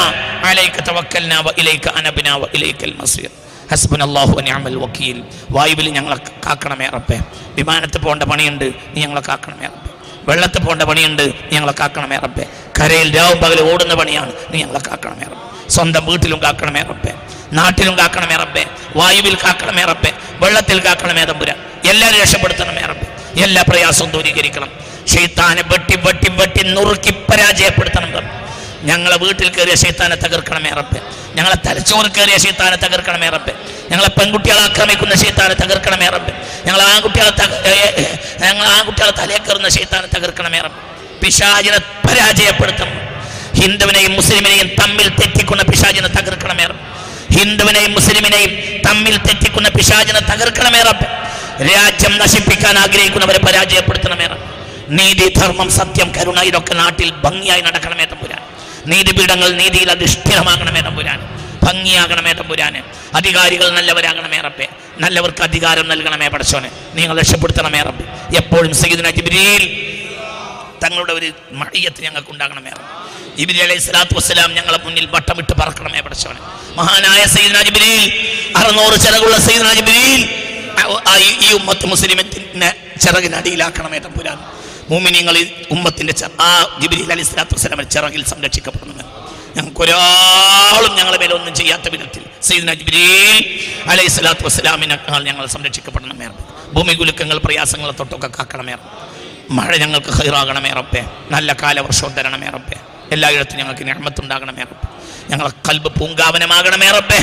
[0.45, 3.31] അലൈക തവക്കൽനാ വ ഇലൈക അനബ്നാ ഇലൈക്കൽ മസീർ.
[3.70, 5.23] ഹസ്ബൻ അള്ളാഹു നിഅമൽ വക്കീൽ.
[5.51, 6.16] വായുവിൽ ഞങ്ങളെ
[6.47, 7.20] കാക്കണമേ റബ്ബേ.
[7.45, 8.64] വിമാനത്തിൽ പോകേണ്ട പണിയുണ്ട്.
[8.64, 9.91] നീ ഞങ്ങളെ കാക്കണമേ റബ്ബേ.
[10.29, 11.33] വെള്ളത്തിൽ പോകേണ്ട പണിയുണ്ട്.
[11.53, 12.45] ഞങ്ങളെ കാക്കണമേ റബ്ബേ.
[12.81, 14.33] കരയിൽ രാവും പകൽ ഓടുന്ന പണിയാണ്.
[14.51, 15.68] നീ ഞങ്ങളെ കാക്കണമേ റബ്ബേ.
[15.68, 17.12] സ്വന്തം വീട്ടിലും കാക്കണമേ റബ്ബേ.
[17.53, 18.66] നാട്ടിലും കാക്കണമേ റബ്ബേ.
[18.97, 20.12] വായുവിൽ കാക്കണമേ റബ്ബേ.
[20.31, 21.57] വെള്ളത്തിൽ കാക്കണമേ തമ്പുരാൻ.
[21.91, 23.43] എല്ലാവരും രക്ഷപ്പെടുത്തണമേ റബ്ബേ.
[23.43, 24.68] എല്ലാ പ്രയാസവും ദൂരീകരിക്കണം.
[25.09, 28.41] ഷെയ്ത്താനെ വെട്ടി വെട്ടി വെട്ടി നുറുക്കി പരാജയപ്പെടുത്തണം റബ്ബേ.
[28.91, 31.01] ഞങ്ങളെ വീട്ടിൽ കയറിയ ശൈത്താനെ തകർക്കണമേ റബ്ബെ.
[31.35, 33.53] ഞങ്ങളെ തലച്ചോറിൽ കയറിയ ശൈത്താനെ തകർക്കണമേ റബ്ബെ.
[33.91, 36.33] ഞങ്ങളെ പെൺകുട്ടികളെ ആക്രമിക്കുന്ന ശൈത്താനെ തകർക്കണമേ റബ്ബെ.
[36.66, 37.33] ഞങ്ങളെ ആൺകുട്ടികളെ
[38.47, 40.80] ഞങ്ങളെ ആൺകുട്ടികളെ തലയെ കയറുന്ന ശൈത്താനെ തകർക്കണമേ റബ്ബെ.
[41.20, 42.95] പിശാചിനെ പരാജയപ്പെടുത്തണം.
[43.61, 46.85] ഹിന്ദുവിനെയും മുസ്ലിമിനെയും തമ്മിൽ തെറ്റിക്കുന്ന പിശാചിനെ തകർക്കണമേ റബ്ബെ.
[47.37, 48.51] ഹിന്ദുവിനെയും മുസ്ലിമിനെയും
[48.87, 51.09] തമ്മിൽ തെറ്റിക്കുന്ന പിശാചിനെ തകർക്കണമേ റബ്ബെ.
[51.72, 54.47] രാജ്യം നശിപ്പിക്കാൻ ആഗ്രഹിക്കുന്നവരെ പരാജയപ്പെടുത്തണമേ റബ്ബെ.
[54.89, 58.41] നീതി ധർമ്മം സത്യം കരുണ ഇതൊക്കെ നാട്ടിൽ ഭംഗിയായി നടക്കണമേ തമ്പുരാൻ.
[58.87, 62.83] നീതിപീഠങ്ങൾ നീതിയിൽ അധിഷ്ഠിതമാകണമേ തമ്പുരാൻ ഭംഗിയാകണമേ തമ്പുരാന്.
[63.16, 64.68] അധികാരികൾ നല്ലവരാകണമേ റബ്ബേ.
[65.01, 66.70] നല്ലവർക്ക് അധികാരം നൽകണമേ പടച്ചോനെ.
[66.95, 68.37] നിങ്ങൾ രക്ഷപ്പെടുത്തണമേ റബ്ബെ.
[68.37, 69.93] എപ്പോഴും സയ്യിദ്ന ജിബ്രീൽ
[70.85, 72.70] തങ്ങളുടെ ഒരു മഴയത്ത് ഞങ്ങൾക്ക് ഉണ്ടാകണമേ.
[73.39, 76.41] ജിബ്രീൽ അലൈഹി സ്വലാത്തു വസ്സലാം ഞങ്ങളെ മുന്നിൽ വട്ടമിട്ട് പറക്കണമേ പടച്ചോനെ.
[76.74, 80.39] മഹാനായ സയ്യിദ്ന ജിബ്രീൽ അറുന്നൂറ് ചിറകുള്ള സയ്യിദ്ന ജിബ്രീൽ
[81.18, 85.37] ഈ- ഉമ്മത്ത് മുസ്ലിമത്തിന് ചിറകിനടിയിലാക്കണമേ തമ്പുരാൻ മൂമിനിങ്ങൾ
[85.70, 86.51] ഉമ്മത്തിന്റെ ആ
[86.83, 89.05] ജിബ്രീൽ അലി സ്വലാത്തു വസ്സലാമിന്റെ ചിറകിൽ സംരക്ഷിക്കപ്പെടുന്നത്
[89.57, 93.43] ഞങ്ങൾക്ക് ഒരാളും ഞങ്ങളെ മേലെ ഒന്നും ചെയ്യാത്ത വിധത്തിൽ സയ്യിദ്ന ജിബ്രീൽ
[93.91, 96.28] അലൈഹി സ്വലാത്തു വസ്സലാമിനേക്കാൾ ഞങ്ങൾ സംരക്ഷിക്കപ്പെടണമേ.
[96.74, 98.74] ഭൂമി കുലുക്കങ്ങൾ പ്രയാസങ്ങളെ തൊട്ടൊക്കെ കാക്കണമേ.
[99.51, 102.76] മഴ ഞങ്ങൾക്ക് ഹൈറാകണമേ റബ്ബേ നല്ല കാലവർഷവും തരണമേ റബ്ബേ
[103.11, 104.89] എല്ലായിടത്തും ഞങ്ങൾക്ക് ഞാമത്തുണ്ടാകണമേ റബ്ബേ
[105.30, 107.20] ഞങ്ങളെ കൽബ് പൂങ്കാവനമാകണമേ റബ്ബേ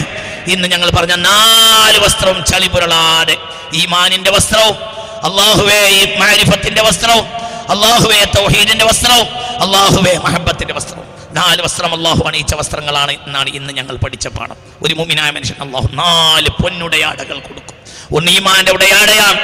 [0.53, 3.35] ഇന്ന് ഞങ്ങൾ പറഞ്ഞ നാല് വസ്ത്രവും ചളി പുരളാതെ
[3.73, 4.75] ഈമാനിന്റെ വസ്ത്രവും
[5.23, 7.25] അള്ളാഹുവേ ഈ മാരിഫത്തിന്റെ വസ്ത്രവും
[7.69, 9.27] അള്ളാഹുവേ തൗഹീദിന്റെ വസ്ത്രവും
[9.63, 11.05] അള്ളാഹുവേ മഹബത്തിന്റെ വസ്ത്രവും.
[11.31, 14.55] നാല് വസ്ത്രം അള്ളാഹു അണിയിച്ച വസ്ത്രങ്ങളാണ് എന്നാണ് ഇന്ന് ഞങ്ങൾ പഠിച്ച പാഠം.
[14.83, 17.75] ഒരു മുമിനായ മനുഷ്യൻ അള്ളാഹു നാല് പൊന്നുടയാടകൾ കൊടുക്കും.
[18.17, 19.39] ഒന്ന് ഈമാന്റെ ഉടയാടയാണ്.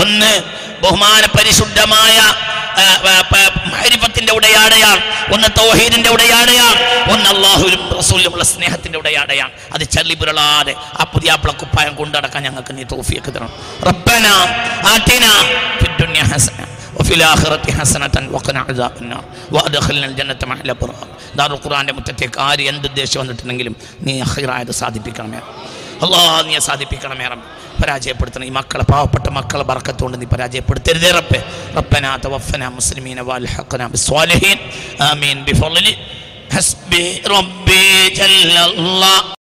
[0.00, 0.42] ഒന്ന്
[0.82, 2.18] ബഹുമാന പരിശുദ്ധമായ
[3.66, 5.02] മാരിഫത്തിന്റെ ഉടയാടയാണ്.
[5.34, 7.10] ഒന്ന് തൗഹീദിന്റെ ഉടയാടയാണ്.
[7.12, 9.50] ഒന്ന് അള്ളാഹുലും റസൂലുമുള്ള സ്നേഹത്തിന്റെ ഉടയാടയാണ്.
[9.74, 13.52] അത് ചള്ളി പുരളാതെ ആ പുതിയ കുപ്പായം കൊണ്ടടക്കാൻ ഞങ്ങൾക്ക് നീ തോഫിയൊക്കെ തരണം.
[13.86, 14.26] റബ്ബന
[15.84, 16.77] ഫിദ്ദുനിയ ഹസന.
[16.97, 21.07] وفي الآخرة حسنة وقنا عذاب النار وأدخلنا الجنة مع الأبرار
[21.37, 23.73] ദാർ ഖുർആന്റെ മുറ്റത്തേക്ക് ആര് എന്ത് ഉദ്ദേശം വന്നിട്ടുണ്ടെങ്കിലും
[24.05, 25.39] നീ ഹൈറായത് സാധിപ്പിക്കണമേ
[26.03, 27.45] അള്ളാ നീ സാധിപ്പിക്കണമേ റബ്ബ്
[27.81, 31.39] പരാജയപ്പെടുത്തണം ഈ മക്കളെ പാവപ്പെട്ട മക്കളെ ബർക്കത്തുകൊണ്ട് നീ പരാജയപ്പെടുത്തരുതേ റബ്ബെ
[31.77, 34.57] റബ്ബനാ തവഫന മുസ്ലിമീന വാൽഹഖന ബിസ്വാലിഹീൻ
[35.09, 35.93] ആമീൻ ബിഫളലി
[36.55, 37.05] ഹസ്ബി
[37.35, 37.81] റബ്ബി
[38.19, 39.33] ജല്ലല്ലാഹ്